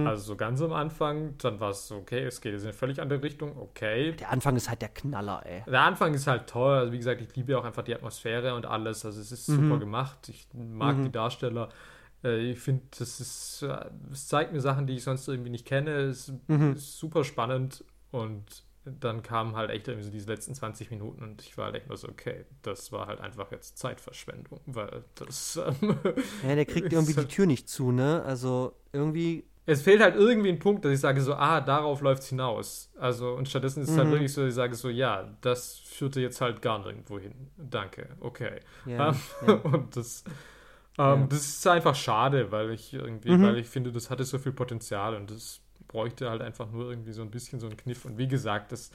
[0.07, 3.01] Also so ganz am Anfang, dann war es okay, es geht jetzt in eine völlig
[3.01, 4.13] andere Richtung, okay.
[4.13, 5.63] Der Anfang ist halt der Knaller, ey.
[5.67, 6.77] Der Anfang ist halt toll.
[6.79, 9.05] Also wie gesagt, ich liebe auch einfach die Atmosphäre und alles.
[9.05, 9.57] Also es ist Mhm.
[9.69, 10.29] super gemacht.
[10.29, 11.69] Ich mag die Darsteller.
[12.25, 15.67] Äh, Ich finde, das ist, äh, es zeigt mir Sachen, die ich sonst irgendwie nicht
[15.67, 15.91] kenne.
[15.91, 16.73] Es Mhm.
[16.75, 21.41] ist super spannend und dann kamen halt echt irgendwie so diese letzten 20 Minuten und
[21.43, 25.57] ich war halt echt nur so, okay, das war halt einfach jetzt Zeitverschwendung, weil das,
[25.57, 25.97] ähm,
[26.43, 28.23] Ja, der kriegt irgendwie die Tür nicht zu, ne?
[28.27, 32.23] Also irgendwie, es fehlt halt irgendwie ein Punkt, dass ich sage so, ah, darauf läuft
[32.23, 32.91] es hinaus.
[32.99, 34.13] Also und stattdessen ist es halt Mhm.
[34.13, 37.33] wirklich so, dass ich sage so, ja, das führte jetzt halt gar nirgendwo hin.
[37.57, 38.61] Danke, okay.
[38.87, 39.11] ja.
[39.11, 39.17] Ähm,
[39.47, 39.53] ja.
[39.63, 40.25] Und das,
[40.99, 41.15] Ja.
[41.15, 43.43] ähm, das ist einfach schade, weil ich irgendwie, Mhm.
[43.45, 47.13] weil ich finde, das hatte so viel Potenzial und das bräuchte halt einfach nur irgendwie
[47.13, 48.05] so ein bisschen so einen Kniff.
[48.05, 48.91] Und wie gesagt, das,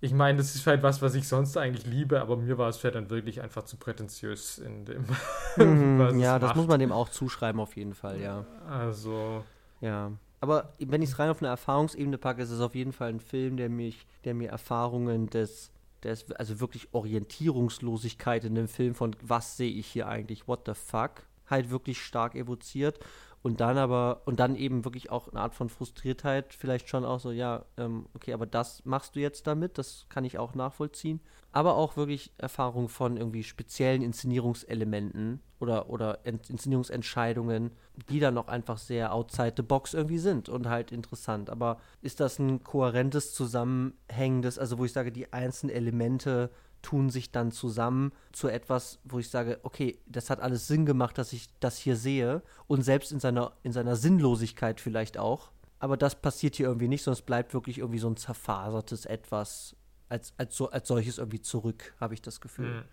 [0.00, 2.76] ich meine, das ist halt was, was ich sonst eigentlich liebe, aber mir war es
[2.76, 5.04] vielleicht dann wirklich einfach zu prätentiös in dem,
[5.56, 6.56] Mhm, ja, das macht.
[6.56, 8.44] muss man dem auch zuschreiben, auf jeden Fall, ja.
[8.68, 9.44] Also,
[9.82, 10.12] Ja.
[10.40, 13.20] Aber wenn ich es rein auf eine Erfahrungsebene packe, ist es auf jeden Fall ein
[13.20, 15.70] Film, der mich, der mir Erfahrungen des,
[16.02, 20.74] des, also wirklich Orientierungslosigkeit in dem Film von was sehe ich hier eigentlich, what the
[20.74, 22.98] fuck, halt wirklich stark evoziert.
[23.42, 27.18] Und dann aber, und dann eben wirklich auch eine Art von Frustriertheit, vielleicht schon auch
[27.18, 31.20] so, ja, ähm, okay, aber das machst du jetzt damit, das kann ich auch nachvollziehen.
[31.50, 37.72] Aber auch wirklich Erfahrung von irgendwie speziellen Inszenierungselementen oder, oder Ent- Inszenierungsentscheidungen,
[38.08, 41.50] die dann auch einfach sehr outside the box irgendwie sind und halt interessant.
[41.50, 46.50] Aber ist das ein kohärentes, zusammenhängendes, also wo ich sage, die einzelnen Elemente
[46.82, 51.16] tun sich dann zusammen zu etwas, wo ich sage, okay, das hat alles Sinn gemacht,
[51.16, 55.52] dass ich das hier sehe und selbst in seiner, in seiner Sinnlosigkeit vielleicht auch.
[55.78, 59.74] Aber das passiert hier irgendwie nicht, es bleibt wirklich irgendwie so ein zerfasertes Etwas
[60.08, 62.80] als, als, so, als solches irgendwie zurück, habe ich das Gefühl.
[62.80, 62.84] hm,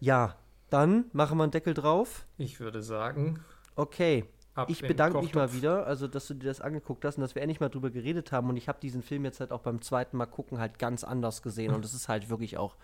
[0.00, 0.36] Ja,
[0.70, 2.26] dann machen wir einen Deckel drauf.
[2.36, 3.40] ich würde sagen,
[3.76, 4.24] Okay,
[4.58, 7.34] ab ich bedanke mich mal wieder, also dass du dir das angeguckt hast und dass
[7.34, 8.48] wir endlich mal drüber geredet haben.
[8.48, 11.42] Und ich habe diesen Film jetzt halt auch beim zweiten Mal gucken halt ganz anders
[11.42, 11.72] gesehen.
[11.72, 12.76] Und es ist halt wirklich auch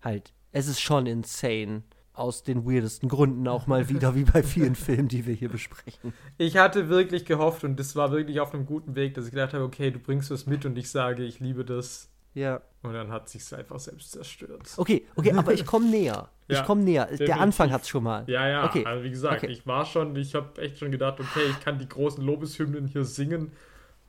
[0.00, 1.82] halt, es ist schon insane.
[2.14, 6.12] Aus den weirdesten Gründen auch mal wieder, wie bei vielen Filmen, die wir hier besprechen.
[6.36, 9.54] Ich hatte wirklich gehofft und das war wirklich auf einem guten Weg, dass ich gedacht
[9.54, 12.10] habe, okay, du bringst was mit und ich sage, ich liebe das.
[12.34, 12.60] Ja.
[12.82, 14.62] Und dann hat sich einfach selbst zerstört.
[14.76, 16.28] Okay, okay, aber ich komme näher.
[16.46, 17.06] Ich Ja, komme näher.
[17.06, 17.42] Der definitiv.
[17.42, 18.24] Anfang hat's schon mal.
[18.28, 19.52] Ja, ja, Okay, also wie gesagt, okay.
[19.52, 23.04] ich war schon, ich habe echt schon gedacht, okay, ich kann die großen Lobeshymnen hier
[23.04, 23.52] singen.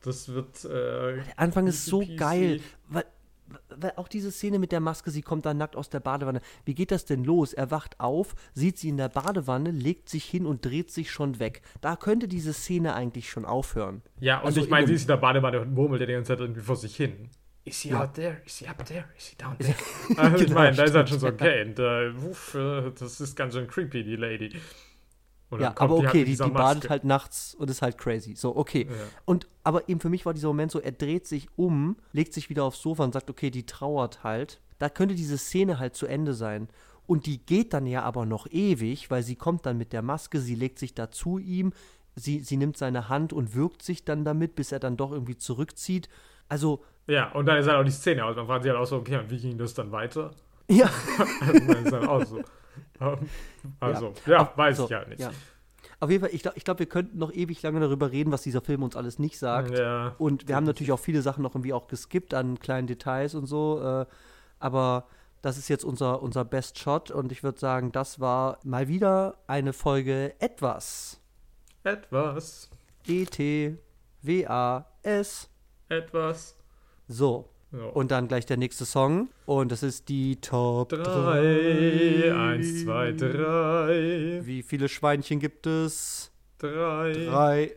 [0.02, 0.64] Das wird.
[0.66, 2.16] Äh, Der Anfang ist so peasy.
[2.16, 3.04] geil, weil,
[3.76, 6.40] weil auch diese Szene mit der Maske, sie kommt da nackt aus der Badewanne.
[6.64, 7.52] Wie geht das denn los?
[7.52, 11.40] Er wacht auf, sieht sie in der Badewanne, legt sich hin und dreht sich schon
[11.40, 11.64] weg.
[11.82, 14.04] Da könnte diese Szene eigentlich schon aufhören.
[14.22, 16.14] Ja, und Also ich meine, in sie ist in der Badewanne und murmelt ja die
[16.14, 17.30] ganze Zeit irgendwie vor sich hin.
[17.66, 18.04] Is he Ja.
[18.04, 18.42] out there?
[18.46, 19.06] Is he up there?
[19.18, 19.76] Is he down there?
[20.18, 23.20] also, ich Genau, meine, da ist halt schon so, okay, und, äh, uff, äh, das
[23.22, 24.60] ist ganz schön creepy, die Lady.
[25.50, 27.98] Und ja, aber die halt okay, die, dieser die badet halt nachts und ist halt
[27.98, 28.36] crazy.
[28.36, 28.88] So, okay.
[28.90, 28.96] Ja.
[29.26, 32.50] Und aber eben für mich war dieser Moment so, er dreht sich um, legt sich
[32.50, 34.62] wieder aufs Sofa und sagt, okay, die trauert halt.
[34.78, 36.70] Da könnte diese Szene halt zu Ende sein.
[37.08, 40.40] Und die geht dann ja aber noch ewig, weil sie kommt dann mit der Maske,
[40.40, 41.74] sie legt sich da zu ihm,
[42.16, 45.38] sie, sie nimmt seine Hand und wirkt sich dann damit, bis er dann doch irgendwie
[45.38, 46.08] zurückzieht.
[46.50, 48.36] Also, Ja, und dann ist halt auch die Szene aus.
[48.36, 50.32] Man fragt sich halt auch so, okay, und wie ging das dann weiter?
[50.68, 50.90] ja.
[51.42, 52.42] Also, dann ist dann auch so.
[53.80, 55.22] Also, ja, weiß so, ich halt nicht.
[55.22, 55.32] Ja.
[56.02, 58.62] Auf jeden Fall, ich glaube, glaub, wir könnten noch ewig lange darüber reden, was dieser
[58.62, 59.78] Film uns alles nicht sagt.
[59.78, 60.16] Ja.
[60.18, 63.48] Und wir haben natürlich auch viele Sachen noch irgendwie auch geskippt an kleinen Details und
[63.48, 63.82] so.
[63.82, 64.06] Äh,
[64.60, 65.08] aber
[65.42, 69.40] das ist jetzt unser, unser Best Shot und ich würde sagen, das war mal wieder
[69.48, 71.20] eine Folge etwas.
[71.84, 72.70] Etwas.
[73.08, 73.80] E-T-W-A-S.
[75.90, 76.56] Etwas.
[77.08, 77.50] So.
[77.72, 77.84] Ja.
[77.90, 79.30] Und dann gleich der nächste Song.
[79.46, 81.04] Und das ist die Top 3.
[81.04, 82.34] Drei.
[82.34, 84.42] Eins, zwei, drei.
[84.44, 86.32] Wie viele Schweinchen gibt es?
[86.58, 87.14] Drei.
[87.14, 87.72] Drei.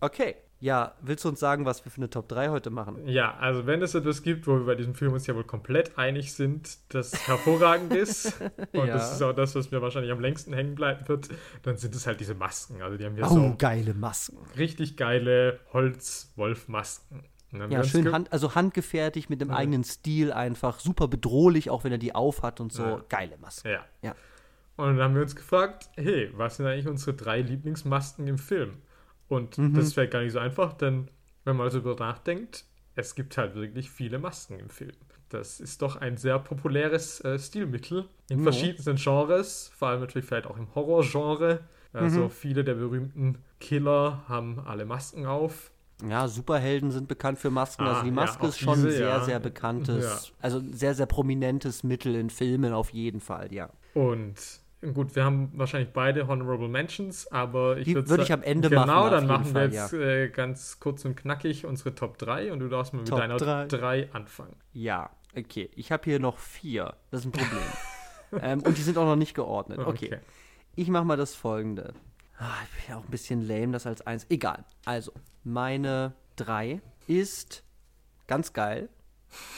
[0.00, 0.34] Okay.
[0.62, 3.08] Ja, willst du uns sagen, was wir für eine Top 3 heute machen?
[3.08, 5.96] Ja, also wenn es etwas gibt, wo wir bei diesem Film uns ja wohl komplett
[5.96, 8.38] einig sind, das hervorragend ist,
[8.74, 8.86] und Ja.
[8.88, 11.30] das ist auch das, was mir wahrscheinlich am längsten hängen bleiben wird,
[11.62, 12.82] dann sind es halt diese Masken.
[12.82, 14.36] Also die haben ja Oh, so geile Masken.
[14.58, 17.22] richtig geile Holz-Wolf-Masken.
[17.52, 19.56] Ja, schön hand, also handgefertigt mit dem Ja.
[19.56, 20.78] eigenen Stil einfach.
[20.80, 22.82] Super bedrohlich, auch wenn er die aufhat und so.
[22.82, 23.04] Ja.
[23.08, 23.68] Geile Masken.
[23.70, 23.84] Ja.
[24.02, 24.14] Ja.
[24.76, 28.78] Und dann haben wir uns gefragt, hey, was sind eigentlich unsere drei Lieblingsmasken im Film?
[29.28, 29.74] Und Mhm.
[29.74, 31.08] das wäre gar nicht so einfach, denn
[31.44, 32.64] wenn man so darüber nachdenkt,
[32.94, 34.92] es gibt halt wirklich viele Masken im Film.
[35.28, 38.42] Das ist doch ein sehr populäres äh, Stilmittel in Ja.
[38.44, 41.60] verschiedensten Genres, vor allem natürlich vielleicht auch im Horrorgenre.
[41.92, 42.30] Also Mhm.
[42.30, 45.72] viele der berühmten Killer haben alle Masken auf.
[46.08, 47.84] Ja, Superhelden sind bekannt für Masken.
[47.84, 49.24] Ah, also die ja, Maske auch ist schon diese, sehr, ja.
[49.24, 50.34] sehr bekanntes, Ja.
[50.40, 53.70] also sehr, sehr prominentes Mittel in Filmen auf jeden Fall, ja.
[53.94, 54.34] Und
[54.94, 58.70] gut, wir haben wahrscheinlich beide Honorable Mentions, aber ich Die würd würde ich am Ende
[58.70, 62.18] genau, machen, auf dann machen wir Fall, jetzt äh, ganz kurz und knackig unsere Top
[62.18, 63.66] 3 und du darfst mal mit Top deiner drei.
[63.66, 64.56] 3 anfangen.
[64.72, 65.70] Ja, okay.
[65.74, 66.94] Ich habe hier noch vier.
[67.10, 67.62] Das ist ein Problem.
[68.42, 69.80] ähm, und die sind auch noch nicht geordnet.
[69.80, 70.18] Okay.
[70.76, 71.94] Ich mache mal das folgende.
[72.40, 74.24] Ah, ich bin ja auch ein bisschen lame, das als eins.
[74.30, 74.64] Egal.
[74.86, 75.12] Also,
[75.44, 77.62] meine drei ist
[78.26, 78.88] ganz geil.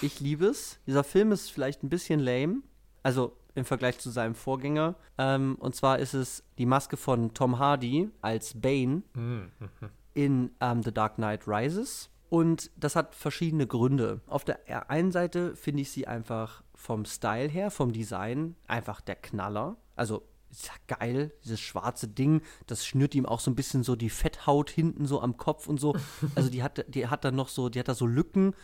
[0.00, 0.80] Ich liebe es.
[0.86, 2.62] Dieser Film ist vielleicht ein bisschen lame.
[3.04, 4.96] Also im Vergleich zu seinem Vorgänger.
[5.16, 9.52] Ähm, und zwar ist es die Maske von Tom Hardy als Bane Hm,
[10.14, 12.10] in ähm, The Dark Knight Rises.
[12.30, 14.22] Und das hat verschiedene Gründe.
[14.26, 19.16] Auf der einen Seite finde ich sie einfach vom Style her, vom Design, einfach der
[19.16, 19.76] Knaller.
[19.94, 20.22] Also,
[20.52, 24.10] ist ja geil, dieses schwarze Ding, das schnürt ihm auch so ein bisschen so die
[24.10, 25.96] Fetthaut hinten so am Kopf und so.
[26.34, 28.54] Also, die hat, die hat dann noch so, die hat da so Lücken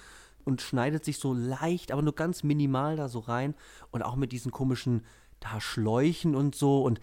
[0.44, 3.55] und schneidet sich so leicht, aber nur ganz minimal da so rein.
[3.90, 5.05] Und auch mit diesen komischen
[5.40, 6.82] da Schläuchen und so.
[6.82, 7.01] Und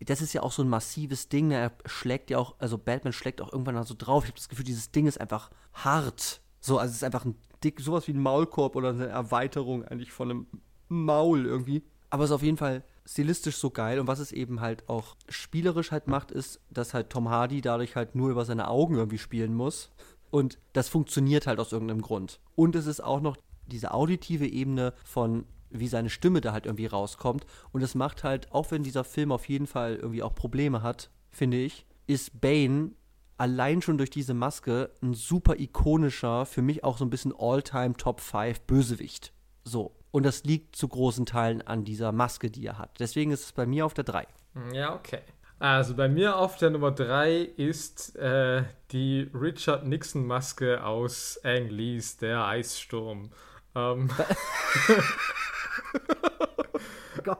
[0.00, 1.48] das ist ja auch so ein massives Ding.
[1.48, 1.56] ne?
[1.56, 4.24] Er schlägt ja auch, also Batman schlägt auch irgendwann da so drauf.
[4.24, 6.40] Ich habe das Gefühl, dieses Ding ist einfach hart.
[6.60, 10.12] So, also es ist einfach ein dick, sowas wie ein Maulkorb oder eine Erweiterung eigentlich
[10.12, 10.46] von einem
[10.88, 11.82] Maul irgendwie.
[12.10, 13.98] Aber es ist auf jeden Fall stilistisch so geil.
[13.98, 17.96] Und was es eben halt auch spielerisch halt macht, ist, dass halt Tom Hardy dadurch
[17.96, 19.90] halt nur über seine Augen irgendwie spielen muss.
[20.30, 22.40] Und das funktioniert halt aus irgendeinem Grund.
[22.54, 23.36] Und es ist auch noch
[23.66, 27.46] diese auditive Ebene von wie seine Stimme da halt irgendwie rauskommt.
[27.72, 31.10] Und es macht halt, auch wenn dieser Film auf jeden Fall irgendwie auch Probleme hat,
[31.30, 32.92] finde ich, ist Bane
[33.36, 37.94] allein schon durch diese Maske ein super ikonischer, für mich auch so ein bisschen All-Time
[37.96, 39.32] Top 5 Bösewicht.
[39.64, 39.97] So.
[40.10, 42.90] Und das liegt zu großen Teilen an dieser Maske, die er hat.
[42.98, 44.26] Deswegen ist es bei mir auf der 3.
[44.72, 45.20] Ja, okay.
[45.58, 48.62] Also bei mir auf der Nummer 3 ist äh,
[48.92, 53.30] die Richard Nixon Maske aus Ang Lees Der Eissturm.
[53.74, 54.08] Ähm,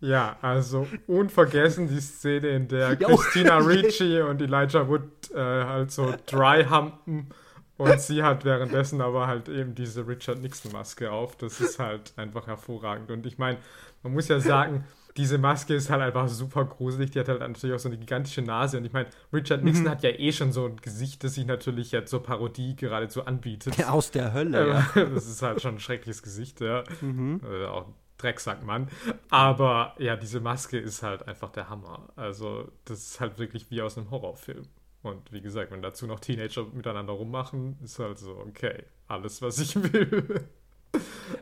[0.00, 3.58] ja, also unvergessen die Szene, in der Christina.
[3.58, 7.30] Ricci und Elijah Wood äh, halt so dry humpen
[7.78, 11.36] und sie hat währenddessen aber halt eben diese Richard Nixon Maske auf.
[11.36, 13.10] Das ist halt einfach hervorragend.
[13.10, 13.58] Und ich meine,
[14.02, 14.84] man muss ja sagen,
[15.16, 17.10] diese Maske ist halt einfach super gruselig.
[17.12, 18.78] Die hat halt natürlich auch so eine gigantische Nase.
[18.78, 19.90] Und ich meine, Richard Nixon Mhm.
[19.90, 23.84] hat ja eh schon so ein Gesicht, das sich natürlich jetzt zur Parodie geradezu anbietet.
[23.88, 24.80] Aus der Hölle, ja.
[24.94, 26.84] Äh, Das ist halt schon ein schreckliches Gesicht, ja.
[27.00, 27.40] Mhm.
[27.48, 28.88] Äh, auch ein Drecksackmann.
[29.30, 32.08] Aber ja, diese Maske ist halt einfach der Hammer.
[32.16, 34.64] Also, das ist halt wirklich wie aus einem Horrorfilm.
[35.02, 39.58] Und wie gesagt, wenn dazu noch Teenager miteinander rummachen, ist halt so, okay, alles, was
[39.58, 40.48] ich will.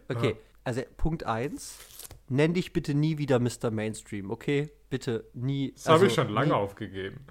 [0.08, 1.78] Okay, also Punkt 1.
[2.28, 3.70] Nenn dich bitte nie wieder Mr.
[3.70, 4.68] Mainstream, okay?
[4.90, 5.72] Bitte nie.
[5.72, 6.54] Das habe also ich schon lange nie.
[6.54, 7.24] aufgegeben.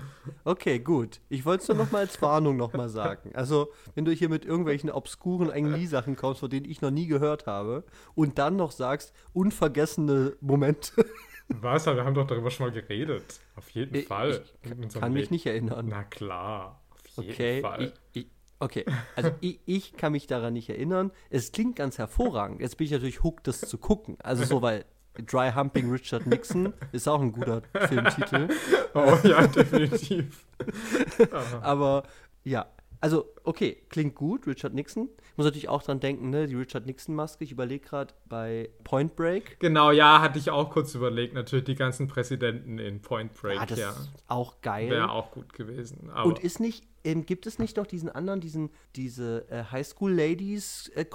[0.45, 1.19] Okay, gut.
[1.27, 3.31] Ich wollte es nur noch mal als Warnung noch mal sagen.
[3.35, 7.45] Also, wenn du hier mit irgendwelchen obskuren Ang-Lee-Sachen kommst, von denen ich noch nie gehört
[7.45, 7.83] habe,
[8.13, 11.05] und dann noch sagst, unvergessene Momente,
[11.49, 11.85] Was?
[11.85, 13.39] Wir haben doch darüber schon mal geredet.
[13.55, 14.43] Auf jeden Ich- Fall.
[14.63, 15.33] ich kann mich Leben.
[15.35, 15.87] nicht erinnern.
[15.89, 16.81] Na klar.
[17.17, 17.93] Auf jeden Okay, Fall.
[18.13, 18.27] ich,
[18.59, 18.85] okay.
[19.15, 21.11] Also ich, ich kann mich daran nicht erinnern.
[21.29, 22.61] Es klingt ganz hervorragend.
[22.61, 24.17] Jetzt bin ich natürlich hooked, das zu gucken.
[24.23, 24.85] Also so, weil
[25.17, 28.49] Dry Humping Richard Nixon ist auch ein guter Filmtitel.
[28.93, 30.45] oh ja, definitiv.
[31.61, 32.03] Aber
[32.43, 32.65] ja,
[33.05, 35.09] also okay, klingt gut, Richard Nixon.
[35.31, 37.43] Ich muss natürlich auch dran denken, ne, die Richard Nixon-Maske.
[37.43, 39.59] Ich überlege gerade bei Point Break.
[39.59, 41.33] Genau, ja, hatte ich auch kurz überlegt.
[41.35, 43.91] Natürlich die ganzen Präsidenten in Point Break, Ah, das ja.
[43.91, 44.89] ist auch geil.
[44.89, 46.09] Wäre auch gut gewesen.
[46.23, 50.89] Und ist nicht, ähm, gibt es nicht noch diesen anderen, diesen, diese äh, Highschool Ladies
[50.95, 51.05] äh,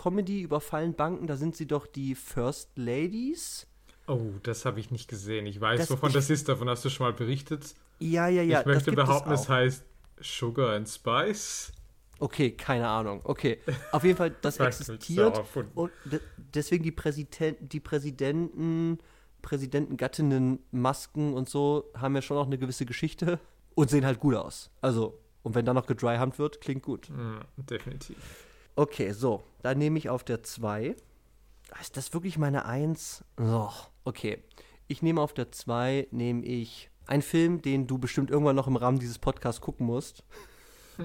[0.42, 1.26] überfallen Banken?
[1.26, 3.66] Da sind sie doch die First Ladies.
[4.06, 5.46] oh, das habe ich nicht gesehen.
[5.46, 6.48] Ich weiß, Das- wovon ich- das ist.
[6.48, 7.74] Davon hast du schon mal berichtet.
[7.98, 8.60] Ja, ja, ja.
[8.60, 9.48] ich möchte das behaupten, es auch.
[9.48, 9.84] heißt
[10.22, 11.72] Sugar and Spice.
[12.20, 13.20] Okay, keine Ahnung.
[13.24, 13.58] Okay.
[13.92, 15.42] Auf jeden Fall, das existiert.
[15.74, 18.98] Und de deswegen die, Präsident die Präsidenten,
[19.42, 23.40] Präsidentengattinnen Masken und so haben ja schon auch eine gewisse Geschichte
[23.74, 24.70] und sehen halt gut aus.
[24.82, 27.08] Also, Und wenn dann noch gedryhumped wird, klingt gut.
[27.08, 28.16] Ja, definitiv.
[28.76, 29.42] Okay, so.
[29.62, 30.94] Dann nehme ich auf der 2.
[31.80, 33.24] Ist das wirklich meine 1?
[33.40, 33.70] Oh,
[34.04, 34.42] okay.
[34.88, 38.76] Ich nehme auf der 2, nehme ich einen Film, den du bestimmt irgendwann noch im
[38.76, 40.24] Rahmen dieses Podcasts gucken musst.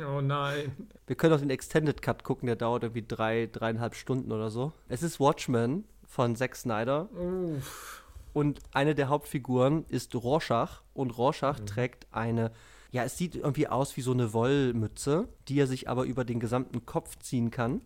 [0.07, 0.87] Oh nein.
[1.07, 4.71] Wir können auch den Extended Cut gucken, der dauert irgendwie drei, dreieinhalb Stunden oder so.
[4.87, 7.09] Es ist Watchmen von Zack Snyder.
[7.13, 8.03] Uff.
[8.33, 10.81] Und eine der Hauptfiguren ist Rorschach.
[10.93, 12.51] Und Rorschach trägt eine,
[12.91, 16.39] ja, es sieht irgendwie aus wie so eine Wollmütze, die er sich aber über den
[16.39, 17.81] gesamten Kopf ziehen kann.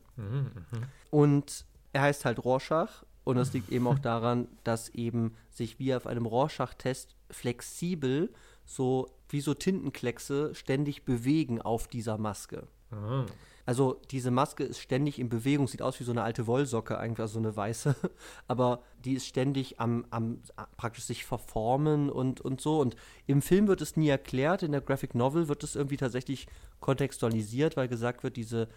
[1.11, 3.03] Und er heißt halt Rorschach.
[3.25, 8.29] Und das liegt eben auch daran, dass eben sich wie auf einem Rorschach-Test flexibel
[8.69, 12.67] so wie so Tintenkleckse ständig bewegen auf dieser Maske.
[12.91, 13.25] Ah.
[13.65, 17.19] Also diese Maske ist ständig in Bewegung, sieht aus wie so eine alte Wollsocke, eigentlich
[17.19, 17.95] also so eine weiße,
[18.47, 20.41] aber die ist ständig am, am
[20.77, 22.79] praktisch sich verformen und, und so.
[22.79, 26.47] Und im Film wird es nie erklärt, in der Graphic Novel wird es irgendwie tatsächlich
[26.79, 28.69] kontextualisiert, weil gesagt wird, diese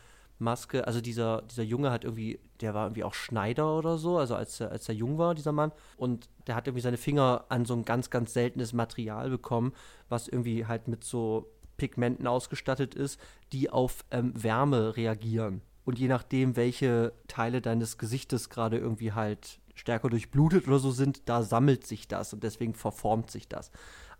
[0.43, 4.35] Maske, also dieser, dieser Junge hat irgendwie, der war irgendwie auch Schneider oder so, also
[4.35, 7.65] als er, als er jung war, dieser Mann, und der hat irgendwie seine Finger an
[7.65, 9.73] so ein ganz, ganz seltenes Material bekommen,
[10.09, 13.19] was irgendwie halt mit so Pigmenten ausgestattet ist,
[13.53, 15.63] die auf ähm, Wärme reagieren.
[15.85, 21.29] Und je nachdem, welche Teile deines Gesichtes gerade irgendwie halt stärker durchblutet oder so sind,
[21.29, 23.71] da sammelt sich das und deswegen verformt sich das.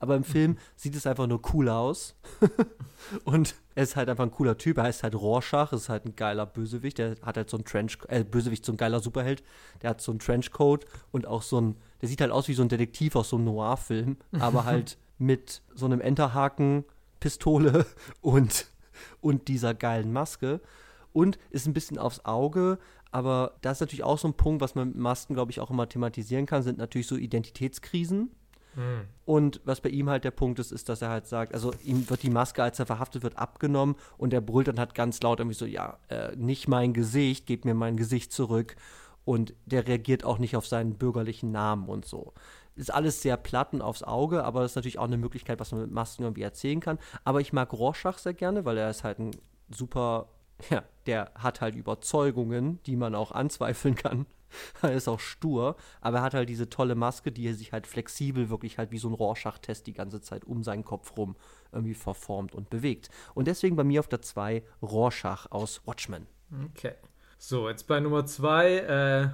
[0.03, 2.17] Aber im Film sieht es einfach nur cool aus.
[3.25, 4.79] und er ist halt einfach ein cooler Typ.
[4.79, 6.99] Er heißt halt Rorschach, ist halt ein geiler Bösewicht.
[6.99, 9.45] Der hat halt so einen Trench, äh, Bösewicht, so ein geiler Superheld.
[9.81, 12.63] Der hat so einen Trenchcoat und auch so ein, der sieht halt aus wie so
[12.63, 16.85] ein Detektiv aus so einem Noir-Film, aber halt mit so einem Enterhaken,
[17.21, 17.87] Pistole
[18.23, 18.67] und,
[19.21, 20.61] und dieser geilen Maske.
[21.13, 22.81] Und ist ein bisschen aufs Auge,
[23.13, 25.71] aber das ist natürlich auch so ein Punkt, was man mit Masken, glaube ich, auch
[25.71, 28.31] immer thematisieren kann, sind natürlich so Identitätskrisen.
[28.75, 29.03] Hm.
[29.25, 32.09] Und was bei ihm halt der Punkt ist, ist, dass er halt sagt, also ihm
[32.09, 35.41] wird die Maske, als er verhaftet wird, abgenommen und er brüllt dann halt ganz laut
[35.41, 38.77] irgendwie so, ja, äh, nicht mein Gesicht, gebt mir mein Gesicht zurück.
[39.25, 42.33] Und der reagiert auch nicht auf seinen bürgerlichen Namen und so.
[42.75, 45.71] Ist alles sehr platt und aufs Auge, aber das ist natürlich auch eine Möglichkeit, was
[45.71, 46.99] man mit Masken irgendwie erzählen kann.
[47.23, 49.31] Aber ich mag Rorschach sehr gerne, weil er ist halt ein
[49.71, 50.29] super,
[50.71, 54.27] ja, der hat halt Überzeugungen, die man auch anzweifeln kann.
[54.83, 57.87] Er ist auch stur, aber er hat halt diese tolle Maske, die er sich halt
[57.87, 61.37] flexibel, wirklich halt wie so ein Rorschach-Test die ganze Zeit um seinen Kopf rum
[61.73, 63.09] irgendwie verformt und bewegt.
[63.35, 66.27] Und deswegen bei mir auf der 2 Rorschach aus Watchmen.
[66.71, 66.95] Okay.
[67.39, 69.29] So, jetzt bei Nummer zwei äh,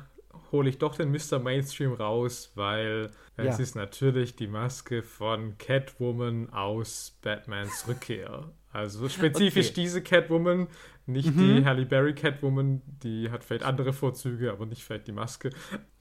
[0.52, 1.38] hole ich doch den Mr.
[1.38, 3.44] Mainstream raus, weil Ja.
[3.44, 8.50] es ist natürlich die Maske von Catwoman aus Batmans Rückkehr.
[8.72, 9.74] Also spezifisch Okay.
[9.82, 10.68] diese Catwoman,
[11.08, 15.50] nicht die Halle Berry Catwoman, die hat vielleicht andere Vorzüge, aber nicht vielleicht die Maske.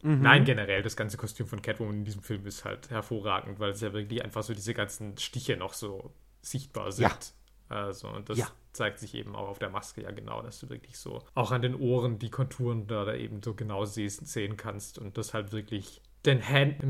[0.01, 3.81] Nein, generell, das ganze Kostüm von Catwoman in diesem Film ist halt hervorragend, weil es
[3.81, 6.11] ja wirklich einfach so diese ganzen Stiche noch so
[6.41, 7.07] sichtbar sind.
[7.09, 7.17] Ja.
[7.69, 8.47] Also, und das Ja.
[8.71, 11.61] zeigt sich eben auch auf der Maske ja genau, dass du wirklich so auch an
[11.61, 15.51] den Ohren die Konturen da, da eben so genau sehen, sehen kannst und das halt
[15.51, 16.41] wirklich den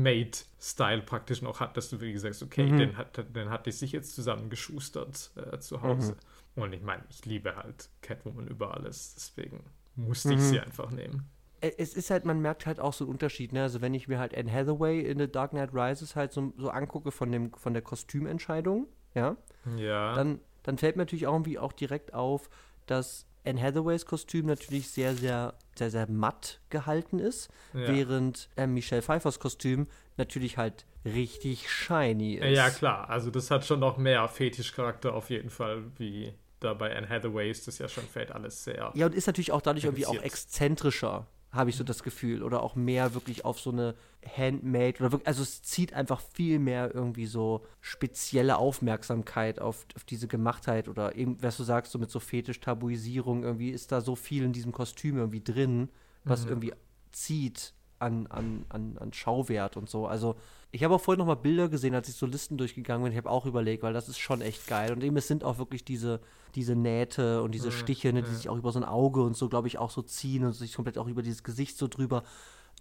[0.08, 2.76] Handmade-Style praktisch noch hat, dass du wirklich sagst, okay, Mhm.
[2.78, 6.16] den, hat, den hat die sich jetzt zusammengeschustert äh, zu Hause.
[6.60, 9.64] Und ich meine, ich liebe halt Catwoman über alles, deswegen
[9.96, 10.42] musste ich Mhm.
[10.42, 11.28] sie einfach nehmen.
[11.62, 13.62] Ä- Es ist halt, man merkt halt auch so einen Unterschied, ne?
[13.62, 16.70] Also wenn ich mir halt Anne Hathaway in The Dark Knight Rises halt so, so
[16.70, 19.36] angucke von dem, von der Kostümentscheidung, ja,
[19.76, 20.14] Ja.
[20.14, 22.48] dann, dann fällt mir natürlich auch irgendwie auch direkt auf,
[22.86, 27.86] dass Anne Hathaways Kostüm natürlich sehr, sehr, sehr, sehr matt gehalten ist, ja.
[27.88, 29.86] während äh, Michelle Pfeiffers Kostüm
[30.16, 32.56] natürlich halt richtig shiny ist.
[32.56, 36.94] ja, klar, also das hat schon noch mehr Fetischcharakter auf jeden Fall, wie da bei
[36.96, 38.92] Anne Hathaway ist das ja schon fällt alles sehr.
[38.94, 42.42] Ja, und ist natürlich auch dadurch irgendwie auch exzentrischer, habe ich so das Gefühl.
[42.42, 43.94] Oder auch mehr wirklich auf so eine
[44.36, 50.04] Handmade oder wirklich, also es zieht einfach viel mehr irgendwie so spezielle Aufmerksamkeit auf, auf
[50.04, 54.16] diese Gemachtheit oder eben, was du sagst, so mit so Fetisch-Tabuisierung, irgendwie ist da so
[54.16, 55.88] viel in diesem Kostüm irgendwie drin,
[56.24, 56.48] was Mhm.
[56.50, 56.72] irgendwie
[57.12, 60.06] zieht an, an, an, an Schauwert und so.
[60.06, 60.36] Also
[60.70, 63.12] ich habe auch vorhin noch mal Bilder gesehen, als ich so Listen durchgegangen bin.
[63.12, 64.92] Ich habe auch überlegt, weil das ist schon echt geil.
[64.92, 66.20] Und eben, es sind auch wirklich diese,
[66.54, 69.36] diese Nähte und diese Mhm, Stiche, ne, die sich auch über so ein Auge und
[69.36, 72.22] so, glaube ich, auch so ziehen und sich komplett auch über dieses Gesicht so drüber.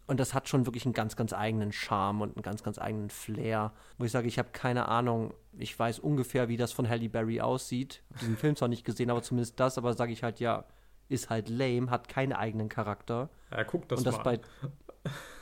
[0.06, 3.10] Und das hat schon wirklich einen ganz, ganz eigenen Charme und einen ganz, ganz eigenen
[3.10, 3.73] Flair.
[3.98, 7.41] Wo ich sage, ich habe keine Ahnung, ich weiß ungefähr, wie das von Halle Berry
[7.41, 8.03] aussieht.
[8.11, 10.65] Hab diesen Film zwar nicht gesehen, aber zumindest das, aber sage ich halt, ja,
[11.10, 13.30] ist halt lame, hat keinen eigenen Charakter.
[13.52, 14.23] Ja, guck das und das mal.
[14.23, 14.39] bei.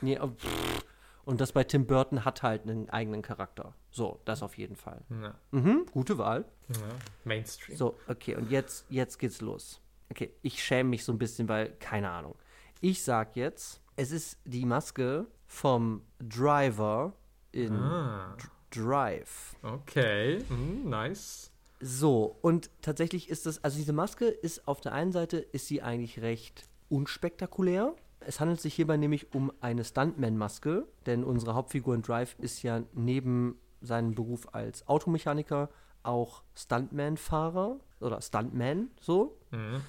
[0.02, 0.86] Nee, äh, pff.
[1.26, 3.73] und das bei Tim Burton hat halt einen eigenen Charakter.
[3.91, 5.02] So, das auf jeden Fall.
[5.10, 6.45] Ja, Mhm, gute Wahl.
[6.69, 6.76] ja.
[7.23, 7.77] Mainstream.
[7.77, 9.82] So, okay, und jetzt, jetzt geht's los.
[10.11, 12.36] Okay, ich schäme mich so ein bisschen, weil, keine Ahnung.
[12.82, 17.14] Ich sag jetzt, es ist die Maske vom Driver
[17.52, 18.36] in Ah,
[18.69, 19.56] Drive.
[19.64, 20.44] okay.
[20.49, 21.52] Hm, nice.
[21.80, 25.82] So, und tatsächlich ist das, also diese Maske ist auf der einen Seite, ist sie
[25.82, 27.95] eigentlich recht unspektakulär.
[28.27, 32.81] Es handelt sich hierbei nämlich um eine Stuntman-Maske, denn unsere Hauptfigur in Drive ist ja
[32.93, 35.69] neben seinem Beruf als Automechaniker
[36.03, 39.38] auch Stuntman-Fahrer oder Stuntman, so.
[39.52, 39.81] Mhm.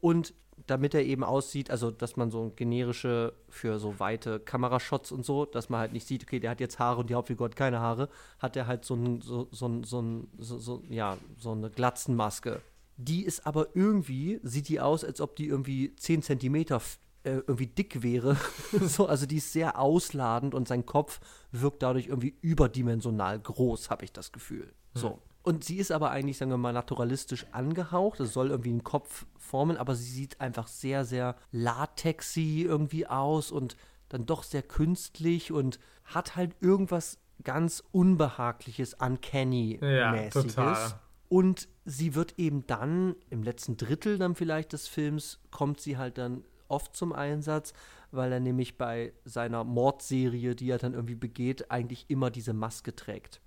[0.00, 0.34] Und
[0.66, 5.44] damit er eben aussieht, also dass man so generische für so weite Kamerashots und so,
[5.44, 7.80] dass man halt nicht sieht, okay, der hat jetzt Haare und die Hauptfigur hat keine
[7.80, 8.08] Haare,
[8.38, 12.60] hat er halt so, ein, so, so, so, so, so, ja, so eine Glatzenmaske.
[12.96, 16.80] Die ist aber irgendwie, sieht die aus, als ob die irgendwie 10 Zentimeter
[17.24, 18.36] äh, irgendwie dick wäre.
[18.80, 21.20] so, also die ist sehr ausladend und sein Kopf
[21.50, 24.72] wirkt dadurch irgendwie überdimensional groß, habe ich das Gefühl.
[24.94, 25.18] So.
[25.42, 28.20] Und sie ist aber eigentlich, sagen wir mal, naturalistisch angehaucht.
[28.20, 33.50] Es soll irgendwie einen Kopf formen, aber sie sieht einfach sehr, sehr latexy irgendwie aus
[33.50, 33.76] und
[34.08, 40.56] dann doch sehr künstlich und hat halt irgendwas ganz Unbehagliches, Uncanny-mäßiges.
[40.56, 41.00] Ja.
[41.28, 46.16] Und sie wird eben dann, im letzten Drittel dann vielleicht des Films, kommt sie halt
[46.16, 47.72] dann oft zum Einsatz,
[48.10, 52.94] weil er nämlich bei seiner Mordserie, die er dann irgendwie begeht, eigentlich immer diese Maske
[52.94, 53.40] trägt.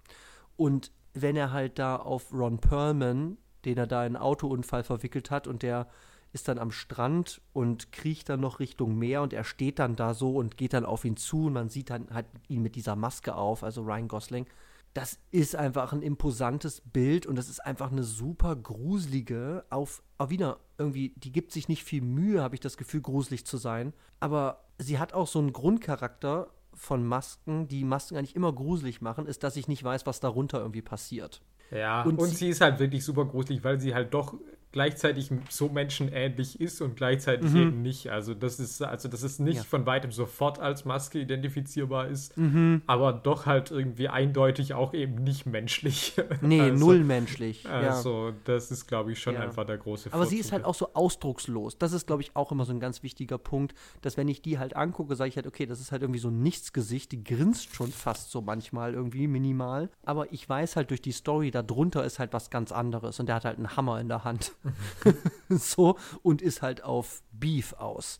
[0.55, 5.31] Und wenn er halt da auf Ron Perlman, den er da in einen Autounfall verwickelt
[5.31, 5.87] hat und der
[6.33, 10.13] ist dann am Strand und kriecht dann noch Richtung Meer und er steht dann da
[10.13, 12.95] so und geht dann auf ihn zu und man sieht dann halt ihn mit dieser
[12.95, 14.45] Maske auf, also Ryan Gosling.
[14.97, 20.31] Das ist einfach ein imposantes Bild und das ist einfach eine super gruselige, auf, auch
[20.31, 23.93] wieder irgendwie, die gibt sich nicht viel Mühe, habe ich das Gefühl, gruselig zu sein.
[24.19, 29.27] Aber sie hat auch so einen Grundcharakter von Masken, die Masken eigentlich immer gruselig machen,
[29.27, 31.41] ist, dass ich nicht weiß, was darunter irgendwie passiert.
[31.69, 34.33] Ja, Und und, sie- sie, ist halt wirklich super gruselig, weil sie halt doch
[34.71, 37.57] gleichzeitig so menschenähnlich ist und gleichzeitig Mhm.
[37.57, 38.09] eben nicht.
[38.11, 39.63] Also das ist, also das ist nicht Ja.
[39.63, 42.81] von weitem sofort als Maske identifizierbar ist, Mhm.
[42.85, 46.13] aber doch halt irgendwie eindeutig auch eben nicht menschlich.
[46.41, 47.63] Nee, also, null menschlich.
[47.63, 47.71] ja.
[47.71, 49.41] Also, das ist, glaube ich, schon Ja.
[49.41, 50.53] einfach der große Aber sie ist Vorzug.
[50.53, 51.77] halt auch so ausdruckslos.
[51.77, 54.59] Das ist, glaube ich, auch immer so ein ganz wichtiger Punkt, dass wenn ich die
[54.59, 57.73] halt angucke, sage ich halt, okay, das ist halt irgendwie so ein Nichtsgesicht, die grinst
[57.75, 59.89] schon fast so manchmal irgendwie minimal.
[60.03, 63.35] Aber ich weiß halt durch die Story, darunter ist halt was ganz anderes und der
[63.35, 64.51] hat halt einen Hammer in der Hand.
[65.49, 68.19] so und ist halt auf Beef aus.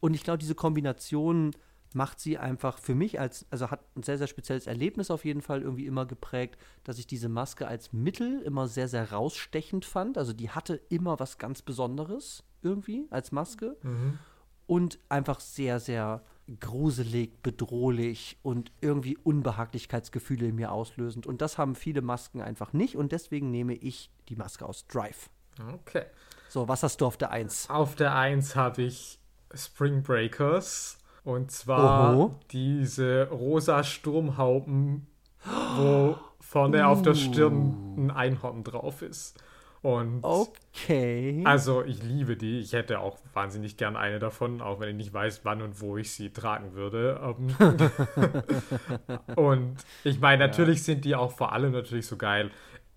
[0.00, 1.52] Und ich glaube, diese Kombination
[1.92, 5.42] macht sie einfach für mich als, also hat ein sehr, sehr spezielles Erlebnis auf jeden
[5.42, 10.16] Fall irgendwie immer geprägt, dass ich diese Maske als Mittel immer sehr, sehr rausstechend fand.
[10.16, 14.18] Also die hatte immer was ganz Besonderes irgendwie als Maske Mhm.
[14.66, 16.22] und einfach sehr, sehr
[16.60, 21.26] gruselig, bedrohlich und irgendwie Unbehaglichkeitsgefühle in mir auslösend.
[21.26, 25.28] Und das haben viele Masken einfach nicht und deswegen nehme ich die Maske aus Drive.
[25.74, 26.04] Okay.
[26.48, 27.68] So, was hast du auf der Eins?
[27.70, 29.18] Auf der 1 habe ich
[29.54, 30.98] Spring Breakers.
[31.22, 32.40] Und zwar Oho.
[32.50, 35.06] diese rosa Sturmhauben,
[35.76, 39.38] wo vorne auf der Stirn ein Einhorn drauf ist.
[39.82, 41.42] Und Okay.
[41.46, 42.58] also ich liebe die.
[42.58, 45.96] Ich hätte auch wahnsinnig gern eine davon, auch wenn ich nicht weiß, wann und wo
[45.96, 47.20] ich sie tragen würde.
[47.22, 47.54] Ähm,
[49.36, 52.50] und ich meine, natürlich sind die auch vor allem natürlich so geil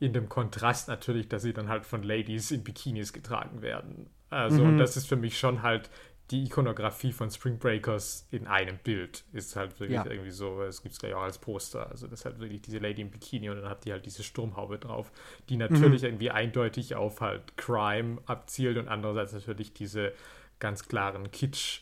[0.04, 4.10] in dem Kontrast natürlich, dass sie dann halt von Ladies in Bikinis getragen werden.
[4.30, 5.90] Also und das ist für mich schon halt
[6.32, 9.24] die Ikonografie von Spring Breakers in einem Bild.
[9.34, 10.06] Ist halt wirklich Ja.
[10.10, 11.90] irgendwie so, es gibt es gleich auch als Poster.
[11.90, 14.24] Also das ist halt wirklich diese Lady im Bikini und dann hat die halt diese
[14.24, 15.12] Sturmhaube drauf,
[15.50, 20.14] die natürlich irgendwie eindeutig auf halt Crime abzielt und andererseits natürlich diese
[20.60, 21.82] ganz klaren Kitsch,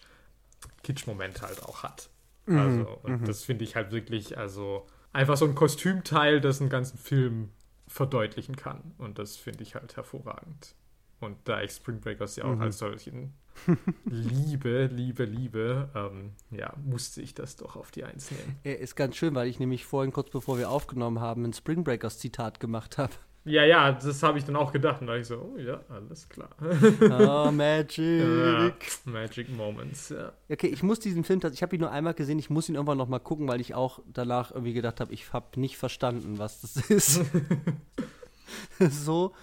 [0.84, 2.10] Kitsch-Moment halt auch hat.
[2.48, 6.98] Also, und das finde ich halt wirklich, also einfach so ein Kostümteil, das einen ganzen
[6.98, 7.52] Film
[7.92, 8.94] verdeutlichen kann.
[8.98, 10.76] Und das finde ich halt hervorragend.
[11.20, 13.34] Und da ich Spring Breakers ja auch als solchen
[14.06, 18.58] liebe, liebe, liebe, ähm, ja, musste ich das doch auf die Eins nehmen.
[18.64, 21.84] Er ist ganz schön, weil ich nämlich vorhin, kurz bevor wir aufgenommen haben, ein Spring
[21.84, 23.14] Breakers Zitat gemacht habe.
[23.44, 25.02] Ja, ja, das habe ich dann auch gedacht.
[25.02, 26.50] Und da ich so, oh ja, alles klar.
[26.60, 28.22] Oh, Magic.
[28.22, 28.72] ja,
[29.06, 30.32] Magic Moments, ja.
[30.50, 33.00] Okay, ich muss diesen Film, ich habe ihn nur einmal gesehen, ich muss ihn irgendwann
[33.00, 36.62] noch mal gucken, weil ich auch danach irgendwie gedacht habe, ich habe nicht verstanden, was
[36.62, 37.22] das ist.
[38.80, 39.34] so.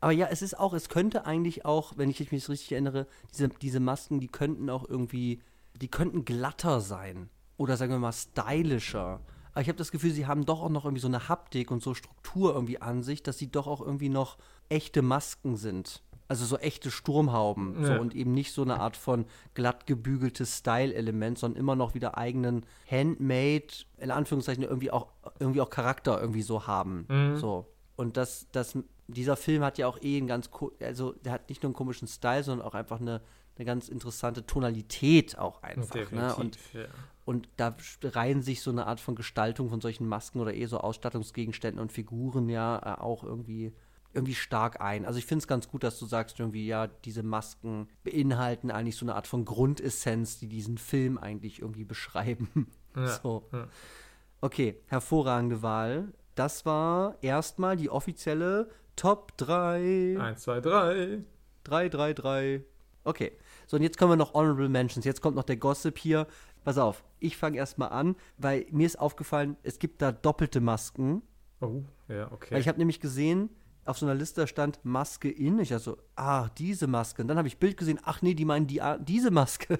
[0.00, 3.48] Aber ja, es ist auch, es könnte eigentlich auch, wenn ich mich richtig erinnere, diese,
[3.48, 5.42] diese Masken, die könnten auch irgendwie,
[5.80, 7.28] die könnten glatter sein.
[7.58, 9.20] Oder sagen wir mal stylischer.
[9.54, 11.82] Aber ich habe das Gefühl, sie haben doch auch noch irgendwie so eine Haptik und
[11.82, 14.36] so Struktur irgendwie an sich, dass sie doch auch irgendwie noch
[14.68, 16.02] echte Masken sind.
[16.26, 17.82] Also so echte Sturmhauben.
[17.82, 17.94] Ja.
[17.94, 22.18] So, und eben nicht so eine Art von glatt gebügeltes Style-Element, sondern immer noch wieder
[22.18, 23.68] eigenen Handmade,
[23.98, 25.08] in Anführungszeichen, irgendwie auch,
[25.38, 27.06] irgendwie auch Charakter irgendwie so haben.
[27.36, 27.66] So.
[27.96, 28.76] Und das, das,
[29.06, 30.50] dieser Film hat ja auch eh einen ganz,
[30.80, 33.20] also der hat nicht nur einen komischen Style, sondern auch einfach eine,
[33.56, 36.10] eine ganz interessante Tonalität auch einfach.
[36.10, 36.34] Ne?
[36.34, 36.86] Und, ja.
[37.24, 40.78] Und da reihen sich so eine Art von Gestaltung von solchen Masken oder eh so
[40.78, 43.72] Ausstattungsgegenständen und Figuren ja äh, auch irgendwie
[44.14, 45.04] irgendwie stark ein.
[45.04, 48.96] Also ich finde es ganz gut, dass du sagst irgendwie, ja, diese Masken beinhalten eigentlich
[48.96, 52.68] so eine Art von Grundessenz, die diesen Film eigentlich irgendwie beschreiben.
[52.94, 53.48] Ja, so.
[53.52, 53.66] ja.
[54.40, 56.12] Okay, hervorragende Wahl.
[56.34, 60.16] Das war erstmal die offizielle Top 3.
[60.20, 61.24] Eins, zwei, drei.
[61.64, 62.64] 3, 3, 3.
[63.04, 63.32] Okay.
[63.66, 65.04] So, und jetzt kommen wir noch Honorable Mentions.
[65.04, 66.26] Jetzt kommt noch der Gossip hier.
[66.64, 71.22] Pass auf, ich fange erstmal an, weil mir ist aufgefallen, es gibt da doppelte Masken.
[71.60, 72.54] Oh, ja, okay.
[72.54, 73.50] Weil ich habe nämlich gesehen,
[73.84, 75.58] auf so einer Liste stand Maske in.
[75.58, 77.20] Ich dachte so, ah, diese Maske.
[77.22, 79.78] Und dann habe ich Bild gesehen, ach nee, die meinen die, diese Maske.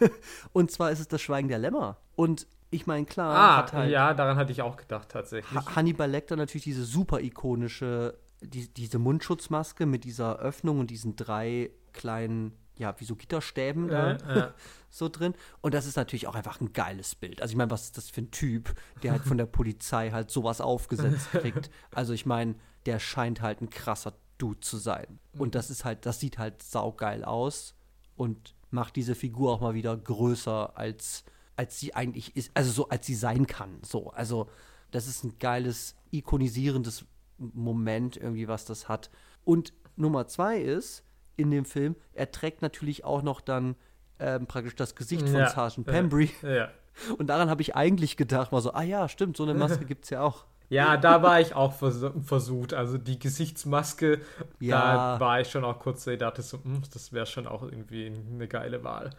[0.52, 1.98] und zwar ist es das Schweigen der Lämmer.
[2.16, 5.54] Und ich meine, klar, ah, hat halt ja, daran hatte ich auch gedacht, tatsächlich.
[5.54, 11.16] Ha- Hannibal Lecter natürlich diese super ikonische, die, diese Mundschutzmaske mit dieser Öffnung und diesen
[11.16, 14.52] drei kleinen, ja, wie so Gitterstäben da Äh, äh.
[14.90, 15.34] so drin.
[15.62, 17.40] Und das ist natürlich auch einfach ein geiles Bild.
[17.40, 20.30] Also ich meine, was ist das für ein Typ, der halt von der Polizei halt
[20.30, 21.70] sowas aufgesetzt kriegt.
[21.94, 25.18] Also ich meine, der scheint halt ein krasser Dude zu sein.
[25.38, 27.74] Und das ist halt, das sieht halt saugeil aus
[28.16, 31.24] und macht diese Figur auch mal wieder größer als
[31.56, 33.78] als sie eigentlich ist, also so als sie sein kann.
[33.84, 34.48] So, also
[34.90, 37.04] das ist ein geiles ikonisierendes
[37.38, 39.10] Moment irgendwie, was das hat.
[39.44, 41.03] Und Nummer zwei ist
[41.36, 43.76] in dem Film, er trägt natürlich auch noch dann
[44.18, 46.30] ähm, praktisch das Gesicht von Ja, Sergeant Pembry.
[46.42, 46.70] Ja.
[47.18, 50.04] Und daran habe ich eigentlich gedacht, war so, ah ja, stimmt, so eine Maske gibt
[50.04, 50.44] es ja auch.
[50.70, 52.72] Ja, da war ich auch vers versucht.
[52.72, 54.20] Also die Gesichtsmaske,
[54.60, 55.16] Ja.
[55.16, 58.12] da war ich schon auch kurz ich dachte so, hm, das wäre schon auch irgendwie
[58.32, 59.10] eine geile Wahl.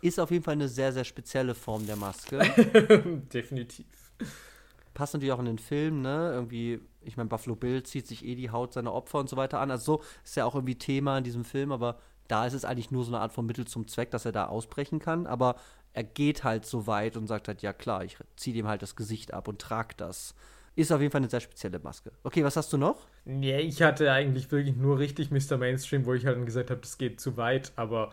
[0.00, 2.38] Ist auf jeden Fall eine sehr, sehr spezielle Form der Maske.
[3.32, 3.86] Definitiv.
[4.94, 6.30] Passt natürlich auch in den Film, ne?
[6.32, 9.60] Irgendwie, ich meine, Buffalo Bill zieht sich eh die Haut seiner Opfer und so weiter
[9.60, 9.70] an.
[9.70, 11.98] Also so ist ja auch irgendwie Thema in diesem Film, aber
[12.28, 14.46] da ist es eigentlich nur so eine Art von Mittel zum Zweck, dass er da
[14.46, 15.26] ausbrechen kann.
[15.26, 15.56] Aber
[15.92, 18.96] er geht halt so weit und sagt halt, ja klar, ich ziehe dem halt das
[18.96, 20.34] Gesicht ab und trage das.
[20.76, 22.12] Ist auf jeden Fall eine sehr spezielle Maske.
[22.22, 23.08] Okay, was hast du noch?
[23.24, 25.56] Nee, ich hatte eigentlich wirklich nur richtig Mr.
[25.58, 28.12] Mainstream, wo ich halt dann gesagt habe, das geht zu weit, aber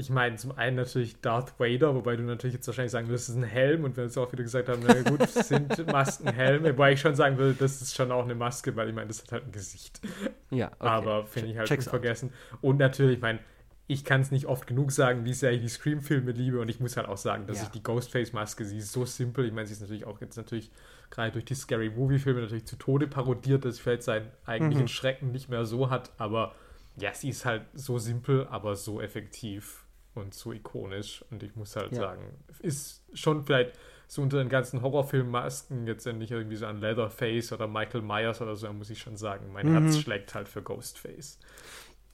[0.00, 3.34] ich meine, zum einen natürlich Darth Vader, wobei du natürlich jetzt wahrscheinlich sagen würdest, das
[3.34, 6.70] ist ein Helm und wir jetzt auch wieder gesagt haben, na gut, sind Masken Helme,
[6.70, 9.22] wobei ich schon sagen würde, das ist schon auch eine Maske, weil ich meine, das
[9.24, 10.00] hat halt ein Gesicht.
[10.50, 10.74] Ja, okay.
[10.78, 11.94] Aber finde ich halt Check's out.
[11.94, 12.32] unvergessen.
[12.60, 13.40] Und natürlich, ich meine,
[13.88, 16.78] ich kann es nicht oft genug sagen, wie sehr ich die Scream-Filme liebe und ich
[16.78, 17.64] muss halt auch sagen, dass Ja.
[17.64, 19.46] ich die Ghostface-Maske, sie ist so simpel.
[19.46, 20.70] Ich meine, sie ist natürlich auch jetzt natürlich
[21.10, 24.88] gerade durch die Scary Movie-Filme natürlich zu Tode parodiert, dass sie vielleicht seinen eigentlichen Mhm.
[24.88, 26.54] Schrecken nicht mehr so hat, aber
[26.96, 29.84] ja, sie ist halt so simpel, aber so effektiv
[30.14, 32.00] und so ikonisch und ich muss halt Ja.
[32.00, 32.22] sagen,
[32.60, 33.72] ist schon vielleicht
[34.06, 38.56] so unter den ganzen Horrorfilm-Masken jetzt nicht irgendwie so an Leatherface oder Michael Myers oder
[38.56, 39.72] so, da muss ich schon sagen, mein Mhm.
[39.72, 41.38] Herz schlägt halt für Ghostface.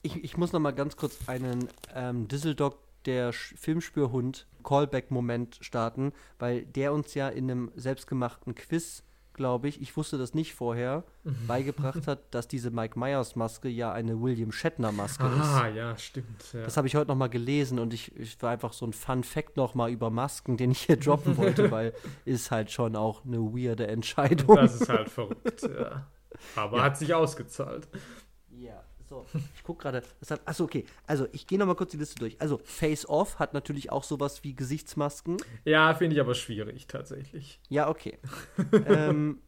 [0.01, 6.11] Ich, ich muss noch mal ganz kurz einen ähm, Düsseldog, der Sch Filmspürhund, Callback-Moment starten,
[6.39, 9.03] weil der uns ja in einem selbstgemachten Quiz,
[9.35, 11.03] glaube ich, ich wusste das nicht vorher,
[11.47, 15.41] beigebracht hat, dass diese Mike Myers-Maske ja eine William Shatner-Maske ist.
[15.41, 16.53] Ah, ja, stimmt.
[16.53, 16.63] Ja.
[16.63, 19.57] Das habe ich heute noch mal gelesen und ich, ich war einfach so ein Fun-Fact
[19.57, 21.93] noch mal über Masken, den ich hier droppen wollte, weil
[22.25, 24.55] ist halt schon auch eine weirde Entscheidung.
[24.55, 26.07] Das ist halt verrückt, ja.
[26.55, 26.83] Aber Ja.
[26.83, 27.87] hat sich ausgezahlt.
[28.49, 29.25] Ja, so.
[29.55, 30.03] Ich gucke gerade.
[30.45, 30.85] Achso, okay.
[31.07, 32.39] Also, ich gehe nochmal kurz die Liste durch.
[32.41, 35.37] Also, Face Off hat natürlich auch sowas wie Gesichtsmasken.
[35.63, 37.59] Ja, finde ich aber schwierig, tatsächlich.
[37.69, 38.17] Ja, okay.
[38.87, 39.39] ähm,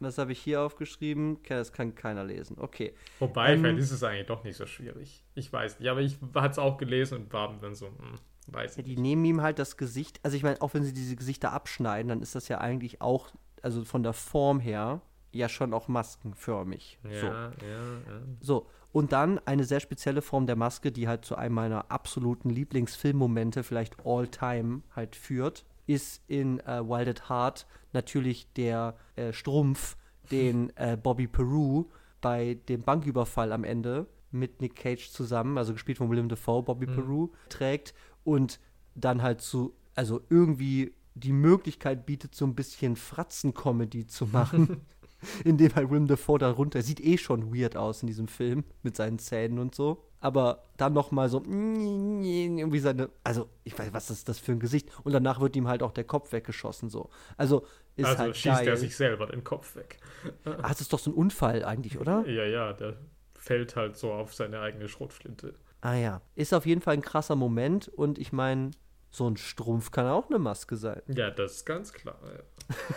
[0.00, 1.36] was habe ich hier aufgeschrieben?
[1.36, 2.56] Okay, Das kann keiner lesen.
[2.58, 2.94] Okay.
[3.20, 5.24] Wobei, Ähm, vielleicht ist es eigentlich doch nicht so schwierig.
[5.34, 8.18] Ich weiß nicht, aber ich hatte es auch gelesen und war dann so, hm,
[8.48, 9.00] weiß Ja, ich die nicht.
[9.00, 10.20] nehmen ihm halt das Gesicht.
[10.22, 13.30] Also, ich meine, auch wenn sie diese Gesichter abschneiden, dann ist das ja eigentlich auch,
[13.62, 15.00] also von der Form her,
[15.34, 16.98] ja schon auch maskenförmig.
[17.04, 17.26] Ja, So.
[17.26, 18.22] ja, ja.
[18.40, 22.48] So, und dann eine sehr spezielle Form der Maske, die halt zu einem meiner absoluten
[22.48, 29.32] Lieblingsfilmmomente, vielleicht all time, halt führt, ist in äh, Wild at Heart natürlich der äh,
[29.32, 29.96] Strumpf,
[30.30, 31.86] den äh, Bobby Peru
[32.20, 36.86] bei dem Banküberfall am Ende mit Nick Cage zusammen, also gespielt von William Dafoe, Bobby
[36.86, 37.94] Peru, trägt
[38.24, 38.60] und
[38.94, 44.82] dann halt zu, also irgendwie die Möglichkeit bietet, so ein bisschen Fratzen-Comedy zu machen
[45.44, 48.64] in dem halt Willem Dafoe da runter, sieht eh schon weird aus in diesem Film
[48.82, 50.04] mit seinen Zähnen und so.
[50.20, 54.60] Aber dann noch mal so irgendwie seine, also ich weiß, was ist das für ein
[54.60, 54.88] Gesicht?
[55.04, 57.10] Und danach wird ihm halt auch der Kopf weggeschossen so.
[57.36, 58.68] Also ist Also halt schießt geil.
[58.68, 59.98] er sich selber den Kopf weg.
[60.44, 62.26] ah, das ist doch so ein Unfall eigentlich, oder?
[62.26, 62.96] Ja, ja, der
[63.34, 65.54] fällt halt so auf seine eigene Schrotflinte.
[65.80, 68.70] Ah ja, ist auf jeden Fall ein krasser Moment und ich meine,
[69.14, 71.00] so ein Strumpf kann auch eine Maske sein.
[71.06, 72.18] Ja, das ist ganz klar.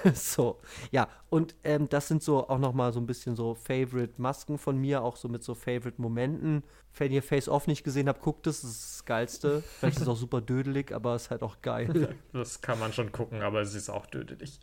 [0.03, 0.11] Ja.
[0.13, 0.59] so,
[0.91, 4.77] ja, und ähm, das sind so auch noch mal so ein bisschen so Favorite-Masken von
[4.77, 6.63] mir, auch so mit so Favorite-Momenten.
[6.97, 9.61] Wenn ihr Face-Off nicht gesehen habt, guckt es, das ist das Geilste.
[9.61, 12.15] Vielleicht ist es auch super dödelig, aber es ist halt auch geil.
[12.33, 14.59] Das kann man schon gucken, aber es ist auch tödlich.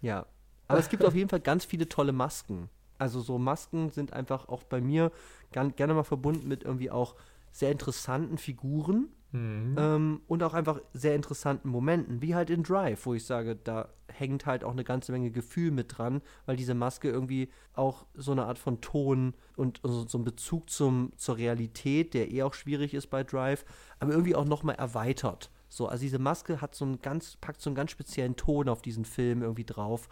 [0.00, 0.26] ja.
[0.68, 2.70] Aber es gibt auf jeden Fall ganz viele tolle Masken.
[2.96, 5.10] Also so Masken sind einfach auch bei mir
[5.50, 7.16] gern, gerne mal verbunden mit irgendwie auch
[7.50, 9.76] sehr interessanten Figuren Mhm.
[9.78, 13.88] ähm, und auch einfach sehr interessanten Momenten, wie halt in Drive, wo ich sage, da
[14.08, 18.32] hängt halt auch eine ganze Menge Gefühl mit dran, weil diese Maske irgendwie auch so
[18.32, 22.52] eine Art von Ton und so, so einen Bezug zum, zur Realität, der eh auch
[22.52, 23.64] schwierig ist bei Drive,
[24.00, 25.50] aber irgendwie auch nochmal erweitert.
[25.68, 28.82] So, also diese Maske hat so einen ganz, packt so einen ganz speziellen Ton auf
[28.82, 30.10] diesen Film irgendwie drauf,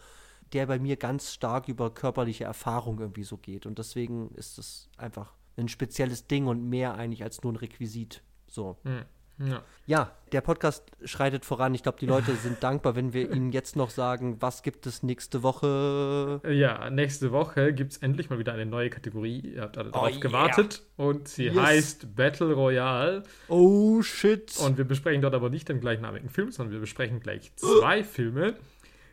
[0.54, 3.66] der bei mir ganz stark über körperliche Erfahrung irgendwie so geht.
[3.66, 8.22] Und deswegen ist es einfach ein spezielles Ding und mehr eigentlich als nur ein Requisit.
[8.50, 8.76] So.
[8.84, 9.04] Mhm.
[9.46, 9.62] Ja.
[9.86, 11.74] Ja, der Podcast schreitet voran.
[11.74, 15.02] Ich glaube, die Leute sind dankbar, wenn wir ihnen jetzt noch sagen, was gibt es
[15.02, 16.42] nächste Woche.
[16.46, 19.40] Ja, nächste Woche gibt es endlich mal wieder eine neue Kategorie.
[19.40, 20.20] Ihr habt alle darauf yeah.
[20.20, 20.82] gewartet.
[20.96, 21.56] Und sie Yes.
[21.56, 23.22] heißt Battle Royale.
[23.48, 24.58] Oh shit.
[24.58, 28.56] Und wir besprechen dort aber nicht den gleichnamigen Film, sondern wir besprechen gleich zwei Filme.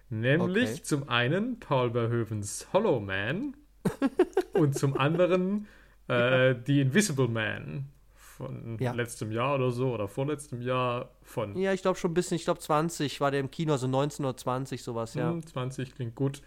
[0.09, 0.81] Nämlich Okay.
[0.83, 3.55] zum einen Paul Verhoevens Hollow Man
[4.53, 5.67] und zum anderen
[6.09, 7.89] äh, The Invisible Man
[8.37, 8.91] von Ja.
[8.91, 12.43] letztem Jahr oder so oder vorletztem Jahr von ja, ich glaube schon ein bisschen, ich
[12.43, 15.31] glaube 20 war der im Kino, also 19 oder 20, sowas, ja.
[15.31, 16.41] hm, 20, klingt gut,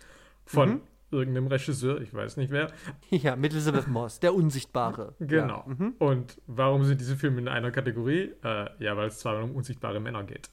[0.45, 0.81] von Mhm.
[1.11, 2.69] Irgendeinem Regisseur, ich weiß nicht wer.
[3.11, 5.15] Ja, mit Elizabeth Moss, der Unsichtbare.
[5.19, 5.65] Genau.
[5.67, 5.75] Ja.
[5.75, 5.95] Mhm.
[5.99, 8.33] Und warum sind diese Filme in einer Kategorie?
[8.45, 10.51] Äh, ja, weil es zwar um unsichtbare Männer geht.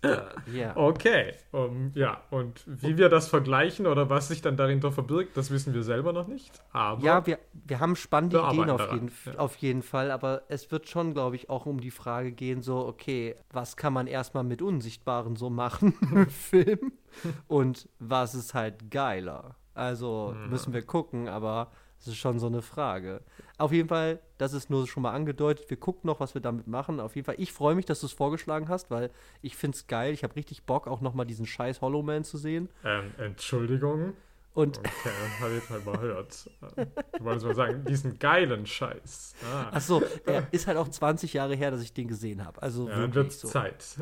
[0.53, 0.75] ja.
[0.87, 5.51] Okay, um, ja, und wie wir das vergleichen oder was sich dann dahinter verbirgt, das
[5.51, 6.61] wissen wir selber noch nicht.
[6.71, 9.35] Aber Ja, wir, wir haben spannende Wir Ideen auf jeden, ja.
[9.37, 12.85] auf jeden Fall, aber es wird schon, glaube ich, auch um die Frage gehen, so,
[12.85, 16.93] okay, was kann man erstmal mit Unsichtbaren so machen im Film
[17.47, 19.55] und was ist halt geiler?
[19.77, 20.49] Also Mhm.
[20.49, 23.21] müssen wir gucken, aber es ist schon so eine Frage.
[23.57, 26.67] Auf jeden Fall, das ist nur schon mal angedeutet, wir gucken noch, was wir damit
[26.67, 26.99] machen.
[26.99, 29.09] Auf jeden Fall, ich freue mich, dass du es vorgeschlagen hast, weil
[29.41, 30.13] ich finde es geil.
[30.13, 32.69] Ich habe richtig Bock, auch nochmal diesen scheiß Hollow Man zu sehen.
[32.83, 34.13] ähm, Entschuldigung.
[34.53, 34.89] Und Okay,
[35.39, 36.49] habe ich jetzt mal überhört.
[37.19, 39.35] Du wolltest mal sagen, diesen geilen Scheiß.
[39.45, 42.59] Ah, Ach so, der ist halt auch 20 Jahre her, dass ich den gesehen habe.
[42.63, 43.47] Also ja, wirklich wird so.
[43.49, 43.97] Zeit.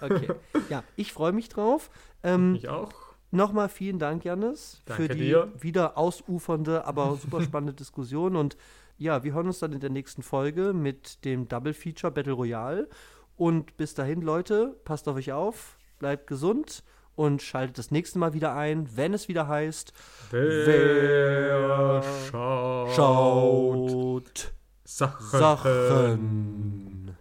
[0.00, 0.28] Okay.
[0.68, 1.90] Ja, ich freue mich drauf.
[2.22, 2.92] Ähm, ich auch.
[3.32, 5.52] Nochmal vielen Dank, Janis, Danke für die dir.
[5.60, 8.34] wieder ausufernde, aber super spannende Diskussion.
[8.36, 8.56] Und
[8.98, 12.88] ja, wir hören uns dann in der nächsten Folge mit dem Double Feature Battle Royale.
[13.36, 16.82] Und bis dahin, Leute, passt auf euch auf, bleibt gesund
[17.14, 19.92] und schaltet das nächste Mal wieder ein, wenn es wieder heißt,
[20.30, 24.52] Wer schaut, schaut
[24.84, 25.38] Sachen.
[25.38, 27.16] Sachen.